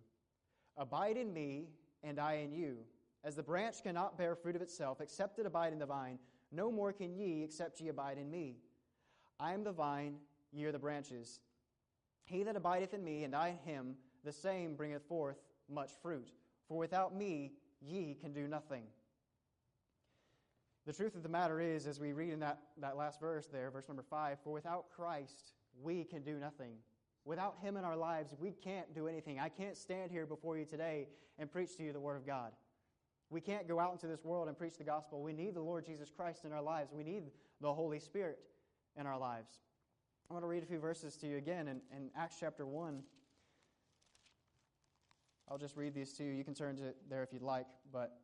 Abide 0.77 1.17
in 1.17 1.33
me, 1.33 1.69
and 2.03 2.19
I 2.19 2.35
in 2.35 2.53
you. 2.53 2.77
As 3.23 3.35
the 3.35 3.43
branch 3.43 3.83
cannot 3.83 4.17
bear 4.17 4.35
fruit 4.35 4.55
of 4.55 4.62
itself, 4.62 5.01
except 5.01 5.39
it 5.39 5.45
abide 5.45 5.73
in 5.73 5.79
the 5.79 5.85
vine, 5.85 6.19
no 6.51 6.71
more 6.71 6.93
can 6.93 7.15
ye, 7.15 7.43
except 7.43 7.81
ye 7.81 7.89
abide 7.89 8.17
in 8.17 8.29
me. 8.29 8.57
I 9.39 9.53
am 9.53 9.63
the 9.63 9.71
vine, 9.71 10.17
ye 10.51 10.65
are 10.65 10.71
the 10.71 10.79
branches. 10.79 11.41
He 12.25 12.43
that 12.43 12.55
abideth 12.55 12.93
in 12.93 13.03
me, 13.03 13.23
and 13.23 13.35
I 13.35 13.49
in 13.49 13.57
him, 13.57 13.95
the 14.23 14.32
same 14.32 14.75
bringeth 14.75 15.08
forth 15.08 15.38
much 15.69 15.91
fruit. 16.01 16.29
For 16.67 16.77
without 16.77 17.15
me, 17.15 17.53
ye 17.82 18.15
can 18.19 18.34
do 18.34 18.47
nothing. 18.47 18.84
The 20.86 20.93
truth 20.93 21.15
of 21.15 21.23
the 21.23 21.29
matter 21.29 21.60
is, 21.60 21.86
as 21.86 21.99
we 21.99 22.13
read 22.13 22.34
in 22.34 22.39
that, 22.39 22.60
that 22.79 22.97
last 22.97 23.19
verse 23.19 23.47
there, 23.47 23.69
verse 23.69 23.88
number 23.88 24.03
five, 24.10 24.38
for 24.43 24.51
without 24.51 24.86
Christ, 24.95 25.53
we 25.82 26.03
can 26.03 26.23
do 26.23 26.39
nothing. 26.39 26.73
Without 27.25 27.58
Him 27.62 27.77
in 27.77 27.84
our 27.84 27.95
lives, 27.95 28.34
we 28.39 28.51
can't 28.51 28.93
do 28.93 29.08
anything. 29.08 29.39
I 29.39 29.49
can't 29.49 29.77
stand 29.77 30.10
here 30.10 30.25
before 30.25 30.58
you 30.58 30.65
today 30.65 31.08
and 31.38 31.51
preach 31.51 31.75
to 31.77 31.84
you 31.84 31.93
the 31.93 31.99
Word 31.99 32.15
of 32.15 32.25
God. 32.25 32.53
We 33.29 33.41
can't 33.41 33.67
go 33.67 33.79
out 33.79 33.91
into 33.91 34.08
this 34.08 34.23
world 34.23 34.47
and 34.47 34.58
preach 34.58 34.77
the 34.77 34.84
gospel. 34.84 35.21
We 35.21 35.34
need 35.34 35.53
the 35.53 35.62
Lord 35.62 35.86
Jesus 35.86 36.10
Christ 36.10 36.45
in 36.45 36.51
our 36.51 36.62
lives. 36.62 36.91
We 36.91 37.03
need 37.03 37.25
the 37.62 37.71
Holy 37.71 37.99
Spirit 37.99 38.39
in 38.99 39.05
our 39.05 39.19
lives. 39.19 39.60
I 40.29 40.34
want 40.34 40.43
to 40.43 40.47
read 40.47 40.63
a 40.63 40.65
few 40.65 40.79
verses 40.79 41.15
to 41.17 41.27
you 41.27 41.38
again 41.38 41.67
in, 41.67 41.82
in 41.95 42.10
Acts 42.15 42.38
chapter 42.39 42.65
1. 42.65 43.03
I'll 45.49 45.57
just 45.57 45.75
read 45.75 45.93
these 45.93 46.13
to 46.13 46.23
you. 46.23 46.31
You 46.31 46.43
can 46.43 46.53
turn 46.53 46.75
to 46.77 46.93
there 47.09 47.23
if 47.23 47.33
you'd 47.33 47.41
like. 47.41 47.65
But 47.91 48.17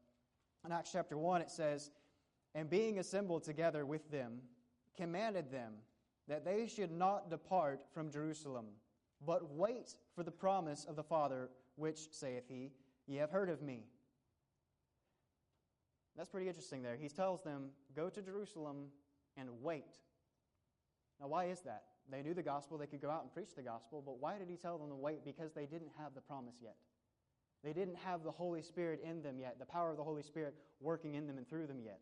in 0.66 0.72
Acts 0.72 0.92
chapter 0.92 1.18
1, 1.18 1.42
it 1.42 1.50
says, 1.50 1.92
And 2.54 2.70
being 2.70 3.00
assembled 3.00 3.44
together 3.44 3.86
with 3.86 4.12
them, 4.12 4.42
commanded 4.96 5.52
them 5.52 5.74
that 6.28 6.46
they 6.46 6.68
should 6.68 6.92
not 6.92 7.30
depart 7.30 7.82
from 7.94 8.12
Jerusalem, 8.12 8.66
but 9.26 9.52
wait 9.54 9.96
for 10.16 10.24
the 10.24 10.32
promise 10.32 10.86
of 10.86 10.96
the 10.96 11.04
Father, 11.04 11.50
which, 11.76 12.12
saith 12.12 12.44
he, 12.48 12.72
Ye 13.08 13.18
have 13.18 13.32
heard 13.32 13.50
of 13.50 13.62
me. 13.62 13.86
That's 16.16 16.30
pretty 16.30 16.48
interesting 16.48 16.82
there. 16.82 16.96
He 16.96 17.10
tells 17.10 17.44
them, 17.44 17.70
Go 17.96 18.10
to 18.10 18.22
Jerusalem 18.22 18.88
and 19.38 19.50
wait. 19.62 20.00
Now, 21.20 21.28
why 21.28 21.46
is 21.46 21.62
that? 21.62 21.84
They 22.10 22.22
knew 22.22 22.34
the 22.34 22.44
gospel, 22.44 22.78
they 22.78 22.88
could 22.88 23.02
go 23.02 23.10
out 23.10 23.24
and 23.24 23.34
preach 23.34 23.56
the 23.56 23.64
gospel, 23.64 24.02
but 24.06 24.20
why 24.20 24.38
did 24.38 24.48
he 24.48 24.58
tell 24.58 24.78
them 24.78 24.90
to 24.90 24.96
wait? 24.96 25.26
Because 25.26 25.54
they 25.54 25.66
didn't 25.66 25.92
have 25.98 26.14
the 26.14 26.22
promise 26.22 26.56
yet. 26.62 26.76
They 27.66 27.74
didn't 27.74 27.98
have 27.98 28.24
the 28.24 28.32
Holy 28.32 28.62
Spirit 28.62 29.02
in 29.04 29.24
them 29.24 29.40
yet, 29.40 29.58
the 29.58 29.66
power 29.66 29.90
of 29.90 29.98
the 29.98 30.04
Holy 30.04 30.22
Spirit 30.22 30.54
working 30.80 31.16
in 31.16 31.26
them 31.26 31.40
and 31.40 31.50
through 31.50 31.66
them 31.66 31.82
yet. 31.84 32.00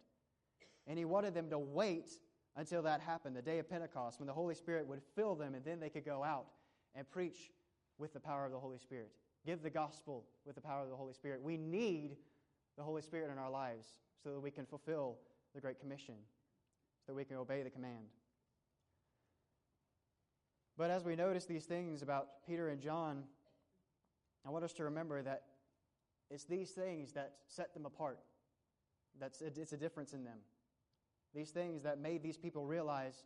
And 0.85 0.99
he 0.99 1.05
wanted 1.05 1.33
them 1.33 1.49
to 1.51 1.57
wait 1.57 2.09
until 2.57 2.83
that 2.83 2.99
happened, 2.99 3.33
the 3.33 3.41
day 3.41 3.59
of 3.59 3.69
Pentecost, 3.69 4.19
when 4.19 4.27
the 4.27 4.33
Holy 4.33 4.55
Spirit 4.55 4.85
would 4.85 5.01
fill 5.15 5.35
them, 5.35 5.55
and 5.55 5.63
then 5.63 5.79
they 5.79 5.89
could 5.89 6.03
go 6.03 6.21
out 6.21 6.47
and 6.95 7.09
preach 7.09 7.53
with 7.97 8.11
the 8.11 8.19
power 8.19 8.45
of 8.45 8.51
the 8.51 8.59
Holy 8.59 8.77
Spirit. 8.77 9.09
Give 9.45 9.63
the 9.63 9.69
gospel 9.69 10.25
with 10.45 10.55
the 10.55 10.61
power 10.61 10.83
of 10.83 10.89
the 10.89 10.95
Holy 10.97 11.13
Spirit. 11.13 11.41
We 11.41 11.55
need 11.55 12.17
the 12.77 12.83
Holy 12.83 13.01
Spirit 13.01 13.31
in 13.31 13.37
our 13.37 13.49
lives 13.49 13.87
so 14.21 14.33
that 14.33 14.41
we 14.41 14.51
can 14.51 14.65
fulfill 14.65 15.15
the 15.55 15.61
Great 15.61 15.79
Commission, 15.79 16.15
so 17.05 17.13
that 17.13 17.15
we 17.15 17.23
can 17.23 17.37
obey 17.37 17.63
the 17.63 17.69
command. 17.69 18.09
But 20.77 20.91
as 20.91 21.05
we 21.05 21.15
notice 21.15 21.45
these 21.45 21.65
things 21.65 22.01
about 22.01 22.45
Peter 22.45 22.67
and 22.67 22.81
John, 22.81 23.23
I 24.45 24.49
want 24.49 24.65
us 24.65 24.73
to 24.73 24.83
remember 24.83 25.21
that 25.21 25.43
it's 26.29 26.45
these 26.45 26.71
things 26.71 27.11
that 27.13 27.33
set 27.47 27.73
them 27.73 27.85
apart. 27.85 28.19
That's 29.19 29.41
it's 29.41 29.73
a 29.73 29.77
difference 29.77 30.13
in 30.13 30.23
them. 30.23 30.37
These 31.35 31.51
things 31.51 31.83
that 31.83 31.99
made 31.99 32.23
these 32.23 32.37
people 32.37 32.65
realize 32.65 33.23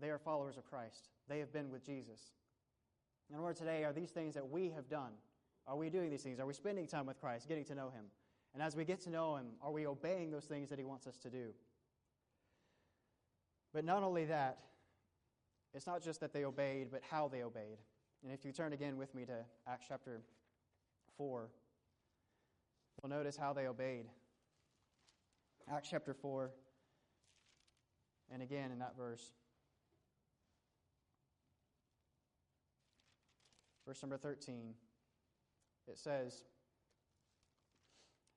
they 0.00 0.10
are 0.10 0.18
followers 0.18 0.56
of 0.56 0.64
Christ. 0.64 1.08
They 1.28 1.38
have 1.38 1.52
been 1.52 1.70
with 1.70 1.84
Jesus. 1.84 2.20
And 3.32 3.40
Lord, 3.40 3.56
today 3.56 3.84
are 3.84 3.92
these 3.92 4.10
things 4.10 4.34
that 4.34 4.48
we 4.48 4.70
have 4.70 4.88
done. 4.88 5.12
Are 5.66 5.76
we 5.76 5.88
doing 5.88 6.10
these 6.10 6.22
things? 6.22 6.38
Are 6.40 6.46
we 6.46 6.52
spending 6.52 6.86
time 6.86 7.06
with 7.06 7.18
Christ, 7.20 7.48
getting 7.48 7.64
to 7.64 7.74
know 7.74 7.90
Him? 7.90 8.04
And 8.52 8.62
as 8.62 8.76
we 8.76 8.84
get 8.84 9.00
to 9.02 9.10
know 9.10 9.36
Him, 9.36 9.46
are 9.62 9.72
we 9.72 9.86
obeying 9.86 10.30
those 10.30 10.44
things 10.44 10.68
that 10.68 10.78
He 10.78 10.84
wants 10.84 11.06
us 11.06 11.16
to 11.18 11.30
do? 11.30 11.48
But 13.72 13.84
not 13.84 14.02
only 14.02 14.26
that, 14.26 14.58
it's 15.72 15.86
not 15.86 16.02
just 16.02 16.20
that 16.20 16.32
they 16.32 16.44
obeyed, 16.44 16.88
but 16.92 17.02
how 17.10 17.28
they 17.28 17.42
obeyed. 17.42 17.78
And 18.22 18.32
if 18.32 18.44
you 18.44 18.52
turn 18.52 18.72
again 18.72 18.96
with 18.96 19.14
me 19.14 19.24
to 19.24 19.44
Acts 19.66 19.86
chapter 19.88 20.20
4, 21.16 21.48
we'll 23.04 23.18
notice 23.18 23.36
how 23.36 23.52
they 23.52 23.66
obeyed. 23.66 24.06
Acts 25.70 25.88
chapter 25.90 26.14
4, 26.14 26.50
and 28.32 28.42
again 28.42 28.70
in 28.72 28.78
that 28.78 28.96
verse. 28.96 29.32
Verse 33.86 34.02
number 34.02 34.16
13, 34.16 34.72
it 35.86 35.98
says, 35.98 36.44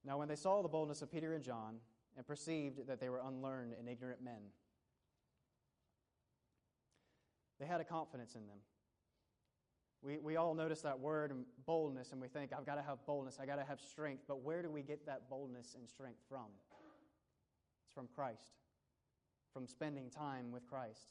Now 0.03 0.17
when 0.17 0.27
they 0.27 0.35
saw 0.35 0.61
the 0.61 0.67
boldness 0.67 1.01
of 1.01 1.09
Peter 1.09 1.33
and 1.33 1.43
John, 1.45 1.77
and 2.17 2.27
perceived 2.27 2.87
that 2.87 2.99
they 2.99 3.07
were 3.07 3.21
unlearned 3.25 3.73
and 3.79 3.87
ignorant 3.87 4.21
men, 4.21 4.51
they 7.57 7.65
had 7.65 7.79
a 7.79 7.85
confidence 7.85 8.35
in 8.35 8.47
them. 8.47 8.57
We, 10.03 10.19
we 10.19 10.35
all 10.35 10.53
notice 10.53 10.81
that 10.81 10.99
word 10.99 11.33
boldness 11.65 12.11
and 12.11 12.21
we 12.21 12.27
think, 12.27 12.51
I've 12.57 12.65
got 12.65 12.75
to 12.75 12.83
have 12.83 13.05
boldness, 13.05 13.37
I've 13.41 13.47
got 13.47 13.55
to 13.55 13.65
have 13.65 13.79
strength. 13.79 14.23
But 14.27 14.41
where 14.41 14.61
do 14.61 14.69
we 14.69 14.83
get 14.83 15.05
that 15.05 15.29
boldness 15.29 15.75
and 15.77 15.89
strength 15.89 16.19
from? 16.29 16.45
It's 17.85 17.93
from 17.93 18.07
Christ, 18.13 18.53
from 19.53 19.67
spending 19.67 20.09
time 20.09 20.51
with 20.51 20.67
Christ. 20.67 21.07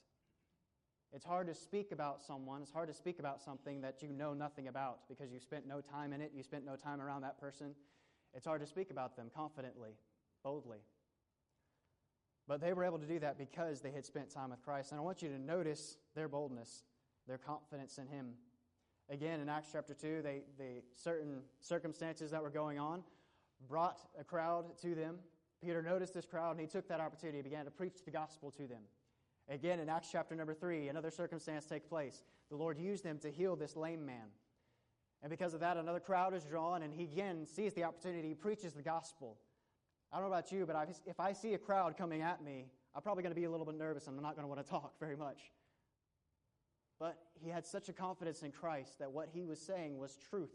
It's 1.13 1.25
hard 1.25 1.47
to 1.47 1.55
speak 1.55 1.93
about 1.93 2.23
someone, 2.23 2.63
it's 2.63 2.73
hard 2.73 2.89
to 2.89 2.95
speak 2.95 3.19
about 3.19 3.41
something 3.41 3.81
that 3.81 4.03
you 4.03 4.13
know 4.13 4.35
nothing 4.35 4.69
about 4.69 5.09
because 5.09 5.33
you 5.33 5.41
spent 5.41 5.67
no 5.67 5.81
time 5.81 6.13
in 6.13 6.21
it, 6.21 6.33
you 6.35 6.43
spent 6.43 6.65
no 6.65 6.77
time 6.77 7.01
around 7.01 7.23
that 7.23 7.41
person. 7.41 7.75
It's 8.35 8.45
hard 8.45 8.61
to 8.61 8.67
speak 8.67 8.91
about 8.91 9.17
them 9.17 9.31
confidently, 9.35 9.93
boldly. 10.45 10.81
But 12.49 12.61
they 12.61 12.73
were 12.73 12.85
able 12.85 12.99
to 12.99 13.07
do 13.07 13.19
that 13.21 13.39
because 13.39 13.81
they 13.81 13.91
had 13.91 14.05
spent 14.05 14.31
time 14.31 14.51
with 14.51 14.63
Christ. 14.63 14.93
And 14.93 15.01
I 15.01 15.03
want 15.03 15.23
you 15.23 15.29
to 15.31 15.39
notice 15.39 15.97
their 16.15 16.29
boldness, 16.29 16.85
their 17.27 17.39
confidence 17.39 17.99
in 17.99 18.07
Him. 18.07 18.35
Again, 19.09 19.41
in 19.41 19.49
Acts 19.49 19.69
chapter 19.73 19.95
2, 19.95 20.21
they, 20.23 20.43
they, 20.59 20.83
certain 20.95 21.43
circumstances 21.61 22.31
that 22.33 22.43
were 22.43 22.51
going 22.51 22.79
on 22.79 23.03
brought 23.69 24.01
a 24.19 24.25
crowd 24.25 24.77
to 24.83 24.95
them. 24.95 25.19
Peter 25.63 25.83
noticed 25.83 26.15
this 26.15 26.27
crowd 26.27 26.53
and 26.53 26.61
he 26.61 26.67
took 26.67 26.89
that 26.89 27.01
opportunity 27.01 27.39
and 27.39 27.45
began 27.45 27.65
to 27.65 27.71
preach 27.71 28.05
the 28.05 28.11
gospel 28.11 28.51
to 28.51 28.67
them. 28.67 28.83
Again, 29.49 29.79
in 29.79 29.89
Acts 29.89 30.09
chapter 30.11 30.35
number 30.35 30.55
3, 30.55 30.89
another 30.89 31.11
circumstance 31.11 31.67
takes 31.67 31.87
place. 31.87 32.25
The 32.51 32.57
Lord 32.57 32.79
used 32.79 33.05
them 33.05 33.19
to 33.21 33.31
heal 33.31 33.55
this 33.55 33.77
lame 33.77 34.05
man. 34.05 34.27
And 35.23 35.31
because 35.31 35.55
of 35.55 35.61
that, 35.61 35.77
another 35.77 36.01
crowd 36.01 36.35
is 36.35 36.45
drawn, 36.45 36.83
and 36.83 36.93
he 36.93 37.05
again 37.05 37.47
sees 37.47 37.73
the 37.73 37.85
opportunity, 37.85 38.29
he 38.29 38.35
preaches 38.35 38.75
the 38.75 38.83
gospel. 38.83 39.39
I 40.13 40.17
don't 40.17 40.29
know 40.29 40.35
about 40.35 40.53
you, 40.53 40.67
but 40.67 40.89
if 41.07 41.19
I 41.21 41.33
see 41.33 41.55
a 41.55 41.59
crowd 41.59 41.97
coming 41.97 42.23
at 42.23 42.43
me, 42.45 42.67
I'm 42.95 43.03
probably 43.03 43.23
going 43.23 43.35
to 43.35 43.41
be 43.41 43.45
a 43.45 43.51
little 43.51 43.67
bit 43.67 43.77
nervous 43.77 44.07
and 44.07 44.17
I'm 44.17 44.23
not 44.23 44.35
going 44.35 44.45
to 44.45 44.49
want 44.49 44.65
to 44.65 44.71
talk 44.71 44.99
very 44.99 45.17
much. 45.17 45.51
But 46.99 47.19
he 47.43 47.51
had 47.51 47.67
such 47.67 47.89
a 47.89 47.93
confidence 47.93 48.43
in 48.43 48.53
Christ 48.53 48.99
that 48.99 49.13
what 49.13 49.29
he 49.33 49.45
was 49.45 49.61
saying 49.61 49.99
was 49.99 50.19
truth. 50.31 50.55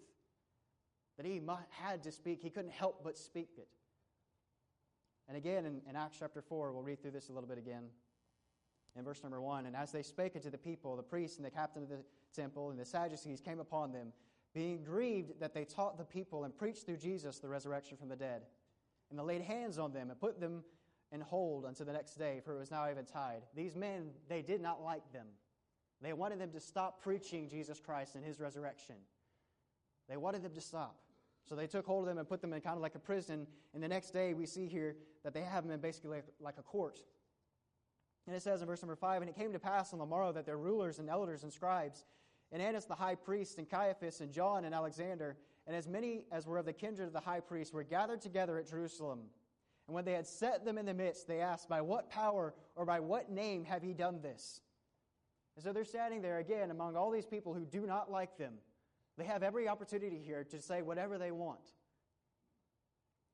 that 1.18 1.26
he 1.26 1.42
had 1.70 2.04
to 2.04 2.12
speak. 2.12 2.42
He 2.42 2.50
couldn't 2.50 2.72
help 2.72 3.04
but 3.04 3.18
speak 3.18 3.50
it. 3.58 3.68
And 5.28 5.38
again, 5.38 5.66
in, 5.66 5.82
in 5.88 5.96
Acts 5.96 6.18
chapter 6.20 6.42
4, 6.42 6.72
we'll 6.72 6.82
read 6.82 7.02
through 7.02 7.12
this 7.12 7.30
a 7.30 7.32
little 7.32 7.48
bit 7.48 7.58
again. 7.58 7.84
In 8.98 9.06
verse 9.06 9.24
number 9.24 9.40
1, 9.40 9.68
and 9.68 9.76
as 9.76 9.92
they 9.92 10.02
spake 10.02 10.36
unto 10.36 10.50
the 10.50 10.58
people, 10.58 10.98
the 10.98 11.04
priests 11.04 11.38
and 11.38 11.46
the 11.46 11.52
captain 11.52 11.84
of 11.84 11.90
the 11.90 12.04
temple 12.36 12.72
and 12.72 12.80
the 12.80 12.84
Sadducees 12.84 13.40
came 13.40 13.60
upon 13.60 13.94
them, 13.94 14.12
being 14.54 14.84
grieved 14.84 15.40
that 15.40 15.54
they 15.54 15.64
taught 15.64 15.98
the 15.98 16.04
people 16.04 16.44
and 16.44 16.58
preached 16.58 16.86
through 16.86 16.98
Jesus 16.98 17.40
the 17.40 17.48
resurrection 17.48 17.96
from 17.96 18.10
the 18.10 18.18
dead. 18.18 18.42
And 19.10 19.18
they 19.18 19.24
laid 19.24 19.42
hands 19.42 19.78
on 19.78 19.94
them 19.94 20.10
and 20.10 20.20
put 20.20 20.42
them 20.42 20.64
in 21.14 21.22
hold 21.22 21.66
until 21.66 21.86
the 21.86 21.94
next 21.94 22.16
day, 22.16 22.42
for 22.44 22.56
it 22.56 22.60
was 22.60 22.72
now 22.72 22.84
eventide. 22.84 23.44
These 23.56 23.76
men, 23.76 24.10
they 24.28 24.42
did 24.42 24.60
not 24.60 24.84
like 24.84 25.14
them. 25.14 25.28
They 26.02 26.14
wanted 26.14 26.40
them 26.40 26.52
to 26.52 26.60
stop 26.60 27.02
preaching 27.02 27.48
Jesus 27.48 27.80
Christ 27.80 28.16
and 28.16 28.26
his 28.26 28.40
resurrection. 28.40 28.96
They 30.10 30.18
wanted 30.18 30.44
them 30.44 30.54
to 30.54 30.62
stop. 30.62 30.98
So 31.48 31.56
they 31.56 31.68
took 31.68 31.86
hold 31.86 32.04
of 32.04 32.08
them 32.08 32.18
and 32.18 32.28
put 32.28 32.42
them 32.42 32.54
in 32.54 32.62
kind 32.62 32.76
of 32.76 32.82
like 32.82 32.96
a 32.96 33.00
prison. 33.00 33.48
And 33.74 33.84
the 33.84 33.88
next 33.88 34.12
day, 34.12 34.34
we 34.34 34.46
see 34.46 34.68
here 34.68 34.96
that 35.24 35.34
they 35.34 35.42
have 35.42 35.64
them 35.64 35.72
in 35.72 35.80
basically 35.80 36.22
like, 36.40 36.56
a 36.58 36.64
court. 36.64 37.00
And 38.28 38.36
it 38.36 38.42
says 38.42 38.62
in 38.62 38.68
verse 38.68 38.82
number 38.82 38.96
5 38.96 39.22
And 39.22 39.30
it 39.30 39.36
came 39.36 39.54
to 39.54 39.60
pass 39.60 39.94
on 39.94 40.00
the 40.00 40.06
morrow 40.06 40.32
that 40.32 40.46
their 40.46 40.58
rulers 40.58 41.00
and 41.00 41.10
elders 41.10 41.44
and 41.44 41.52
scribes, 41.52 42.06
and 42.52 42.62
Annas 42.62 42.86
the 42.86 42.96
high 42.96 43.16
priest, 43.16 43.58
and 43.58 43.70
Caiaphas, 43.70 44.22
and 44.22 44.32
John, 44.32 44.66
and 44.66 44.74
Alexander, 44.76 45.38
and 45.68 45.76
as 45.76 45.88
many 45.88 46.26
as 46.32 46.48
were 46.48 46.58
of 46.58 46.66
the 46.66 46.74
kindred 46.74 47.08
of 47.08 47.14
the 47.14 47.20
high 47.20 47.40
priest, 47.40 47.74
were 47.74 47.84
gathered 47.84 48.22
together 48.22 48.58
at 48.58 48.70
Jerusalem. 48.70 49.22
And 49.88 49.96
when 49.96 50.06
they 50.06 50.14
had 50.14 50.28
set 50.28 50.66
them 50.66 50.78
in 50.78 50.86
the 50.86 50.94
midst, 50.94 51.28
they 51.28 51.42
asked, 51.42 51.70
By 51.70 51.82
what 51.82 52.10
power 52.10 52.54
or 52.76 52.86
by 52.86 53.00
what 53.00 53.30
name 53.30 53.66
have 53.66 53.84
ye 53.84 53.94
done 53.94 54.22
this? 54.22 54.62
And 55.62 55.68
so 55.68 55.74
they're 55.74 55.86
standing 55.86 56.24
there 56.24 56.40
again 56.40 56.72
among 56.72 56.96
all 56.96 57.12
these 57.12 57.28
people 57.28 57.54
who 57.54 57.66
do 57.66 57.86
not 57.86 58.10
like 58.10 58.36
them. 58.36 58.54
They 59.16 59.26
have 59.26 59.44
every 59.44 59.68
opportunity 59.68 60.18
here 60.18 60.44
to 60.46 60.60
say 60.60 60.82
whatever 60.82 61.20
they 61.20 61.30
want 61.30 61.60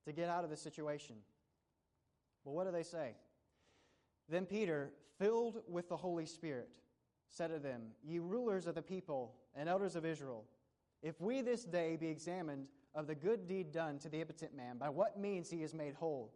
to 0.03 0.11
get 0.11 0.27
out 0.27 0.43
of 0.43 0.49
the 0.49 0.57
situation. 0.57 1.15
Well, 2.43 2.53
what 2.53 2.65
do 2.65 2.73
they 2.73 2.83
say? 2.83 3.15
Then 4.27 4.45
Peter, 4.45 4.91
filled 5.17 5.61
with 5.69 5.87
the 5.87 5.95
Holy 5.95 6.25
Spirit, 6.25 6.67
said 7.29 7.47
to 7.47 7.59
them, 7.59 7.83
Ye 8.03 8.19
rulers 8.19 8.67
of 8.67 8.75
the 8.75 8.81
people 8.81 9.33
and 9.55 9.69
elders 9.69 9.95
of 9.95 10.05
Israel, 10.05 10.43
if 11.01 11.21
we 11.21 11.39
this 11.39 11.63
day 11.63 11.95
be 11.95 12.09
examined 12.09 12.67
of 12.93 13.07
the 13.07 13.15
good 13.15 13.47
deed 13.47 13.71
done 13.71 13.99
to 13.99 14.09
the 14.09 14.19
impotent 14.19 14.53
man, 14.53 14.77
by 14.77 14.89
what 14.89 15.17
means 15.17 15.49
he 15.49 15.63
is 15.63 15.73
made 15.73 15.93
whole, 15.93 16.33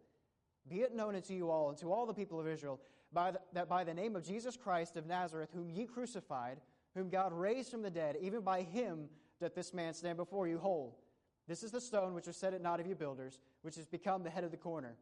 be 0.69 0.83
it 0.83 0.95
known 0.95 1.15
unto 1.15 1.33
you 1.33 1.49
all 1.49 1.67
and 1.67 1.77
to 1.79 1.91
all 1.91 2.05
the 2.05 2.13
people 2.13 2.39
of 2.39 2.47
Israel 2.47 2.79
by 3.13 3.31
the, 3.31 3.39
that 3.53 3.69
by 3.69 3.83
the 3.83 3.93
name 3.93 4.15
of 4.15 4.23
Jesus 4.23 4.57
Christ 4.57 4.97
of 4.97 5.05
Nazareth, 5.05 5.49
whom 5.53 5.69
ye 5.69 5.85
crucified, 5.85 6.57
whom 6.95 7.09
God 7.09 7.33
raised 7.33 7.71
from 7.71 7.81
the 7.81 7.89
dead, 7.89 8.17
even 8.21 8.41
by 8.41 8.61
him 8.61 9.09
doth 9.39 9.55
this 9.55 9.73
man 9.73 9.93
stand 9.93 10.17
before 10.17 10.47
you 10.47 10.59
whole. 10.59 10.99
This 11.47 11.63
is 11.63 11.71
the 11.71 11.81
stone 11.81 12.13
which 12.13 12.27
was 12.27 12.37
set 12.37 12.53
at 12.53 12.61
naught 12.61 12.79
of 12.79 12.87
you 12.87 12.95
builders, 12.95 13.39
which 13.61 13.75
has 13.75 13.85
become 13.85 14.23
the 14.23 14.29
head 14.29 14.43
of 14.43 14.51
the 14.51 14.57
corner. 14.57 14.95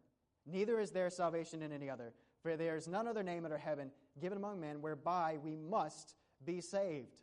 Neither 0.46 0.80
is 0.80 0.92
there 0.92 1.10
salvation 1.10 1.62
in 1.62 1.72
any 1.72 1.90
other, 1.90 2.14
for 2.42 2.56
there 2.56 2.76
is 2.76 2.88
none 2.88 3.08
other 3.08 3.24
name 3.24 3.46
under 3.46 3.58
heaven 3.58 3.92
given 4.20 4.38
among 4.38 4.60
men 4.60 4.82
whereby 4.82 5.38
we 5.44 5.56
must 5.56 6.16
be 6.46 6.62
saved. 6.62 7.22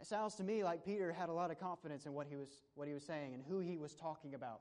It 0.00 0.06
sounds 0.06 0.34
to 0.34 0.44
me 0.44 0.64
like 0.64 0.84
Peter 0.84 1.12
had 1.12 1.28
a 1.28 1.32
lot 1.32 1.50
of 1.50 1.58
confidence 1.58 2.04
in 2.04 2.12
what 2.12 2.26
he 2.28 2.36
was, 2.36 2.50
what 2.74 2.88
he 2.88 2.94
was 2.94 3.04
saying 3.04 3.32
and 3.32 3.42
who 3.48 3.60
he 3.60 3.78
was 3.78 3.94
talking 3.94 4.34
about. 4.34 4.60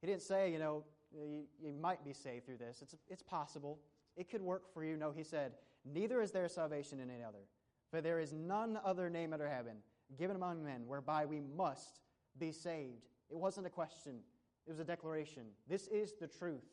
He 0.00 0.06
didn't 0.06 0.22
say, 0.22 0.50
you 0.50 0.58
know, 0.58 0.84
you, 1.24 1.44
you 1.60 1.72
might 1.72 2.04
be 2.04 2.12
saved 2.12 2.46
through 2.46 2.58
this. 2.58 2.80
It's, 2.82 2.94
it's 3.08 3.22
possible. 3.22 3.78
It 4.16 4.30
could 4.30 4.42
work 4.42 4.72
for 4.72 4.84
you. 4.84 4.96
No, 4.96 5.12
he 5.12 5.22
said, 5.22 5.52
Neither 5.84 6.20
is 6.20 6.32
there 6.32 6.48
salvation 6.48 7.00
in 7.00 7.10
any 7.10 7.22
other, 7.22 7.46
for 7.90 8.00
there 8.00 8.18
is 8.18 8.32
none 8.32 8.78
other 8.84 9.08
name 9.08 9.32
under 9.32 9.48
heaven 9.48 9.76
given 10.18 10.36
among 10.36 10.64
men 10.64 10.86
whereby 10.86 11.24
we 11.24 11.40
must 11.40 12.00
be 12.38 12.52
saved. 12.52 13.06
It 13.30 13.36
wasn't 13.36 13.66
a 13.66 13.70
question, 13.70 14.20
it 14.66 14.70
was 14.70 14.80
a 14.80 14.84
declaration. 14.84 15.44
This 15.68 15.86
is 15.88 16.14
the 16.20 16.26
truth. 16.26 16.64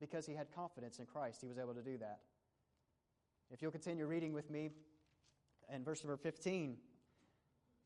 Because 0.00 0.26
he 0.26 0.34
had 0.34 0.46
confidence 0.54 1.00
in 1.00 1.06
Christ, 1.06 1.40
he 1.40 1.48
was 1.48 1.58
able 1.58 1.74
to 1.74 1.82
do 1.82 1.98
that. 1.98 2.20
If 3.50 3.60
you'll 3.60 3.72
continue 3.72 4.06
reading 4.06 4.32
with 4.32 4.48
me 4.48 4.70
in 5.74 5.84
verse 5.84 6.04
number 6.04 6.16
15. 6.16 6.76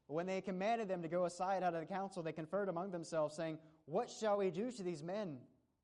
When 0.08 0.26
they 0.26 0.40
commanded 0.40 0.88
them 0.88 1.02
to 1.02 1.08
go 1.08 1.24
aside 1.24 1.62
out 1.62 1.74
of 1.74 1.80
the 1.80 1.86
council, 1.86 2.22
they 2.22 2.32
conferred 2.32 2.68
among 2.68 2.90
themselves, 2.90 3.34
saying, 3.34 3.58
What 3.86 4.10
shall 4.10 4.36
we 4.36 4.50
do 4.50 4.70
to 4.70 4.82
these 4.82 5.02
men? 5.02 5.38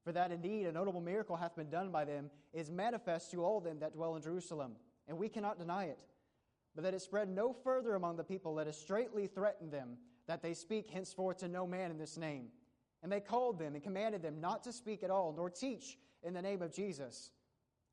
For 0.05 0.13
that 0.13 0.33
indeed 0.33 0.67
a 0.67 0.73
notable 0.73 1.01
miracle 1.01 1.37
hath 1.37 1.57
been 1.57 1.71
done 1.71 1.91
by 1.91 2.05
them, 2.05 2.31
is 2.53 2.71
manifest 2.71 3.31
to 3.33 3.45
all 3.45 3.61
them 3.61 3.81
that 3.81 3.93
dwell 3.93 4.17
in 4.17 4.23
Jerusalem, 4.23 4.73
and 5.07 5.19
we 5.19 5.29
cannot 5.29 5.59
deny 5.59 5.85
it. 5.85 6.05
But 6.75 6.85
that 6.85 6.95
it 6.95 7.03
spread 7.03 7.29
no 7.29 7.53
further 7.53 7.95
among 7.95 8.17
the 8.17 8.25
people, 8.25 8.55
let 8.55 8.69
us 8.69 8.79
straightly 8.79 9.27
threaten 9.27 9.71
them, 9.71 9.97
that 10.27 10.43
they 10.43 10.55
speak 10.55 10.91
henceforth 10.91 11.39
to 11.39 11.49
no 11.49 11.67
man 11.67 11.91
in 11.91 11.99
this 11.99 12.17
name. 12.17 12.49
And 13.03 13.11
they 13.11 13.21
called 13.21 13.59
them 13.59 13.75
and 13.75 13.83
commanded 13.83 14.23
them 14.23 14.41
not 14.41 14.63
to 14.65 14.73
speak 14.73 15.03
at 15.03 15.11
all, 15.11 15.33
nor 15.37 15.51
teach 15.51 15.99
in 16.23 16.35
the 16.35 16.43
name 16.43 16.63
of 16.63 16.73
Jesus. 16.73 17.31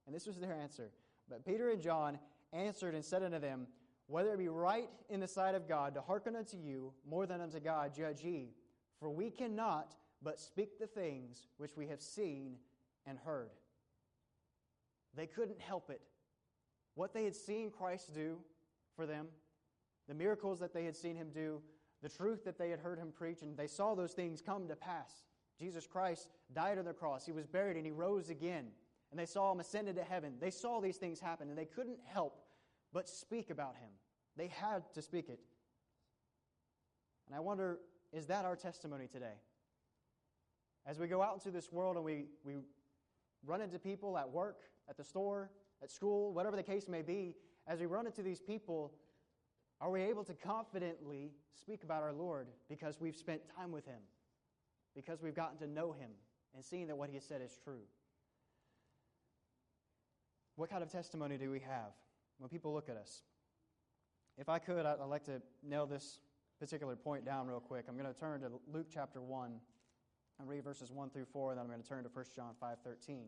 And 0.06 0.16
this 0.16 0.28
was 0.28 0.38
their 0.38 0.54
answer. 0.54 0.92
But 1.30 1.46
Peter 1.46 1.70
and 1.70 1.82
John 1.82 2.20
answered 2.54 2.96
and 2.96 3.04
said 3.04 3.24
unto 3.24 3.40
them, 3.40 3.68
Whether 4.08 4.34
it 4.34 4.40
be 4.40 4.50
right 4.50 4.90
in 5.10 5.20
the 5.20 5.28
sight 5.28 5.56
of 5.56 5.68
God 5.68 5.96
to 5.96 6.02
hearken 6.02 6.36
unto 6.36 6.58
you 6.58 6.94
more 7.08 7.26
than 7.26 7.42
unto 7.42 7.60
God, 7.60 7.94
judge 7.96 8.24
ye. 8.24 8.52
For 9.00 9.10
we 9.10 9.30
cannot 9.30 9.96
but 10.22 10.40
speak 10.40 10.80
the 10.80 10.88
things 10.88 11.48
which 11.58 11.76
we 11.76 11.88
have 11.88 12.02
seen 12.02 12.56
and 13.06 13.18
heard. 13.18 13.52
They 15.16 15.28
couldn't 15.28 15.60
help 15.60 15.90
it. 15.90 16.02
What 16.96 17.14
they 17.14 17.24
had 17.24 17.36
seen 17.36 17.72
Christ 17.72 18.14
do 18.14 18.38
for 18.96 19.06
them, 19.06 19.28
the 20.08 20.14
miracles 20.14 20.60
that 20.60 20.74
they 20.74 20.86
had 20.86 20.96
seen 20.96 21.16
him 21.16 21.30
do, 21.34 21.62
the 22.02 22.10
truth 22.10 22.44
that 22.46 22.58
they 22.58 22.70
had 22.70 22.80
heard 22.80 23.00
him 23.00 23.12
preach, 23.12 23.42
and 23.42 23.58
they 23.58 23.68
saw 23.68 23.96
those 23.96 24.14
things 24.14 24.42
come 24.42 24.68
to 24.68 24.76
pass. 24.76 25.12
Jesus 25.60 25.88
Christ 25.88 26.30
died 26.54 26.78
on 26.78 26.86
the 26.86 26.94
cross, 26.94 27.26
he 27.26 27.32
was 27.32 27.48
buried, 27.48 27.78
and 27.78 27.86
he 27.86 27.92
rose 27.92 28.30
again. 28.30 28.68
And 29.12 29.20
they 29.20 29.26
saw 29.26 29.52
him 29.52 29.60
ascended 29.60 29.96
to 29.96 30.04
heaven. 30.04 30.34
They 30.40 30.52
saw 30.52 30.82
these 30.82 30.98
things 30.98 31.20
happen, 31.20 31.50
and 31.50 31.58
they 31.58 31.66
couldn't 31.66 32.00
help 32.06 32.42
but 32.92 33.08
speak 33.08 33.50
about 33.50 33.76
him. 33.76 33.90
They 34.36 34.48
had 34.48 34.84
to 34.94 35.02
speak 35.02 35.30
it. 35.30 35.40
And 37.28 37.36
I 37.36 37.40
wonder, 37.40 37.80
is 38.12 38.28
that 38.28 38.46
our 38.46 38.56
testimony 38.56 39.08
today? 39.08 39.36
As 40.88 41.00
we 41.00 41.08
go 41.08 41.22
out 41.22 41.34
into 41.34 41.52
this 41.52 41.72
world 41.72 41.96
and 41.96 42.06
we, 42.06 42.26
we 42.44 42.56
run 43.46 43.62
into 43.62 43.80
people 43.80 44.18
at 44.18 44.30
work, 44.30 44.62
at 44.88 44.98
the 44.98 45.04
store, 45.04 45.50
at 45.82 45.90
school, 45.90 46.34
whatever 46.34 46.56
the 46.56 46.64
case 46.64 46.88
may 46.88 47.02
be, 47.02 47.36
as 47.68 47.80
we 47.80 47.86
run 47.88 48.06
into 48.06 48.22
these 48.22 48.40
people, 48.40 48.94
are 49.82 49.90
we 49.90 50.02
able 50.02 50.24
to 50.24 50.34
confidently 50.34 51.32
speak 51.60 51.84
about 51.84 52.04
our 52.04 52.14
Lord 52.14 52.48
because 52.70 53.00
we've 53.00 53.16
spent 53.16 53.42
time 53.58 53.72
with 53.72 53.86
Him, 53.86 54.00
because 54.96 55.22
we've 55.22 55.36
gotten 55.36 55.58
to 55.58 55.68
know 55.68 55.92
Him 55.92 56.12
and 56.54 56.64
seen 56.64 56.88
that 56.88 56.96
what 56.96 57.10
He 57.10 57.16
has 57.16 57.24
said 57.26 57.42
is 57.42 57.58
true? 57.64 57.82
What 60.56 60.70
kind 60.70 60.84
of 60.84 60.92
testimony 60.92 61.38
do 61.38 61.52
we 61.52 61.60
have 61.60 61.92
when 62.38 62.50
people 62.50 62.74
look 62.74 62.90
at 62.90 62.96
us? 62.96 63.24
If 64.38 64.50
I 64.50 64.60
could, 64.60 64.86
I'd 64.86 65.00
like 65.00 65.26
to 65.26 65.42
nail 65.64 65.86
this 65.86 66.20
particular 66.60 66.96
point 66.96 67.26
down 67.26 67.48
real 67.48 67.60
quick. 67.60 67.86
I'm 67.90 67.98
going 67.98 68.12
to 68.12 68.18
turn 68.18 68.42
to 68.42 68.52
Luke 68.72 68.88
chapter 68.94 69.22
1 69.22 69.60
and 70.40 70.50
read 70.50 70.64
verses 70.64 70.92
1 70.92 71.10
through 71.10 71.26
4, 71.26 71.52
and 71.52 71.60
then 71.60 71.66
I'm 71.66 71.72
going 71.72 71.82
to 71.82 71.88
turn 71.88 72.04
to 72.04 72.10
1 72.10 72.26
John 72.36 72.54
5.13. 72.62 73.20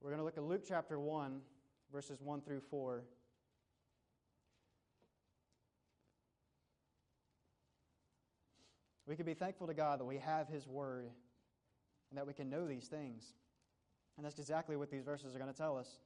We're 0.00 0.10
going 0.10 0.18
to 0.18 0.24
look 0.24 0.36
at 0.36 0.44
Luke 0.44 0.62
chapter 0.66 0.98
1, 0.98 1.40
verses 1.92 2.20
1 2.20 2.40
through 2.42 2.60
4. 2.70 3.02
We 9.06 9.14
can 9.14 9.24
be 9.24 9.34
thankful 9.34 9.66
to 9.68 9.74
God 9.74 10.00
that 10.00 10.04
we 10.04 10.18
have 10.18 10.48
His 10.48 10.66
Word 10.66 11.08
and 12.10 12.18
that 12.18 12.26
we 12.26 12.32
can 12.32 12.50
know 12.50 12.66
these 12.66 12.86
things. 12.86 13.32
And 14.16 14.24
that's 14.24 14.38
exactly 14.38 14.76
what 14.76 14.90
these 14.90 15.02
verses 15.02 15.34
are 15.34 15.38
going 15.38 15.52
to 15.52 15.56
tell 15.56 15.76
us. 15.76 15.98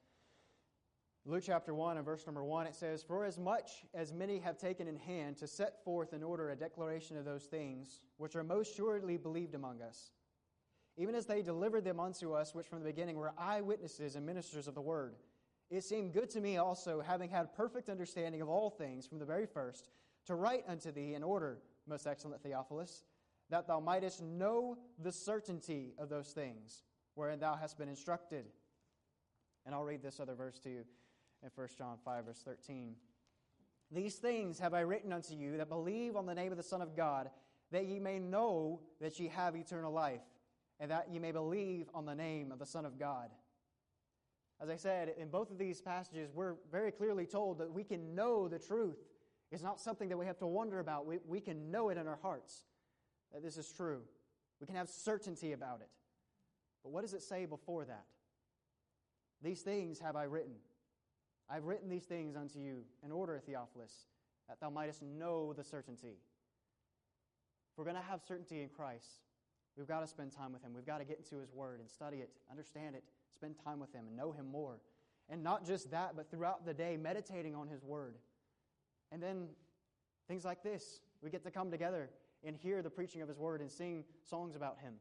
Luke 1.26 1.42
chapter 1.44 1.74
1 1.74 1.98
and 1.98 2.06
verse 2.06 2.24
number 2.24 2.42
1, 2.42 2.66
it 2.66 2.74
says, 2.74 3.02
For 3.02 3.26
as 3.26 3.38
much 3.38 3.84
as 3.92 4.10
many 4.10 4.38
have 4.38 4.56
taken 4.56 4.88
in 4.88 4.96
hand 4.96 5.36
to 5.38 5.46
set 5.46 5.84
forth 5.84 6.14
in 6.14 6.22
order 6.22 6.50
a 6.50 6.56
declaration 6.56 7.18
of 7.18 7.26
those 7.26 7.44
things 7.44 8.00
which 8.16 8.34
are 8.34 8.42
most 8.42 8.74
surely 8.74 9.18
believed 9.18 9.54
among 9.54 9.82
us, 9.82 10.12
even 10.96 11.14
as 11.14 11.26
they 11.26 11.42
delivered 11.42 11.84
them 11.84 12.00
unto 12.00 12.32
us, 12.32 12.54
which 12.54 12.66
from 12.66 12.78
the 12.78 12.86
beginning 12.86 13.16
were 13.16 13.34
eyewitnesses 13.36 14.16
and 14.16 14.24
ministers 14.24 14.66
of 14.66 14.74
the 14.74 14.80
word, 14.80 15.14
it 15.70 15.84
seemed 15.84 16.14
good 16.14 16.30
to 16.30 16.40
me 16.40 16.56
also, 16.56 17.00
having 17.00 17.30
had 17.30 17.54
perfect 17.54 17.88
understanding 17.88 18.40
of 18.40 18.48
all 18.48 18.70
things 18.70 19.06
from 19.06 19.18
the 19.18 19.24
very 19.24 19.46
first, 19.46 19.90
to 20.26 20.34
write 20.34 20.64
unto 20.66 20.90
thee 20.90 21.14
in 21.14 21.22
order, 21.22 21.58
most 21.86 22.06
excellent 22.06 22.42
Theophilus, 22.42 23.04
that 23.50 23.68
thou 23.68 23.78
mightest 23.78 24.22
know 24.22 24.78
the 24.98 25.12
certainty 25.12 25.92
of 25.98 26.08
those 26.08 26.28
things 26.28 26.82
wherein 27.14 27.38
thou 27.38 27.54
hast 27.54 27.78
been 27.78 27.88
instructed. 27.88 28.46
And 29.66 29.74
I'll 29.74 29.84
read 29.84 30.02
this 30.02 30.18
other 30.18 30.34
verse 30.34 30.58
to 30.60 30.70
you 30.70 30.84
in 31.42 31.50
1 31.54 31.68
John 31.76 31.96
5, 32.04 32.24
verse 32.24 32.42
13. 32.44 32.94
These 33.90 34.16
things 34.16 34.58
have 34.58 34.74
I 34.74 34.80
written 34.80 35.12
unto 35.12 35.34
you 35.34 35.56
that 35.56 35.68
believe 35.68 36.16
on 36.16 36.26
the 36.26 36.34
name 36.34 36.52
of 36.52 36.56
the 36.56 36.62
Son 36.62 36.82
of 36.82 36.96
God, 36.96 37.30
that 37.72 37.86
ye 37.86 37.98
may 37.98 38.18
know 38.18 38.80
that 39.00 39.18
ye 39.18 39.28
have 39.28 39.56
eternal 39.56 39.92
life, 39.92 40.22
and 40.78 40.90
that 40.90 41.08
ye 41.10 41.18
may 41.18 41.32
believe 41.32 41.88
on 41.94 42.06
the 42.06 42.14
name 42.14 42.52
of 42.52 42.58
the 42.58 42.66
Son 42.66 42.84
of 42.84 42.98
God. 42.98 43.30
As 44.60 44.68
I 44.68 44.76
said, 44.76 45.14
in 45.18 45.28
both 45.28 45.50
of 45.50 45.58
these 45.58 45.80
passages, 45.80 46.30
we're 46.34 46.56
very 46.70 46.92
clearly 46.92 47.26
told 47.26 47.58
that 47.58 47.72
we 47.72 47.82
can 47.82 48.14
know 48.14 48.46
the 48.46 48.58
truth 48.58 48.98
It's 49.50 49.62
not 49.62 49.80
something 49.80 50.08
that 50.10 50.16
we 50.16 50.26
have 50.26 50.38
to 50.38 50.46
wonder 50.46 50.78
about. 50.78 51.06
We, 51.06 51.18
we 51.26 51.40
can 51.40 51.72
know 51.72 51.88
it 51.88 51.98
in 51.98 52.06
our 52.06 52.18
hearts 52.22 52.66
that 53.32 53.42
this 53.42 53.56
is 53.56 53.72
true. 53.72 54.02
We 54.60 54.66
can 54.66 54.76
have 54.76 54.88
certainty 54.88 55.52
about 55.52 55.80
it. 55.80 55.88
But 56.84 56.92
what 56.92 57.02
does 57.02 57.14
it 57.14 57.22
say 57.22 57.46
before 57.46 57.84
that? 57.84 58.04
These 59.42 59.62
things 59.62 59.98
have 59.98 60.14
I 60.16 60.24
written. 60.24 60.54
I've 61.52 61.64
written 61.64 61.88
these 61.88 62.04
things 62.04 62.36
unto 62.36 62.58
you 62.58 62.84
in 63.04 63.10
order, 63.10 63.40
Theophilus, 63.44 63.92
that 64.48 64.60
thou 64.60 64.70
mightest 64.70 65.02
know 65.02 65.52
the 65.52 65.64
certainty. 65.64 66.18
If 67.72 67.78
we're 67.78 67.84
going 67.84 67.96
to 67.96 68.02
have 68.02 68.20
certainty 68.26 68.62
in 68.62 68.68
Christ, 68.68 69.24
we've 69.76 69.88
got 69.88 70.00
to 70.00 70.06
spend 70.06 70.32
time 70.32 70.52
with 70.52 70.62
Him. 70.62 70.72
We've 70.74 70.86
got 70.86 70.98
to 70.98 71.04
get 71.04 71.18
into 71.18 71.40
His 71.40 71.52
Word 71.52 71.80
and 71.80 71.90
study 71.90 72.18
it, 72.18 72.30
understand 72.50 72.94
it, 72.94 73.02
spend 73.34 73.56
time 73.64 73.80
with 73.80 73.92
Him, 73.92 74.06
and 74.06 74.16
know 74.16 74.30
Him 74.30 74.46
more. 74.46 74.80
And 75.28 75.42
not 75.42 75.66
just 75.66 75.90
that, 75.90 76.12
but 76.16 76.30
throughout 76.30 76.64
the 76.64 76.74
day, 76.74 76.96
meditating 76.96 77.54
on 77.54 77.68
His 77.68 77.82
Word. 77.82 78.16
And 79.10 79.22
then 79.22 79.48
things 80.28 80.44
like 80.44 80.62
this. 80.62 81.00
We 81.22 81.30
get 81.30 81.42
to 81.44 81.50
come 81.50 81.70
together 81.70 82.10
and 82.44 82.56
hear 82.56 82.80
the 82.80 82.90
preaching 82.90 83.22
of 83.22 83.28
His 83.28 83.38
Word 83.38 83.60
and 83.60 83.70
sing 83.70 84.04
songs 84.28 84.54
about 84.54 84.78
Him. 84.78 84.94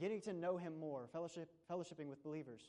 Getting 0.00 0.20
to 0.22 0.32
know 0.32 0.56
Him 0.56 0.78
more, 0.78 1.08
fellowship, 1.12 1.48
fellowshipping 1.70 2.06
with 2.06 2.22
believers. 2.22 2.62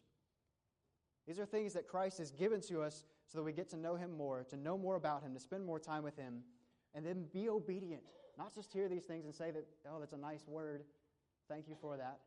These 1.28 1.40
are 1.40 1.46
things 1.46 1.74
that 1.74 1.88
Christ 1.88 2.18
has 2.18 2.32
given 2.32 2.62
to 2.62 2.82
us 2.82 3.04
so 3.28 3.38
that 3.38 3.44
we 3.44 3.54
get 3.54 3.70
to 3.70 3.78
know 3.78 3.96
Him 3.96 4.16
more, 4.18 4.44
to 4.50 4.58
know 4.58 4.78
more 4.78 4.96
about 4.96 5.24
Him, 5.24 5.34
to 5.34 5.40
spend 5.40 5.66
more 5.66 5.80
time 5.80 6.04
with 6.04 6.18
Him, 6.18 6.42
and 6.94 7.06
then 7.06 7.26
be 7.34 7.50
obedient. 7.50 8.04
Not 8.38 8.54
just 8.54 8.74
hear 8.74 8.90
these 8.90 9.06
things 9.06 9.26
and 9.26 9.34
say 9.34 9.52
that, 9.52 9.66
oh, 9.90 10.00
that's 10.00 10.14
a 10.14 10.18
nice 10.18 10.48
word. 10.48 10.84
Thank 11.48 11.68
you 11.68 11.76
for 11.80 11.98
that. 11.98 12.20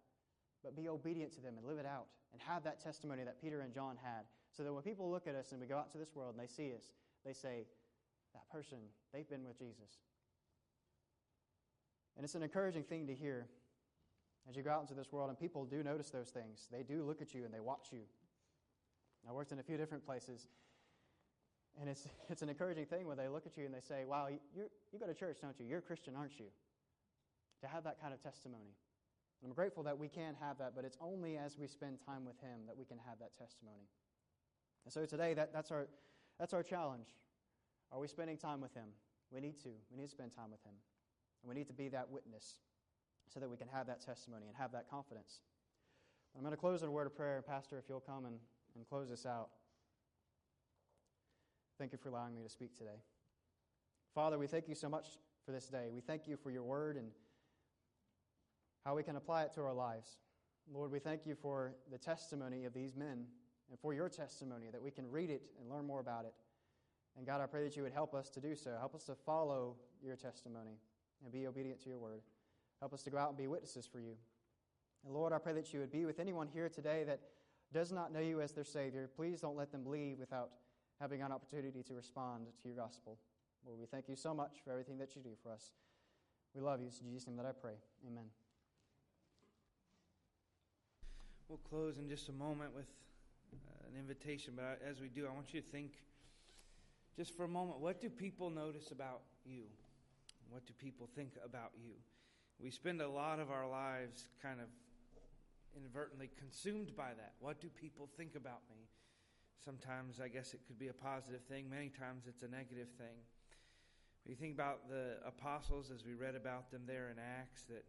But 0.65 0.77
be 0.77 0.89
obedient 0.89 1.33
to 1.35 1.41
them 1.41 1.55
and 1.59 1.67
live 1.67 1.79
it 1.79 1.87
out 1.87 2.07
and 2.33 2.41
have 2.43 2.65
that 2.65 2.83
testimony 2.83 3.25
that 3.25 3.41
Peter 3.41 3.61
and 3.61 3.73
John 3.73 3.97
had. 4.03 4.25
So 4.57 4.63
that 4.63 4.73
when 4.73 4.83
people 4.83 5.11
look 5.11 5.27
at 5.27 5.35
us 5.35 5.53
and 5.53 5.61
we 5.61 5.67
go 5.67 5.77
out 5.77 5.91
to 5.93 5.99
this 5.99 6.15
world 6.15 6.35
and 6.37 6.43
they 6.43 6.51
see 6.51 6.73
us, 6.75 6.93
they 7.25 7.33
say, 7.33 7.67
that 8.37 8.49
person, 8.51 8.79
they've 9.13 9.29
been 9.29 9.45
with 9.45 9.59
Jesus. 9.59 10.01
And 12.17 12.25
it's 12.25 12.35
an 12.35 12.43
encouraging 12.43 12.85
thing 12.85 13.07
to 13.07 13.15
hear 13.15 13.47
as 14.49 14.57
you 14.57 14.63
go 14.63 14.71
out 14.71 14.83
into 14.83 14.95
this 14.95 15.13
world 15.13 15.29
and 15.29 15.39
people 15.39 15.65
do 15.65 15.83
notice 15.83 16.11
those 16.11 16.29
things. 16.29 16.69
They 16.71 16.83
do 16.83 17.03
look 17.03 17.21
at 17.21 17.35
you 17.35 17.45
and 17.45 17.53
they 17.53 17.61
watch 17.61 17.89
you. 17.93 18.01
I 19.29 19.33
worked 19.33 19.53
in 19.53 19.59
a 19.59 19.63
few 19.63 19.77
different 19.77 20.05
places. 20.05 20.47
And 21.81 21.89
it's, 21.89 22.07
it's 22.31 22.43
an 22.43 22.49
encouraging 22.49 22.87
thing 22.87 23.07
when 23.07 23.17
they 23.17 23.29
look 23.29 23.47
at 23.47 23.57
you 23.57 23.65
and 23.65 23.75
they 23.75 23.81
say, 23.81 24.05
Wow, 24.05 24.29
you, 24.29 24.39
you 24.93 24.99
go 24.99 25.07
to 25.07 25.15
church, 25.15 25.39
don't 25.43 25.59
you? 25.59 25.67
You're 25.67 25.81
a 25.81 25.83
Christian, 25.83 26.15
aren't 26.17 26.39
you? 26.39 26.47
To 27.63 27.69
have 27.69 27.85
that 27.85 28.01
kind 28.01 28.13
of 28.13 28.23
testimony. 28.23 28.77
And 29.43 29.51
I'm 29.51 29.55
grateful 29.55 29.83
that 29.85 29.99
we 29.99 30.09
can 30.09 30.35
have 30.41 30.59
that, 30.59 30.73
but 30.75 30.85
it's 30.85 30.97
only 31.01 31.37
as 31.37 31.59
we 31.59 31.67
spend 31.67 31.99
time 32.05 32.25
with 32.25 32.41
Him 32.41 32.67
that 32.67 32.77
we 32.77 32.85
can 32.85 32.99
have 33.07 33.19
that 33.21 33.37
testimony. 33.37 33.89
And 34.85 34.93
so 34.93 35.05
today, 35.05 35.35
that, 35.35 35.53
that's, 35.53 35.71
our, 35.71 35.89
that's 36.39 36.55
our 36.55 36.63
challenge. 36.63 37.09
Are 37.93 37.99
we 37.99 38.09
spending 38.09 38.39
time 38.39 38.61
with 38.61 38.73
Him? 38.75 38.89
We 39.31 39.41
need 39.41 39.59
to. 39.63 39.71
We 39.91 39.99
need 39.99 40.07
to 40.07 40.11
spend 40.11 40.35
time 40.35 40.51
with 40.51 40.63
Him. 40.65 40.73
And 41.43 41.49
we 41.49 41.55
need 41.55 41.67
to 41.67 41.75
be 41.75 41.89
that 41.89 42.11
witness 42.11 42.55
so 43.33 43.41
that 43.41 43.51
we 43.51 43.57
can 43.57 43.69
have 43.69 43.87
that 43.89 44.01
testimony 44.01 44.47
and 44.47 44.57
have 44.57 44.73
that 44.73 44.89
confidence. 44.89 45.41
I'm 46.35 46.43
going 46.43 46.53
to 46.53 46.61
close 46.61 46.83
in 46.83 46.89
a 46.89 46.91
word 46.91 47.07
of 47.07 47.17
prayer. 47.17 47.43
Pastor, 47.47 47.79
if 47.79 47.85
you'll 47.89 48.01
come 48.01 48.25
and, 48.27 48.39
and 48.77 48.87
close 48.89 49.09
this 49.09 49.27
out. 49.27 49.49
Thank 51.79 51.93
you 51.93 51.99
for 51.99 52.09
allowing 52.09 52.35
me 52.35 52.43
to 52.43 52.49
speak 52.49 52.77
today. 52.77 53.01
Father, 54.15 54.39
we 54.39 54.47
thank 54.47 54.69
you 54.69 54.75
so 54.75 54.89
much 54.89 55.07
for 55.45 55.53
this 55.53 55.67
day. 55.67 55.91
We 55.93 56.01
thank 56.01 56.27
you 56.27 56.37
for 56.37 56.51
your 56.51 56.63
word 56.63 56.97
and 56.97 57.09
how 58.85 58.95
we 58.95 59.03
can 59.03 59.17
apply 59.17 59.43
it 59.43 59.53
to 59.55 59.63
our 59.63 59.75
lives. 59.75 60.17
Lord, 60.73 60.91
we 60.91 60.99
thank 60.99 61.27
you 61.27 61.35
for 61.35 61.75
the 61.91 61.99
testimony 61.99 62.65
of 62.65 62.73
these 62.73 62.97
men 62.97 63.27
and 63.71 63.79
for 63.81 63.93
your 63.93 64.09
testimony 64.09 64.67
that 64.73 64.83
we 64.83 64.91
can 64.91 65.11
read 65.11 65.31
it 65.31 65.43
and 65.61 65.71
learn 65.71 65.87
more 65.87 66.01
about 66.01 66.25
it. 66.25 66.35
And 67.17 67.27
God, 67.27 67.41
I 67.41 67.47
pray 67.47 67.65
that 67.65 67.77
you 67.77 67.83
would 67.83 67.93
help 67.93 68.15
us 68.15 68.29
to 68.31 68.41
do 68.41 68.55
so. 68.55 68.75
Help 68.79 68.95
us 68.95 69.05
to 69.05 69.15
follow 69.15 69.77
your 70.03 70.17
testimony 70.17 70.79
and 71.23 71.33
be 71.33 71.47
obedient 71.47 71.81
to 71.83 71.89
your 71.89 71.99
word. 71.99 72.23
Help 72.81 72.93
us 72.93 73.03
to 73.03 73.11
go 73.11 73.19
out 73.19 73.31
and 73.31 73.39
be 73.39 73.47
witnesses 73.47 73.87
for 73.87 74.01
you. 74.01 74.15
And 75.05 75.15
Lord, 75.15 75.33
I 75.33 75.39
pray 75.39 75.53
that 75.55 75.73
you 75.73 75.81
would 75.81 75.91
be 75.91 76.05
with 76.05 76.19
anyone 76.19 76.49
here 76.49 76.69
today 76.69 77.05
that 77.05 77.21
does 77.73 77.93
not 77.93 78.13
know 78.13 78.21
you 78.21 78.41
as 78.41 78.53
their 78.53 78.65
Savior. 78.65 79.09
Please 79.15 79.41
don't 79.41 79.57
let 79.57 79.73
them 79.73 79.85
leave 79.87 80.19
without 80.19 80.51
having 81.01 81.23
an 81.23 81.33
opportunity 81.33 81.83
to 81.83 81.95
respond 81.95 82.47
to 82.63 82.69
your 82.69 82.77
gospel. 82.77 83.19
Lord, 83.67 83.79
we 83.81 83.87
thank 83.87 84.09
you 84.09 84.17
so 84.17 84.33
much 84.33 84.59
for 84.65 84.71
everything 84.71 84.99
that 84.99 85.17
you 85.17 85.23
do 85.23 85.31
for 85.43 85.51
us. 85.51 85.71
We 86.55 86.63
love 86.63 86.81
you. 86.81 86.87
It's 86.87 87.01
in 87.01 87.09
Jesus' 87.11 87.27
name 87.27 87.37
that 87.37 87.47
I 87.47 87.53
pray. 87.53 87.75
Amen. 88.07 88.25
We'll 91.49 91.59
close 91.59 91.99
in 91.99 92.09
just 92.09 92.29
a 92.29 92.33
moment 92.33 92.75
with 92.75 92.87
uh, 93.53 93.89
an 93.93 93.99
invitation, 93.99 94.55
but 94.57 94.81
as 94.89 95.01
we 95.01 95.09
do, 95.09 95.27
I 95.27 95.31
want 95.31 95.53
you 95.53 95.61
to 95.61 95.67
think 95.67 95.93
just 97.17 97.37
for 97.37 97.45
a 97.45 97.49
moment 97.49 97.81
what 97.81 98.01
do 98.01 98.09
people 98.09 98.51
notice 98.51 98.91
about 98.91 99.23
you? 99.45 99.63
What 100.51 100.67
do 100.67 100.73
people 100.73 101.09
think 101.15 101.33
about 101.45 101.73
you? 101.77 101.93
We 102.59 102.71
spend 102.71 103.01
a 103.01 103.09
lot 103.09 103.39
of 103.39 103.51
our 103.51 103.69
lives 103.69 104.29
kind 104.43 104.61
of 104.61 104.67
inadvertently 105.77 106.31
consumed 106.39 106.97
by 106.97 107.13
that. 107.17 107.35
What 107.39 107.61
do 107.61 107.69
people 107.69 108.09
think 108.17 108.35
about 108.35 108.63
me? 108.71 108.89
Sometimes 109.63 110.21
I 110.21 110.29
guess 110.29 110.55
it 110.55 110.61
could 110.67 110.79
be 110.79 110.89
a 110.89 110.97
positive 110.97 111.43
thing, 111.43 111.69
many 111.69 111.89
times 111.89 112.25
it's 112.27 112.43
a 112.43 112.49
negative 112.49 112.89
thing. 112.99 113.21
When 114.25 114.31
you 114.33 114.37
think 114.37 114.55
about 114.55 114.89
the 114.89 115.19
apostles 115.27 115.91
as 115.95 116.05
we 116.05 116.15
read 116.15 116.35
about 116.35 116.71
them 116.71 116.83
there 116.87 117.11
in 117.11 117.19
Acts, 117.19 117.63
that 117.71 117.85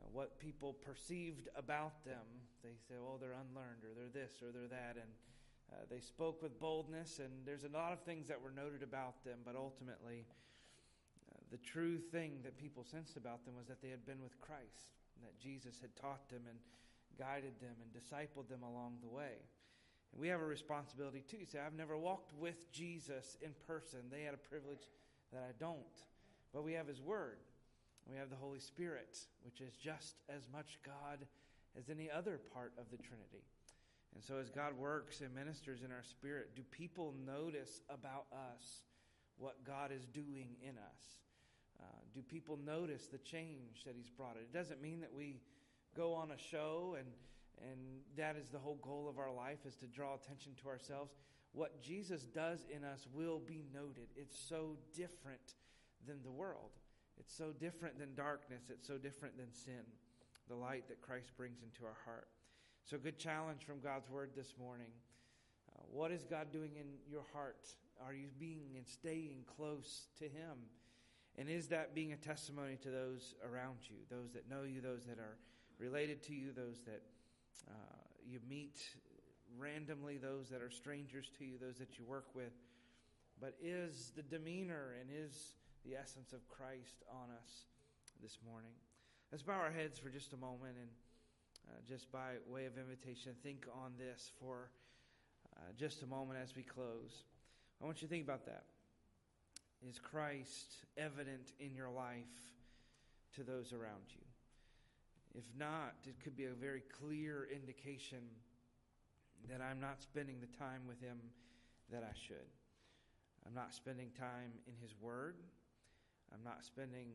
uh, 0.00 0.08
what 0.12 0.38
people 0.38 0.72
perceived 0.72 1.48
about 1.56 2.04
them, 2.04 2.24
they 2.62 2.76
say, 2.88 2.94
oh, 2.96 3.18
they're 3.20 3.36
unlearned, 3.36 3.84
or 3.84 3.92
they're 3.92 4.12
this, 4.12 4.40
or 4.40 4.52
they're 4.52 4.70
that, 4.70 4.96
and 4.96 5.10
uh, 5.72 5.84
they 5.90 6.00
spoke 6.00 6.42
with 6.42 6.58
boldness, 6.58 7.18
and 7.18 7.30
there's 7.44 7.64
a 7.64 7.68
lot 7.68 7.92
of 7.92 8.00
things 8.00 8.28
that 8.28 8.40
were 8.40 8.52
noted 8.52 8.82
about 8.82 9.22
them, 9.24 9.38
but 9.44 9.56
ultimately, 9.56 10.24
uh, 11.28 11.36
the 11.50 11.58
true 11.58 11.98
thing 11.98 12.40
that 12.42 12.56
people 12.56 12.84
sensed 12.84 13.16
about 13.16 13.44
them 13.44 13.54
was 13.54 13.66
that 13.66 13.82
they 13.82 13.90
had 13.90 14.06
been 14.06 14.22
with 14.22 14.40
Christ, 14.40 14.96
and 15.16 15.24
that 15.24 15.38
Jesus 15.38 15.80
had 15.80 15.94
taught 15.96 16.28
them 16.30 16.42
and 16.48 16.58
guided 17.18 17.60
them 17.60 17.74
and 17.82 17.92
discipled 17.92 18.48
them 18.48 18.62
along 18.62 18.98
the 19.02 19.08
way. 19.08 19.42
And 20.12 20.20
we 20.20 20.28
have 20.28 20.40
a 20.40 20.46
responsibility 20.46 21.24
too. 21.28 21.44
Say, 21.44 21.58
I've 21.58 21.74
never 21.74 21.96
walked 21.96 22.32
with 22.38 22.70
Jesus 22.72 23.36
in 23.42 23.50
person. 23.66 24.00
They 24.10 24.22
had 24.22 24.34
a 24.34 24.48
privilege 24.48 24.88
that 25.32 25.42
I 25.42 25.52
don't. 25.58 25.82
But 26.52 26.64
we 26.64 26.72
have 26.74 26.86
His 26.86 27.02
Word. 27.02 27.38
We 28.10 28.16
have 28.16 28.30
the 28.30 28.36
Holy 28.36 28.60
Spirit, 28.60 29.18
which 29.44 29.60
is 29.60 29.76
just 29.76 30.16
as 30.28 30.48
much 30.50 30.78
God 30.84 31.26
as 31.78 31.90
any 31.90 32.10
other 32.10 32.40
part 32.54 32.72
of 32.78 32.90
the 32.90 32.96
Trinity. 32.96 33.44
And 34.14 34.24
so, 34.24 34.38
as 34.38 34.48
God 34.48 34.76
works 34.78 35.20
and 35.20 35.34
ministers 35.34 35.82
in 35.82 35.92
our 35.92 36.02
spirit, 36.02 36.56
do 36.56 36.62
people 36.70 37.14
notice 37.26 37.82
about 37.90 38.24
us 38.32 38.82
what 39.36 39.64
God 39.64 39.92
is 39.92 40.06
doing 40.06 40.56
in 40.62 40.78
us? 40.78 41.20
Uh, 41.80 41.84
do 42.14 42.22
people 42.22 42.58
notice 42.64 43.06
the 43.06 43.18
change 43.18 43.84
that 43.84 43.94
He's 43.94 44.08
brought? 44.08 44.36
It 44.36 44.52
doesn't 44.52 44.80
mean 44.80 45.00
that 45.00 45.12
we 45.14 45.36
go 45.98 46.14
on 46.14 46.30
a 46.30 46.38
show 46.38 46.96
and 46.96 47.08
and 47.60 47.80
that 48.16 48.36
is 48.36 48.46
the 48.52 48.58
whole 48.58 48.78
goal 48.82 49.08
of 49.10 49.18
our 49.18 49.32
life 49.32 49.58
is 49.66 49.74
to 49.74 49.86
draw 49.86 50.14
attention 50.14 50.52
to 50.62 50.68
ourselves. 50.68 51.12
What 51.52 51.82
jesus 51.82 52.22
does 52.22 52.60
in 52.74 52.84
us 52.84 53.08
will 53.12 53.40
be 53.40 53.64
noted. 53.74 54.06
It's 54.14 54.38
so 54.38 54.76
different 54.94 55.56
than 56.06 56.22
the 56.22 56.30
world. 56.30 56.70
It's 57.18 57.36
so 57.36 57.50
different 57.50 57.98
than 57.98 58.14
darkness. 58.14 58.70
It's 58.70 58.86
so 58.86 58.96
different 58.96 59.36
than 59.36 59.52
sin 59.52 59.82
the 60.48 60.54
light 60.54 60.88
that 60.88 61.02
christ 61.02 61.32
brings 61.36 61.62
into 61.62 61.84
our 61.84 61.96
heart. 62.04 62.28
So 62.84 62.96
good 62.96 63.18
challenge 63.18 63.64
from 63.66 63.80
god's 63.80 64.08
word 64.08 64.30
this 64.36 64.54
morning. 64.56 64.92
Uh, 65.68 65.82
what 65.90 66.12
is 66.12 66.22
god 66.22 66.52
doing 66.52 66.76
in 66.76 66.86
your 67.10 67.24
heart? 67.32 67.66
Are 68.06 68.14
you 68.14 68.28
being 68.38 68.76
and 68.76 68.86
staying 68.86 69.44
close 69.56 70.06
to 70.20 70.24
him? 70.24 70.70
And 71.36 71.48
is 71.48 71.66
that 71.68 71.94
being 71.94 72.12
a 72.12 72.16
testimony 72.16 72.76
to 72.82 72.88
those 72.88 73.34
around 73.44 73.78
you 73.82 73.96
those 74.08 74.32
that 74.34 74.48
know 74.48 74.62
you 74.62 74.80
those 74.80 75.04
that 75.06 75.18
are 75.18 75.36
related 75.78 76.22
to 76.24 76.34
you 76.34 76.52
those 76.52 76.80
that 76.86 77.02
uh, 77.68 77.72
you 78.26 78.40
meet 78.48 78.78
randomly, 79.58 80.18
those 80.18 80.48
that 80.50 80.60
are 80.60 80.70
strangers 80.70 81.30
to 81.38 81.44
you, 81.44 81.58
those 81.58 81.78
that 81.78 81.98
you 81.98 82.04
work 82.04 82.34
with. 82.34 82.52
But 83.40 83.54
is 83.62 84.12
the 84.16 84.22
demeanor 84.22 84.94
and 85.00 85.10
is 85.12 85.54
the 85.84 85.96
essence 85.96 86.32
of 86.32 86.46
Christ 86.48 87.02
on 87.10 87.30
us 87.42 87.64
this 88.20 88.38
morning? 88.44 88.72
Let's 89.30 89.42
bow 89.42 89.54
our 89.54 89.70
heads 89.70 89.98
for 89.98 90.10
just 90.10 90.32
a 90.32 90.36
moment 90.36 90.76
and 90.80 90.88
uh, 91.68 91.76
just 91.86 92.10
by 92.10 92.34
way 92.48 92.64
of 92.64 92.78
invitation, 92.78 93.32
think 93.42 93.66
on 93.84 93.92
this 93.98 94.30
for 94.40 94.70
uh, 95.56 95.60
just 95.76 96.02
a 96.02 96.06
moment 96.06 96.38
as 96.42 96.56
we 96.56 96.62
close. 96.62 97.24
I 97.80 97.84
want 97.84 98.00
you 98.00 98.08
to 98.08 98.12
think 98.12 98.24
about 98.24 98.46
that. 98.46 98.64
Is 99.88 99.98
Christ 99.98 100.86
evident 100.96 101.52
in 101.60 101.74
your 101.74 101.90
life 101.90 102.16
to 103.36 103.44
those 103.44 103.72
around 103.72 104.02
you? 104.10 104.27
If 105.38 105.44
not, 105.56 105.94
it 106.04 106.16
could 106.24 106.36
be 106.36 106.46
a 106.46 106.52
very 106.52 106.82
clear 106.98 107.46
indication 107.54 108.18
that 109.48 109.60
I'm 109.62 109.78
not 109.78 110.02
spending 110.02 110.40
the 110.40 110.58
time 110.58 110.82
with 110.88 111.00
Him 111.00 111.18
that 111.92 112.02
I 112.02 112.12
should. 112.26 112.50
I'm 113.46 113.54
not 113.54 113.72
spending 113.72 114.10
time 114.18 114.50
in 114.66 114.74
His 114.82 114.96
Word. 115.00 115.36
I'm 116.34 116.42
not 116.42 116.64
spending 116.64 117.06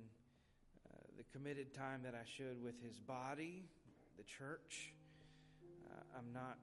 uh, 0.87 0.95
the 1.17 1.25
committed 1.37 1.73
time 1.73 1.99
that 2.03 2.15
I 2.15 2.23
should 2.23 2.63
with 2.63 2.81
His 2.81 2.97
body, 2.97 3.65
the 4.15 4.23
church. 4.23 4.93
Uh, 5.91 6.17
I'm 6.17 6.31
not 6.31 6.59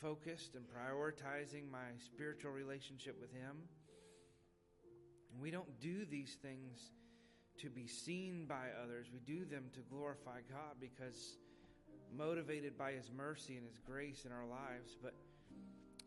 focused 0.00 0.54
and 0.54 0.64
prioritizing 0.64 1.70
my 1.70 1.92
spiritual 2.02 2.52
relationship 2.52 3.20
with 3.20 3.30
Him. 3.30 3.58
We 5.38 5.50
don't 5.50 5.80
do 5.80 6.06
these 6.06 6.38
things 6.40 6.78
to 7.60 7.70
be 7.70 7.86
seen 7.86 8.46
by 8.46 8.68
others. 8.82 9.06
We 9.12 9.20
do 9.20 9.44
them 9.44 9.64
to 9.74 9.80
glorify 9.90 10.40
God 10.50 10.76
because 10.80 11.36
motivated 12.16 12.78
by 12.78 12.92
his 12.92 13.10
mercy 13.16 13.56
and 13.56 13.66
his 13.66 13.78
grace 13.86 14.24
in 14.24 14.32
our 14.32 14.46
lives, 14.46 14.96
but 15.02 15.14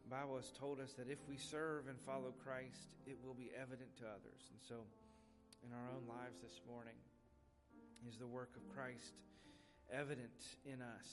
the 0.03 0.15
Bible 0.15 0.37
has 0.37 0.51
told 0.51 0.79
us 0.79 0.93
that 0.93 1.09
if 1.09 1.19
we 1.27 1.35
serve 1.35 1.87
and 1.87 1.99
follow 1.99 2.31
Christ, 2.43 2.95
it 3.05 3.17
will 3.23 3.33
be 3.33 3.51
evident 3.59 3.91
to 3.99 4.05
others. 4.05 4.41
And 4.51 4.59
so 4.63 4.75
in 5.67 5.73
our 5.75 5.87
own 5.91 6.07
lives 6.07 6.39
this 6.41 6.61
morning 6.63 6.95
is 8.07 8.17
the 8.17 8.27
work 8.27 8.55
of 8.55 8.63
Christ 8.73 9.19
evident 9.91 10.55
in 10.65 10.79
us. 10.79 11.07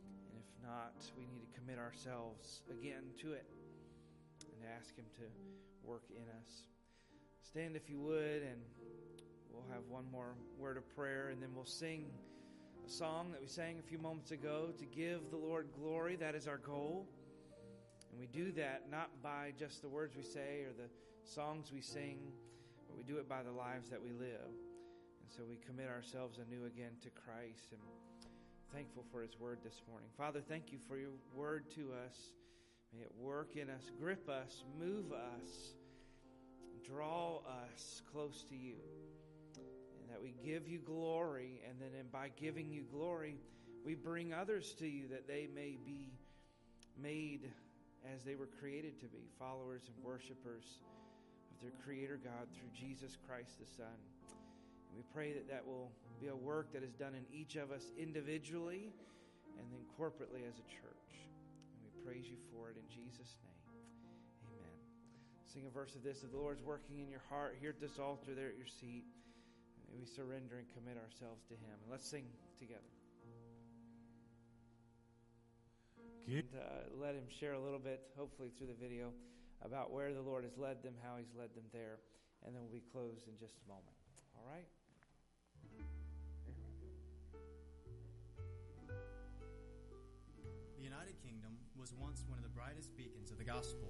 And 0.00 0.40
if 0.40 0.48
not, 0.64 0.96
we 1.16 1.24
need 1.28 1.44
to 1.44 1.60
commit 1.60 1.78
ourselves 1.78 2.62
again 2.70 3.12
to 3.20 3.32
it 3.32 3.44
and 4.56 4.64
ask 4.72 4.96
him 4.96 5.04
to 5.20 5.26
work 5.84 6.04
in 6.08 6.24
us. 6.40 6.50
Stand 7.42 7.76
if 7.76 7.90
you 7.90 8.00
would 8.00 8.40
and 8.40 8.60
we'll 9.58 9.74
have 9.74 9.84
one 9.88 10.04
more 10.12 10.34
word 10.58 10.76
of 10.76 10.88
prayer 10.94 11.28
and 11.32 11.42
then 11.42 11.48
we'll 11.54 11.64
sing 11.64 12.04
a 12.86 12.90
song 12.90 13.32
that 13.32 13.40
we 13.40 13.48
sang 13.48 13.78
a 13.78 13.82
few 13.82 13.98
moments 13.98 14.30
ago 14.30 14.70
to 14.78 14.84
give 14.84 15.30
the 15.30 15.36
Lord 15.36 15.68
glory. 15.78 16.16
That 16.16 16.34
is 16.34 16.46
our 16.46 16.58
goal. 16.58 17.06
And 18.10 18.20
we 18.20 18.26
do 18.26 18.52
that 18.52 18.84
not 18.90 19.10
by 19.22 19.52
just 19.58 19.82
the 19.82 19.88
words 19.88 20.16
we 20.16 20.22
say 20.22 20.64
or 20.64 20.72
the 20.76 20.88
songs 21.24 21.72
we 21.72 21.80
sing, 21.80 22.18
but 22.86 22.96
we 22.96 23.02
do 23.02 23.18
it 23.18 23.28
by 23.28 23.42
the 23.42 23.50
lives 23.50 23.90
that 23.90 24.02
we 24.02 24.12
live. 24.12 24.46
And 24.46 25.28
so 25.28 25.42
we 25.48 25.56
commit 25.56 25.88
ourselves 25.88 26.38
anew 26.38 26.66
again 26.66 26.92
to 27.02 27.10
Christ 27.10 27.72
and 27.72 27.80
thankful 28.72 29.04
for 29.10 29.22
his 29.22 29.38
word 29.38 29.58
this 29.64 29.82
morning. 29.90 30.08
Father, 30.16 30.40
thank 30.40 30.72
you 30.72 30.78
for 30.88 30.96
your 30.96 31.10
word 31.34 31.64
to 31.74 31.90
us. 32.06 32.16
May 32.94 33.02
it 33.02 33.12
work 33.18 33.56
in 33.56 33.68
us, 33.68 33.90
grip 34.00 34.28
us, 34.28 34.64
move 34.80 35.12
us, 35.12 35.74
draw 36.86 37.40
us 37.66 38.02
close 38.12 38.44
to 38.48 38.56
you 38.56 38.76
that 40.18 40.24
we 40.24 40.34
give 40.44 40.66
you 40.66 40.78
glory, 40.78 41.62
and 41.68 41.78
then 41.80 41.90
and 41.98 42.10
by 42.10 42.30
giving 42.40 42.72
you 42.72 42.82
glory, 42.92 43.36
we 43.84 43.94
bring 43.94 44.32
others 44.32 44.74
to 44.78 44.86
you 44.86 45.06
that 45.08 45.28
they 45.28 45.48
may 45.54 45.78
be 45.86 46.10
made 47.00 47.50
as 48.12 48.24
they 48.24 48.34
were 48.34 48.48
created 48.58 48.98
to 48.98 49.06
be 49.06 49.30
followers 49.38 49.82
and 49.86 50.04
worshipers 50.04 50.82
of 51.54 51.62
their 51.62 51.72
Creator 51.84 52.18
God 52.24 52.50
through 52.50 52.70
Jesus 52.74 53.16
Christ 53.28 53.60
the 53.60 53.66
Son. 53.76 53.94
And 53.94 54.96
we 54.96 55.04
pray 55.14 55.32
that 55.32 55.48
that 55.48 55.64
will 55.64 55.90
be 56.20 56.28
a 56.28 56.34
work 56.34 56.72
that 56.72 56.82
is 56.82 56.94
done 56.94 57.14
in 57.14 57.22
each 57.30 57.54
of 57.54 57.70
us 57.70 57.84
individually 57.96 58.90
and 59.54 59.66
then 59.70 59.82
corporately 59.94 60.42
as 60.48 60.58
a 60.58 60.66
church. 60.66 61.10
And 61.14 61.78
we 61.86 61.90
praise 62.02 62.26
you 62.26 62.38
for 62.50 62.70
it 62.70 62.76
in 62.76 62.86
Jesus' 62.90 63.38
name. 63.46 63.62
Amen. 64.50 64.78
Sing 65.46 65.62
a 65.68 65.70
verse 65.70 65.94
of 65.94 66.02
this. 66.02 66.24
If 66.24 66.32
the 66.32 66.38
Lord's 66.38 66.62
working 66.62 66.98
in 66.98 67.08
your 67.08 67.22
heart, 67.30 67.54
here 67.60 67.70
at 67.70 67.80
this 67.80 68.00
altar, 68.00 68.34
there 68.34 68.48
at 68.48 68.58
your 68.58 68.66
seat, 68.66 69.04
May 69.88 69.98
we 69.98 70.06
surrender 70.06 70.58
and 70.58 70.68
commit 70.74 70.96
ourselves 70.96 71.44
to 71.48 71.54
Him. 71.54 71.76
And 71.82 71.90
let's 71.90 72.06
sing 72.08 72.24
together. 72.58 72.92
And, 76.28 76.44
uh, 76.54 76.92
let 77.00 77.14
Him 77.14 77.24
share 77.28 77.54
a 77.54 77.60
little 77.60 77.78
bit, 77.78 78.04
hopefully 78.16 78.50
through 78.56 78.68
the 78.68 78.74
video, 78.74 79.12
about 79.62 79.92
where 79.92 80.12
the 80.12 80.20
Lord 80.20 80.44
has 80.44 80.58
led 80.58 80.82
them, 80.82 80.92
how 81.02 81.16
He's 81.16 81.32
led 81.38 81.54
them 81.54 81.64
there. 81.72 81.98
And 82.44 82.54
then 82.54 82.62
we'll 82.62 82.72
be 82.72 82.84
closed 82.92 83.26
in 83.28 83.34
just 83.40 83.54
a 83.64 83.68
moment. 83.68 83.96
All 84.36 84.44
right? 84.52 84.68
The 90.76 90.84
United 90.84 91.16
Kingdom 91.22 91.56
was 91.76 91.92
once 91.94 92.24
one 92.28 92.38
of 92.38 92.44
the 92.44 92.50
brightest 92.50 92.96
beacons 92.96 93.30
of 93.30 93.38
the 93.38 93.44
gospel. 93.44 93.88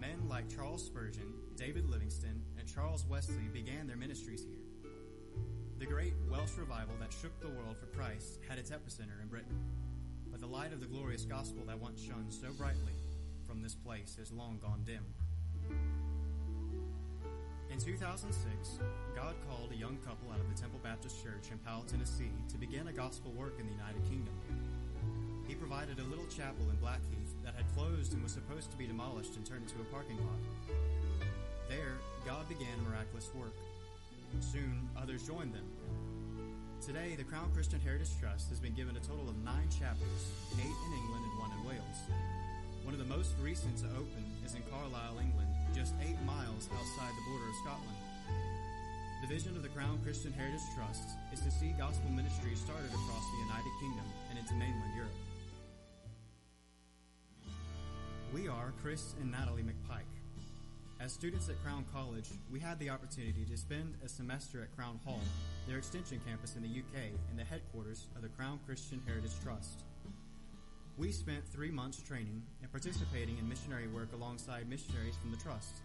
Men 0.00 0.28
like 0.28 0.48
Charles 0.48 0.84
Spurgeon, 0.84 1.32
David 1.56 1.86
Livingstone, 1.88 2.42
and 2.58 2.66
Charles 2.66 3.06
Wesley 3.06 3.48
began 3.52 3.86
their 3.86 3.96
ministries 3.96 4.44
here. 4.44 4.65
The 5.78 5.84
great 5.84 6.14
Welsh 6.30 6.56
revival 6.56 6.94
that 7.00 7.12
shook 7.12 7.38
the 7.38 7.48
world 7.48 7.76
for 7.76 7.84
Christ 7.94 8.38
had 8.48 8.58
its 8.58 8.70
epicenter 8.70 9.20
in 9.20 9.28
Britain. 9.28 9.60
But 10.30 10.40
the 10.40 10.46
light 10.46 10.72
of 10.72 10.80
the 10.80 10.86
glorious 10.86 11.24
gospel 11.24 11.64
that 11.66 11.78
once 11.78 12.00
shone 12.00 12.30
so 12.30 12.50
brightly 12.56 12.94
from 13.46 13.60
this 13.60 13.74
place 13.74 14.16
has 14.18 14.32
long 14.32 14.58
gone 14.58 14.84
dim. 14.86 15.04
In 17.70 17.78
2006, 17.78 18.78
God 19.14 19.34
called 19.46 19.70
a 19.70 19.76
young 19.76 19.98
couple 19.98 20.32
out 20.32 20.40
of 20.40 20.48
the 20.48 20.58
Temple 20.58 20.80
Baptist 20.82 21.22
Church 21.22 21.52
in 21.52 21.58
Powell, 21.58 21.84
Tennessee 21.86 22.32
to 22.48 22.56
begin 22.56 22.88
a 22.88 22.92
gospel 22.92 23.32
work 23.32 23.60
in 23.60 23.66
the 23.66 23.72
United 23.72 24.02
Kingdom. 24.08 24.32
He 25.46 25.54
provided 25.54 25.98
a 25.98 26.04
little 26.04 26.26
chapel 26.26 26.70
in 26.70 26.76
Blackheath 26.76 27.36
that 27.44 27.54
had 27.54 27.68
closed 27.76 28.14
and 28.14 28.22
was 28.22 28.32
supposed 28.32 28.70
to 28.70 28.78
be 28.78 28.86
demolished 28.86 29.36
and 29.36 29.44
turned 29.44 29.68
into 29.68 29.82
a 29.82 29.92
parking 29.92 30.16
lot. 30.24 30.78
There, 31.68 31.98
God 32.24 32.48
began 32.48 32.82
miraculous 32.88 33.28
work. 33.34 33.52
Soon, 34.40 34.88
others 34.96 35.26
joined 35.26 35.54
them. 35.54 35.66
Today, 36.84 37.16
the 37.16 37.24
Crown 37.24 37.50
Christian 37.52 37.80
Heritage 37.80 38.12
Trust 38.20 38.48
has 38.50 38.60
been 38.60 38.74
given 38.74 38.96
a 38.96 39.00
total 39.00 39.28
of 39.28 39.36
nine 39.42 39.68
chapels, 39.72 40.30
eight 40.60 40.78
in 40.86 40.92
England 40.92 41.24
and 41.24 41.38
one 41.40 41.50
in 41.50 41.62
Wales. 41.66 42.00
One 42.84 42.94
of 42.94 43.00
the 43.00 43.10
most 43.10 43.34
recent 43.42 43.76
to 43.78 43.86
open 43.98 44.22
is 44.44 44.54
in 44.54 44.62
Carlisle, 44.70 45.18
England, 45.18 45.50
just 45.74 45.94
eight 46.04 46.20
miles 46.22 46.68
outside 46.70 47.12
the 47.16 47.26
border 47.26 47.48
of 47.48 47.56
Scotland. 47.64 47.98
The 49.22 49.26
vision 49.26 49.56
of 49.56 49.62
the 49.62 49.72
Crown 49.74 49.98
Christian 50.04 50.32
Heritage 50.32 50.62
Trust 50.76 51.16
is 51.32 51.40
to 51.40 51.50
see 51.50 51.74
gospel 51.74 52.10
ministry 52.10 52.54
started 52.54 52.92
across 52.92 53.24
the 53.34 53.42
United 53.50 53.72
Kingdom 53.80 54.06
and 54.30 54.38
into 54.38 54.54
mainland 54.54 54.94
Europe. 54.94 55.18
We 58.32 58.48
are 58.48 58.72
Chris 58.82 59.14
and 59.20 59.32
Natalie 59.32 59.64
McPike. 59.64 60.15
As 60.98 61.12
students 61.12 61.50
at 61.50 61.62
Crown 61.62 61.84
College, 61.92 62.30
we 62.50 62.58
had 62.58 62.78
the 62.78 62.88
opportunity 62.88 63.44
to 63.50 63.56
spend 63.56 63.94
a 64.02 64.08
semester 64.08 64.62
at 64.62 64.74
Crown 64.74 64.98
Hall, 65.04 65.20
their 65.68 65.76
extension 65.76 66.18
campus 66.26 66.56
in 66.56 66.62
the 66.62 66.68
UK 66.68 67.12
and 67.30 67.38
the 67.38 67.44
headquarters 67.44 68.06
of 68.16 68.22
the 68.22 68.30
Crown 68.30 68.58
Christian 68.66 69.02
Heritage 69.06 69.38
Trust. 69.44 69.84
We 70.96 71.12
spent 71.12 71.46
three 71.46 71.70
months 71.70 72.00
training 72.00 72.42
and 72.62 72.72
participating 72.72 73.36
in 73.36 73.46
missionary 73.46 73.88
work 73.88 74.08
alongside 74.14 74.70
missionaries 74.70 75.16
from 75.16 75.30
the 75.30 75.36
Trust. 75.36 75.82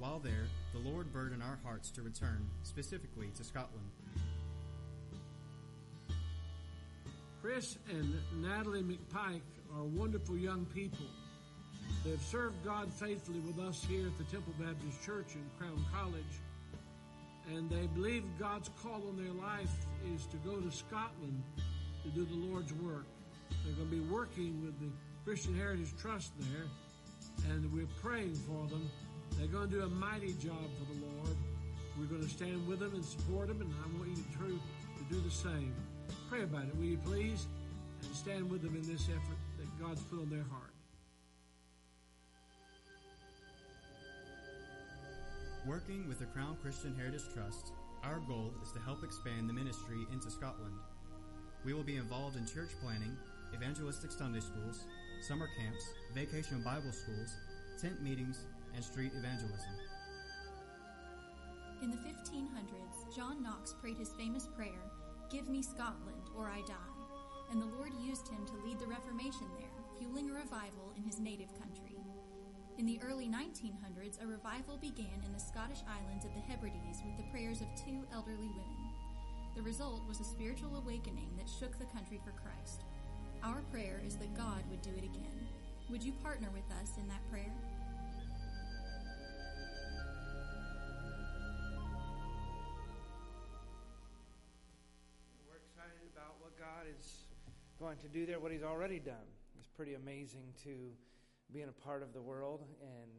While 0.00 0.18
there, 0.18 0.48
the 0.72 0.90
Lord 0.90 1.12
burdened 1.12 1.42
our 1.42 1.60
hearts 1.62 1.92
to 1.92 2.02
return, 2.02 2.44
specifically 2.64 3.28
to 3.36 3.44
Scotland. 3.44 3.90
Chris 7.40 7.78
and 7.88 8.12
Natalie 8.42 8.82
McPike 8.82 9.40
are 9.76 9.84
wonderful 9.84 10.36
young 10.36 10.64
people 10.66 11.06
They've 12.04 12.20
served 12.20 12.64
God 12.64 12.92
faithfully 12.92 13.40
with 13.40 13.58
us 13.60 13.84
here 13.88 14.06
at 14.06 14.18
the 14.18 14.24
Temple 14.24 14.52
Baptist 14.58 15.02
Church 15.04 15.34
in 15.34 15.42
Crown 15.58 15.84
College, 15.94 16.34
and 17.54 17.70
they 17.70 17.86
believe 17.94 18.24
God's 18.38 18.70
call 18.82 19.02
on 19.08 19.16
their 19.16 19.32
life 19.32 19.70
is 20.14 20.26
to 20.26 20.36
go 20.38 20.56
to 20.56 20.70
Scotland 20.70 21.42
to 22.02 22.08
do 22.10 22.24
the 22.24 22.34
Lord's 22.34 22.72
work. 22.74 23.06
They're 23.64 23.74
going 23.74 23.88
to 23.88 23.96
be 23.96 24.12
working 24.12 24.64
with 24.64 24.78
the 24.80 24.90
Christian 25.24 25.56
Heritage 25.56 25.92
Trust 26.00 26.32
there, 26.38 26.66
and 27.50 27.72
we're 27.72 27.86
praying 28.02 28.34
for 28.34 28.66
them. 28.68 28.90
They're 29.38 29.46
going 29.46 29.70
to 29.70 29.76
do 29.76 29.82
a 29.82 29.88
mighty 29.88 30.32
job 30.34 30.68
for 30.78 30.92
the 30.92 31.00
Lord. 31.06 31.36
We're 31.98 32.06
going 32.06 32.22
to 32.22 32.28
stand 32.28 32.66
with 32.66 32.80
them 32.80 32.94
and 32.94 33.04
support 33.04 33.48
them, 33.48 33.60
and 33.60 33.72
I 33.72 33.98
want 33.98 34.10
you 34.10 34.16
to, 34.16 34.48
to 34.48 35.14
do 35.14 35.20
the 35.20 35.30
same. 35.30 35.74
Pray 36.28 36.42
about 36.42 36.64
it, 36.64 36.76
will 36.76 36.84
you 36.84 36.98
please? 36.98 37.46
And 38.02 38.14
stand 38.16 38.50
with 38.50 38.62
them 38.62 38.74
in 38.74 38.82
this 38.82 39.08
effort 39.08 39.38
that 39.58 39.80
God's 39.80 40.02
put 40.02 40.18
on 40.18 40.28
their 40.28 40.44
heart. 40.50 40.71
Working 45.64 46.08
with 46.08 46.18
the 46.18 46.26
Crown 46.26 46.56
Christian 46.60 46.92
Heritage 46.96 47.22
Trust, 47.32 47.70
our 48.02 48.18
goal 48.26 48.50
is 48.64 48.72
to 48.72 48.80
help 48.80 49.04
expand 49.04 49.48
the 49.48 49.52
ministry 49.52 50.04
into 50.12 50.28
Scotland. 50.28 50.74
We 51.64 51.72
will 51.72 51.84
be 51.84 51.98
involved 51.98 52.34
in 52.36 52.44
church 52.44 52.70
planning, 52.82 53.16
evangelistic 53.54 54.10
Sunday 54.10 54.40
schools, 54.40 54.86
summer 55.20 55.46
camps, 55.56 55.86
vacation 56.16 56.64
Bible 56.64 56.90
schools, 56.90 57.36
tent 57.80 58.02
meetings, 58.02 58.40
and 58.74 58.82
street 58.82 59.12
evangelism. 59.16 59.70
In 61.80 61.92
the 61.92 61.96
1500s, 61.98 63.14
John 63.14 63.40
Knox 63.40 63.72
prayed 63.80 63.98
his 63.98 64.10
famous 64.18 64.48
prayer, 64.56 64.82
Give 65.30 65.48
me 65.48 65.62
Scotland 65.62 66.26
or 66.36 66.48
I 66.48 66.62
die. 66.66 66.74
And 67.52 67.62
the 67.62 67.76
Lord 67.76 67.92
used 68.02 68.26
him 68.26 68.44
to 68.46 68.66
lead 68.66 68.80
the 68.80 68.86
Reformation 68.88 69.46
there, 69.60 69.70
fueling 69.96 70.28
a 70.28 70.34
revival 70.34 70.90
in 70.96 71.04
his 71.04 71.20
native 71.20 71.54
country. 71.60 71.91
In 72.78 72.86
the 72.86 73.00
early 73.06 73.28
1900s, 73.28 74.22
a 74.22 74.26
revival 74.26 74.78
began 74.78 75.22
in 75.26 75.32
the 75.32 75.38
Scottish 75.38 75.84
islands 75.86 76.24
of 76.24 76.32
the 76.34 76.40
Hebrides 76.40 77.02
with 77.04 77.16
the 77.16 77.30
prayers 77.30 77.60
of 77.60 77.68
two 77.76 78.02
elderly 78.12 78.48
women. 78.48 78.82
The 79.54 79.62
result 79.62 80.00
was 80.08 80.20
a 80.20 80.24
spiritual 80.24 80.76
awakening 80.76 81.28
that 81.36 81.48
shook 81.48 81.78
the 81.78 81.84
country 81.92 82.18
for 82.24 82.32
Christ. 82.32 82.84
Our 83.44 83.60
prayer 83.70 84.00
is 84.06 84.16
that 84.16 84.34
God 84.34 84.64
would 84.70 84.80
do 84.80 84.90
it 84.96 85.04
again. 85.04 85.46
Would 85.90 86.02
you 86.02 86.12
partner 86.24 86.48
with 86.54 86.64
us 86.80 86.96
in 86.96 87.06
that 87.08 87.20
prayer? 87.30 87.52
We're 95.46 95.60
excited 95.60 96.08
about 96.16 96.40
what 96.40 96.58
God 96.58 96.88
is 96.98 97.24
going 97.78 97.98
to 97.98 98.08
do 98.08 98.24
there, 98.24 98.40
what 98.40 98.50
He's 98.50 98.64
already 98.64 98.98
done. 98.98 99.28
It's 99.60 99.68
pretty 99.68 99.94
amazing 99.94 100.54
to 100.64 100.70
being 101.52 101.68
a 101.68 101.80
part 101.84 102.02
of 102.02 102.12
the 102.12 102.20
world 102.20 102.64
and 102.80 103.10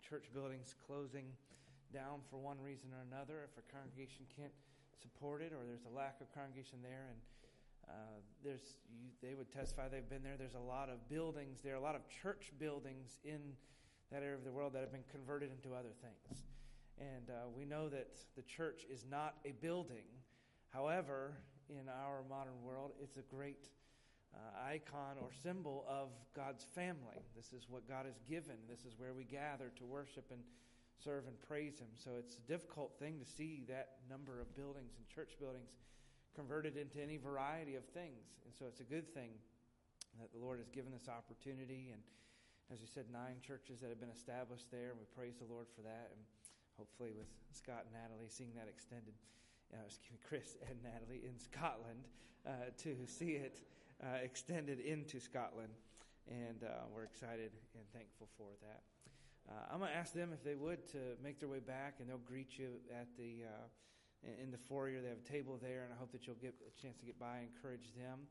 church 0.00 0.30
buildings 0.32 0.74
closing 0.86 1.26
down 1.92 2.22
for 2.30 2.38
one 2.38 2.56
reason 2.62 2.88
or 2.94 3.02
another, 3.02 3.42
if 3.50 3.58
a 3.58 3.66
congregation 3.66 4.22
can't 4.30 4.54
support 5.02 5.42
it 5.42 5.52
or 5.52 5.66
there's 5.66 5.84
a 5.90 5.94
lack 5.96 6.20
of 6.20 6.30
congregation 6.32 6.78
there, 6.82 7.10
and 7.10 7.18
uh, 7.90 8.18
there's 8.44 8.78
you, 8.94 9.10
they 9.22 9.34
would 9.34 9.50
testify 9.50 9.88
they've 9.88 10.08
been 10.08 10.22
there. 10.22 10.38
There's 10.38 10.54
a 10.54 10.62
lot 10.62 10.88
of 10.88 11.02
buildings 11.08 11.58
there, 11.62 11.74
are 11.74 11.82
a 11.82 11.82
lot 11.82 11.96
of 11.96 12.02
church 12.08 12.52
buildings 12.58 13.18
in 13.24 13.40
that 14.12 14.22
area 14.22 14.38
of 14.38 14.44
the 14.44 14.52
world 14.52 14.72
that 14.74 14.80
have 14.80 14.92
been 14.92 15.06
converted 15.10 15.50
into 15.50 15.74
other 15.74 15.94
things. 15.98 16.42
And 16.98 17.30
uh, 17.30 17.50
we 17.56 17.64
know 17.64 17.88
that 17.88 18.18
the 18.36 18.42
church 18.42 18.86
is 18.92 19.04
not 19.10 19.34
a 19.44 19.52
building. 19.62 20.06
However, 20.68 21.38
in 21.68 21.88
our 21.88 22.22
modern 22.28 22.62
world, 22.62 22.92
it's 23.02 23.16
a 23.16 23.22
great 23.22 23.66
uh, 24.34 24.70
icon 24.70 25.18
or 25.20 25.30
symbol 25.42 25.84
of 25.88 26.08
God's 26.34 26.64
family. 26.64 27.18
This 27.36 27.52
is 27.52 27.66
what 27.68 27.88
God 27.88 28.06
has 28.06 28.20
given. 28.28 28.56
This 28.68 28.84
is 28.84 28.98
where 28.98 29.12
we 29.14 29.24
gather 29.24 29.72
to 29.76 29.84
worship 29.84 30.30
and 30.30 30.40
serve 31.02 31.26
and 31.26 31.34
praise 31.40 31.78
Him. 31.78 31.90
So 31.96 32.12
it's 32.18 32.36
a 32.36 32.46
difficult 32.46 32.92
thing 32.98 33.18
to 33.18 33.26
see 33.26 33.64
that 33.68 33.98
number 34.08 34.40
of 34.40 34.54
buildings 34.54 34.94
and 34.96 35.06
church 35.08 35.34
buildings 35.40 35.76
converted 36.34 36.76
into 36.76 37.02
any 37.02 37.16
variety 37.16 37.74
of 37.74 37.84
things. 37.90 38.38
And 38.44 38.54
so 38.54 38.66
it's 38.66 38.80
a 38.80 38.86
good 38.86 39.12
thing 39.12 39.30
that 40.20 40.32
the 40.32 40.38
Lord 40.38 40.58
has 40.58 40.70
given 40.70 40.92
this 40.92 41.08
opportunity. 41.08 41.90
And 41.92 42.02
as 42.70 42.80
we 42.80 42.86
said, 42.86 43.10
nine 43.10 43.42
churches 43.42 43.80
that 43.80 43.90
have 43.90 43.98
been 43.98 44.14
established 44.14 44.70
there. 44.70 44.94
And 44.94 44.98
we 44.98 45.10
praise 45.10 45.34
the 45.42 45.50
Lord 45.50 45.66
for 45.74 45.82
that. 45.82 46.14
And 46.14 46.22
hopefully, 46.78 47.10
with 47.16 47.26
Scott 47.50 47.90
and 47.90 47.94
Natalie 47.98 48.30
seeing 48.30 48.54
that 48.54 48.70
extended, 48.70 49.14
uh, 49.74 49.82
excuse 49.86 50.14
me, 50.14 50.22
Chris 50.22 50.54
and 50.70 50.78
Natalie 50.86 51.26
in 51.26 51.34
Scotland 51.38 52.06
uh, 52.46 52.70
to 52.86 52.94
see 53.06 53.40
it 53.40 53.58
uh, 54.02 54.18
extended 54.22 54.80
into 54.80 55.20
Scotland. 55.20 55.72
And 56.28 56.62
uh, 56.62 56.86
we're 56.94 57.04
excited 57.04 57.50
and 57.74 57.84
thankful 57.92 58.28
for 58.36 58.52
that. 58.62 58.82
Uh, 59.48 59.72
I'm 59.72 59.78
going 59.80 59.90
to 59.90 59.96
ask 59.96 60.12
them 60.12 60.30
if 60.32 60.44
they 60.44 60.54
would 60.54 60.86
to 60.94 61.18
make 61.22 61.40
their 61.40 61.48
way 61.48 61.58
back, 61.58 61.98
and 61.98 62.08
they'll 62.08 62.22
greet 62.22 62.58
you 62.58 62.78
at 62.92 63.08
the 63.18 63.50
uh, 63.50 63.66
in 64.42 64.50
the 64.52 64.60
foyer. 64.60 65.00
They 65.00 65.08
have 65.08 65.24
a 65.24 65.28
table 65.28 65.58
there, 65.58 65.82
and 65.82 65.90
I 65.90 65.98
hope 65.98 66.12
that 66.12 66.26
you'll 66.26 66.38
get 66.38 66.54
a 66.62 66.72
chance 66.78 66.98
to 67.00 67.06
get 67.06 67.18
by, 67.18 67.42
and 67.42 67.48
encourage 67.50 67.90
them. 67.96 68.28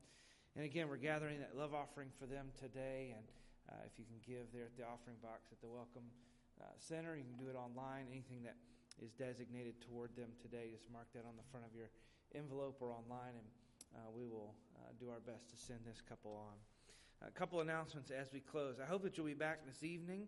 And 0.56 0.64
again, 0.64 0.88
we're 0.88 1.02
gathering 1.02 1.44
that 1.44 1.58
love 1.58 1.74
offering 1.74 2.10
for 2.16 2.26
them 2.26 2.54
today, 2.56 3.12
and 3.18 3.26
uh, 3.68 3.84
if 3.84 4.00
you 4.00 4.06
can 4.06 4.22
give 4.24 4.48
there 4.54 4.70
at 4.70 4.78
the 4.78 4.88
offering 4.88 5.18
box 5.20 5.52
at 5.52 5.60
the 5.60 5.68
Welcome 5.68 6.08
uh, 6.62 6.72
Center, 6.78 7.20
you 7.20 7.26
can 7.28 7.36
do 7.36 7.52
it 7.52 7.58
online. 7.58 8.08
Anything 8.08 8.46
that 8.48 8.56
is 9.04 9.12
designated 9.12 9.76
toward 9.84 10.16
them 10.16 10.32
today, 10.40 10.72
just 10.72 10.88
mark 10.88 11.12
that 11.14 11.28
on 11.28 11.36
the 11.36 11.48
front 11.52 11.68
of 11.68 11.76
your 11.76 11.92
envelope 12.32 12.80
or 12.80 12.96
online, 12.96 13.36
and 13.36 13.48
uh, 13.96 14.00
we 14.16 14.26
will 14.28 14.54
uh, 14.76 14.92
do 15.00 15.10
our 15.10 15.20
best 15.20 15.50
to 15.50 15.58
send 15.58 15.80
this 15.86 16.02
couple 16.08 16.36
on. 16.36 16.56
A 17.28 17.32
couple 17.32 17.60
announcements 17.60 18.12
as 18.12 18.32
we 18.32 18.40
close. 18.40 18.78
I 18.82 18.86
hope 18.86 19.04
that 19.04 19.18
you'll 19.18 19.26
be 19.26 19.34
back 19.34 19.66
this 19.66 19.84
evening. 19.84 20.28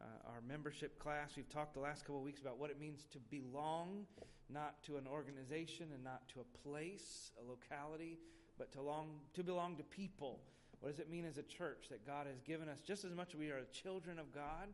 Uh, 0.00 0.04
our 0.28 0.40
membership 0.46 0.98
class, 1.00 1.32
we've 1.36 1.48
talked 1.48 1.74
the 1.74 1.80
last 1.80 2.04
couple 2.04 2.18
of 2.18 2.22
weeks 2.22 2.40
about 2.40 2.58
what 2.58 2.70
it 2.70 2.78
means 2.78 3.06
to 3.10 3.18
belong, 3.30 4.06
not 4.48 4.80
to 4.84 4.96
an 4.96 5.06
organization 5.08 5.88
and 5.92 6.04
not 6.04 6.28
to 6.28 6.40
a 6.40 6.68
place, 6.68 7.32
a 7.42 7.44
locality, 7.48 8.18
but 8.56 8.70
to, 8.72 8.80
long, 8.80 9.08
to 9.34 9.42
belong 9.42 9.76
to 9.76 9.82
people. 9.82 10.38
What 10.80 10.90
does 10.90 11.00
it 11.00 11.10
mean 11.10 11.24
as 11.24 11.38
a 11.38 11.42
church 11.42 11.86
that 11.90 12.06
God 12.06 12.26
has 12.28 12.40
given 12.42 12.68
us 12.68 12.80
just 12.80 13.04
as 13.04 13.12
much 13.12 13.34
as 13.34 13.40
we 13.40 13.48
are 13.48 13.62
children 13.72 14.18
of 14.20 14.32
God? 14.32 14.68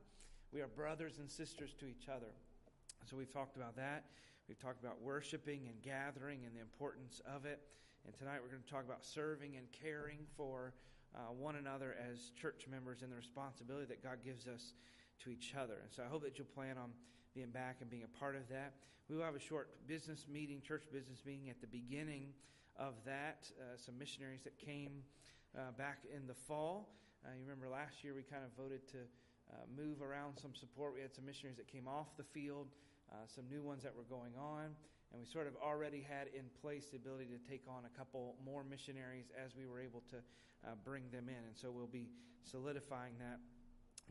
We 0.52 0.60
are 0.60 0.68
brothers 0.68 1.18
and 1.18 1.30
sisters 1.30 1.74
to 1.80 1.86
each 1.86 2.08
other. 2.08 2.32
So 3.08 3.16
we've 3.16 3.32
talked 3.32 3.56
about 3.56 3.76
that. 3.76 4.04
We've 4.48 4.58
talked 4.58 4.80
about 4.80 5.00
worshiping 5.00 5.62
and 5.66 5.80
gathering 5.82 6.40
and 6.44 6.54
the 6.54 6.60
importance 6.60 7.22
of 7.26 7.46
it. 7.46 7.60
And 8.04 8.12
tonight 8.12 8.36
we're 8.42 8.52
going 8.52 8.62
to 8.62 8.68
talk 8.68 8.84
about 8.84 9.02
serving 9.02 9.56
and 9.56 9.64
caring 9.72 10.28
for 10.36 10.74
uh, 11.16 11.32
one 11.32 11.56
another 11.56 11.96
as 11.96 12.36
church 12.36 12.68
members 12.70 13.00
and 13.00 13.10
the 13.10 13.16
responsibility 13.16 13.86
that 13.86 14.04
God 14.04 14.18
gives 14.22 14.46
us 14.46 14.74
to 15.24 15.30
each 15.30 15.54
other. 15.56 15.80
And 15.80 15.88
so 15.88 16.02
I 16.04 16.12
hope 16.12 16.22
that 16.24 16.36
you'll 16.36 16.52
plan 16.52 16.76
on 16.76 16.92
being 17.34 17.48
back 17.48 17.78
and 17.80 17.88
being 17.88 18.04
a 18.04 18.18
part 18.20 18.36
of 18.36 18.46
that. 18.50 18.74
We 19.08 19.16
will 19.16 19.24
have 19.24 19.36
a 19.36 19.40
short 19.40 19.72
business 19.88 20.26
meeting, 20.28 20.60
church 20.60 20.84
business 20.92 21.24
meeting 21.24 21.48
at 21.48 21.62
the 21.62 21.66
beginning 21.66 22.36
of 22.76 22.92
that. 23.06 23.48
Uh, 23.56 23.80
some 23.80 23.96
missionaries 23.98 24.42
that 24.44 24.58
came 24.58 25.00
uh, 25.56 25.72
back 25.78 26.04
in 26.14 26.26
the 26.26 26.34
fall. 26.34 26.92
Uh, 27.24 27.32
you 27.32 27.40
remember 27.40 27.72
last 27.72 28.04
year 28.04 28.12
we 28.12 28.22
kind 28.22 28.44
of 28.44 28.52
voted 28.52 28.86
to 28.88 29.00
uh, 29.48 29.64
move 29.72 30.02
around 30.02 30.36
some 30.36 30.52
support. 30.52 30.92
We 30.92 31.00
had 31.00 31.14
some 31.14 31.24
missionaries 31.24 31.56
that 31.56 31.72
came 31.72 31.88
off 31.88 32.12
the 32.18 32.28
field, 32.36 32.68
uh, 33.10 33.24
some 33.34 33.44
new 33.48 33.62
ones 33.62 33.82
that 33.82 33.96
were 33.96 34.04
going 34.04 34.36
on 34.36 34.76
and 35.14 35.22
we 35.22 35.30
sort 35.30 35.46
of 35.46 35.54
already 35.62 36.02
had 36.02 36.26
in 36.34 36.42
place 36.58 36.90
the 36.90 36.98
ability 36.98 37.30
to 37.30 37.38
take 37.46 37.62
on 37.70 37.86
a 37.86 37.92
couple 37.94 38.34
more 38.42 38.66
missionaries 38.66 39.30
as 39.38 39.54
we 39.54 39.62
were 39.62 39.78
able 39.78 40.02
to 40.10 40.18
uh, 40.66 40.74
bring 40.82 41.06
them 41.14 41.30
in. 41.30 41.38
And 41.38 41.54
so 41.54 41.70
we'll 41.70 41.86
be 41.86 42.10
solidifying 42.42 43.14
that 43.22 43.38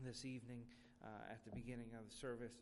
this 0.00 0.24
evening 0.24 0.64
uh, 1.04 1.28
at 1.28 1.44
the 1.44 1.52
beginning 1.52 1.92
of 1.92 2.08
the 2.08 2.16
service, 2.16 2.56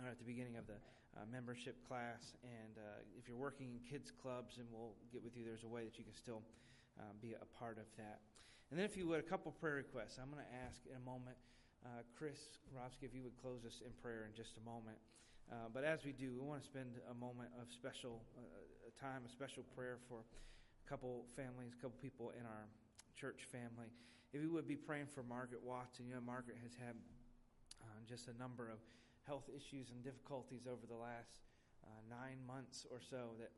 or 0.00 0.08
at 0.08 0.16
the 0.16 0.24
beginning 0.24 0.56
of 0.56 0.64
the 0.64 0.80
uh, 1.12 1.28
membership 1.28 1.76
class. 1.84 2.32
And 2.40 2.80
uh, 2.80 3.04
if 3.20 3.28
you're 3.28 3.36
working 3.36 3.76
in 3.76 3.84
kids' 3.84 4.08
clubs, 4.16 4.56
and 4.56 4.64
we'll 4.72 4.96
get 5.12 5.20
with 5.20 5.36
you, 5.36 5.44
there's 5.44 5.68
a 5.68 5.68
way 5.68 5.84
that 5.84 6.00
you 6.00 6.08
can 6.08 6.16
still 6.16 6.40
uh, 6.96 7.12
be 7.20 7.36
a 7.36 7.48
part 7.60 7.76
of 7.76 7.84
that. 8.00 8.24
And 8.72 8.80
then, 8.80 8.88
if 8.88 8.96
you 8.96 9.04
would, 9.12 9.20
a 9.20 9.28
couple 9.28 9.52
prayer 9.52 9.76
requests. 9.76 10.16
I'm 10.16 10.32
going 10.32 10.40
to 10.40 10.54
ask 10.64 10.80
in 10.88 10.96
a 10.96 11.04
moment. 11.04 11.36
Uh, 11.84 12.00
Chris 12.16 12.58
Rovsky, 12.72 13.04
if 13.04 13.12
you 13.12 13.22
would 13.22 13.36
close 13.36 13.68
us 13.68 13.84
in 13.84 13.92
prayer 14.00 14.24
in 14.24 14.32
just 14.32 14.56
a 14.56 14.64
moment. 14.64 14.96
Uh, 15.48 15.72
but 15.72 15.80
as 15.80 16.04
we 16.04 16.12
do, 16.12 16.28
we 16.36 16.44
want 16.44 16.60
to 16.60 16.66
spend 16.66 16.92
a 17.08 17.16
moment 17.16 17.48
of 17.56 17.72
special 17.72 18.20
uh, 18.36 18.92
time, 19.00 19.24
a 19.24 19.32
special 19.32 19.64
prayer 19.72 19.96
for 20.04 20.20
a 20.20 20.84
couple 20.84 21.24
families, 21.32 21.72
a 21.72 21.80
couple 21.80 21.96
people 22.04 22.36
in 22.36 22.44
our 22.44 22.68
church 23.16 23.48
family. 23.48 23.88
If 24.36 24.44
you 24.44 24.52
would 24.52 24.68
be 24.68 24.76
praying 24.76 25.08
for 25.08 25.24
Margaret 25.24 25.64
Watson, 25.64 26.04
you 26.04 26.12
know, 26.12 26.20
Margaret 26.20 26.60
has 26.60 26.76
had 26.76 26.92
uh, 27.80 28.00
just 28.04 28.28
a 28.28 28.36
number 28.36 28.68
of 28.68 28.76
health 29.24 29.48
issues 29.48 29.88
and 29.88 30.04
difficulties 30.04 30.68
over 30.68 30.84
the 30.84 31.00
last 31.00 31.32
uh, 31.80 31.96
nine 32.12 32.36
months 32.44 32.84
or 32.92 33.00
so 33.00 33.32
that 33.40 33.52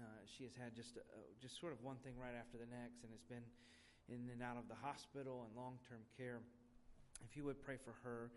uh, 0.00 0.24
she 0.24 0.48
has 0.48 0.56
had 0.56 0.72
just 0.72 0.96
just 1.36 1.60
sort 1.60 1.76
of 1.76 1.78
one 1.84 2.00
thing 2.00 2.16
right 2.16 2.34
after 2.34 2.56
the 2.56 2.66
next, 2.66 3.04
and 3.04 3.12
has 3.12 3.22
been 3.28 3.44
in 4.08 4.24
and 4.32 4.40
out 4.40 4.56
of 4.56 4.66
the 4.72 4.74
hospital 4.74 5.44
and 5.44 5.52
long 5.52 5.76
term 5.84 6.00
care. 6.16 6.40
If 7.20 7.36
you 7.36 7.44
would 7.44 7.60
pray 7.60 7.76
for 7.76 7.92
her. 8.02 8.32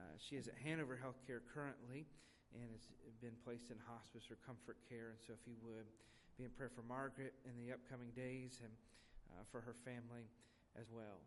Uh, 0.00 0.16
she 0.16 0.40
is 0.40 0.48
at 0.48 0.56
Hanover 0.64 0.96
Healthcare 0.96 1.44
currently 1.44 2.08
and 2.56 2.64
has 2.72 2.88
been 3.20 3.36
placed 3.44 3.68
in 3.68 3.76
hospice 3.84 4.32
or 4.32 4.40
comfort 4.48 4.80
care. 4.88 5.12
And 5.12 5.20
so, 5.20 5.36
if 5.36 5.44
you 5.44 5.60
would 5.60 5.84
be 6.40 6.48
in 6.48 6.52
prayer 6.56 6.72
for 6.72 6.80
Margaret 6.88 7.36
in 7.44 7.52
the 7.60 7.68
upcoming 7.76 8.08
days 8.16 8.64
and 8.64 8.72
uh, 9.36 9.44
for 9.52 9.60
her 9.60 9.76
family 9.84 10.24
as 10.80 10.88
well. 10.88 11.20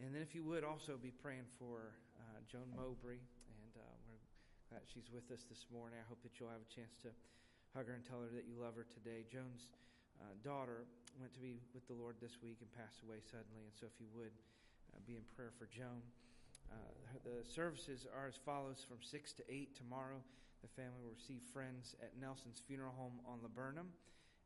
And 0.00 0.16
then, 0.16 0.24
if 0.24 0.32
you 0.32 0.40
would 0.48 0.64
also 0.64 0.96
be 0.96 1.12
praying 1.12 1.44
for 1.60 1.92
uh, 2.16 2.40
Joan 2.48 2.72
Mowbray, 2.72 3.20
and 3.20 3.72
uh, 3.76 3.84
we're 4.08 4.24
glad 4.72 4.88
she's 4.88 5.12
with 5.12 5.28
us 5.28 5.44
this 5.44 5.68
morning. 5.68 6.00
I 6.00 6.06
hope 6.08 6.24
that 6.24 6.40
you'll 6.40 6.52
have 6.52 6.64
a 6.64 6.72
chance 6.72 6.96
to 7.04 7.12
hug 7.76 7.92
her 7.92 7.94
and 8.00 8.04
tell 8.04 8.24
her 8.24 8.32
that 8.32 8.48
you 8.48 8.56
love 8.56 8.80
her 8.80 8.88
today. 8.88 9.28
Joan's 9.28 9.68
uh, 10.24 10.32
daughter 10.40 10.88
went 11.20 11.36
to 11.36 11.42
be 11.44 11.60
with 11.76 11.84
the 11.84 11.96
Lord 11.96 12.16
this 12.24 12.40
week 12.40 12.64
and 12.64 12.68
passed 12.72 13.04
away 13.04 13.20
suddenly. 13.28 13.68
And 13.68 13.76
so, 13.76 13.84
if 13.84 13.96
you 14.00 14.08
would 14.16 14.32
be 15.04 15.20
in 15.20 15.24
prayer 15.36 15.52
for 15.60 15.68
Joan. 15.68 16.00
Uh, 16.70 16.92
the 17.24 17.44
services 17.44 18.06
are 18.06 18.26
as 18.28 18.36
follows 18.36 18.84
from 18.86 18.98
6 19.00 19.32
to 19.38 19.42
8 19.48 19.76
tomorrow. 19.76 20.22
The 20.62 20.68
family 20.68 20.98
will 21.02 21.14
receive 21.14 21.42
friends 21.52 21.94
at 22.02 22.18
Nelson's 22.18 22.62
Funeral 22.66 22.94
Home 22.96 23.20
on 23.26 23.38
Laburnum, 23.42 23.90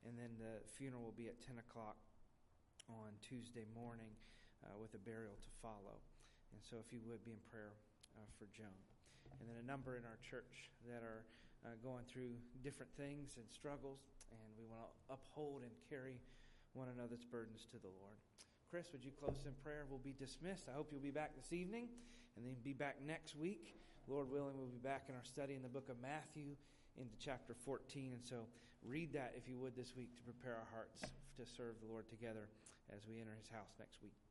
and 0.04 0.18
then 0.18 0.32
the 0.36 0.60
funeral 0.68 1.02
will 1.02 1.16
be 1.16 1.28
at 1.28 1.40
10 1.40 1.56
o'clock 1.58 1.96
on 2.88 3.14
Tuesday 3.22 3.64
morning 3.72 4.10
uh, 4.64 4.76
with 4.76 4.92
a 4.94 5.02
burial 5.02 5.36
to 5.40 5.50
follow. 5.62 6.00
And 6.52 6.60
so, 6.60 6.76
if 6.82 6.92
you 6.92 6.98
would 7.06 7.22
be 7.22 7.30
in 7.30 7.42
prayer 7.46 7.78
uh, 8.18 8.26
for 8.36 8.50
Joan. 8.50 8.74
And 9.38 9.48
then 9.48 9.56
a 9.62 9.66
number 9.66 9.96
in 9.96 10.04
our 10.04 10.18
church 10.20 10.68
that 10.84 11.00
are 11.06 11.22
uh, 11.64 11.78
going 11.80 12.04
through 12.10 12.34
different 12.64 12.90
things 12.96 13.38
and 13.38 13.46
struggles, 13.48 14.02
and 14.32 14.48
we 14.58 14.66
want 14.66 14.84
to 14.84 14.92
uphold 15.14 15.62
and 15.62 15.72
carry 15.88 16.18
one 16.72 16.88
another's 16.90 17.24
burdens 17.24 17.66
to 17.70 17.78
the 17.78 17.92
Lord. 18.00 18.18
Chris, 18.70 18.86
would 18.92 19.02
you 19.02 19.10
close 19.18 19.50
in 19.50 19.52
prayer? 19.66 19.82
We'll 19.90 19.98
be 19.98 20.14
dismissed. 20.14 20.70
I 20.70 20.76
hope 20.78 20.90
you'll 20.92 21.02
be 21.02 21.10
back 21.10 21.34
this 21.34 21.52
evening 21.52 21.88
and 22.36 22.46
then 22.46 22.54
be 22.62 22.72
back 22.72 23.02
next 23.04 23.34
week. 23.34 23.74
Lord 24.06 24.30
willing, 24.30 24.54
we'll 24.56 24.70
be 24.70 24.78
back 24.78 25.06
in 25.08 25.16
our 25.16 25.24
study 25.26 25.58
in 25.58 25.62
the 25.62 25.68
book 25.68 25.88
of 25.90 25.98
Matthew 26.00 26.54
into 26.96 27.10
chapter 27.18 27.56
14. 27.66 28.12
And 28.14 28.22
so 28.22 28.46
read 28.86 29.12
that, 29.14 29.34
if 29.36 29.48
you 29.48 29.58
would, 29.58 29.74
this 29.74 29.96
week 29.96 30.14
to 30.18 30.22
prepare 30.22 30.54
our 30.54 30.70
hearts 30.70 31.02
to 31.02 31.42
serve 31.42 31.82
the 31.82 31.90
Lord 31.90 32.08
together 32.08 32.46
as 32.94 33.02
we 33.10 33.18
enter 33.18 33.34
his 33.34 33.50
house 33.50 33.74
next 33.80 33.98
week. 34.02 34.29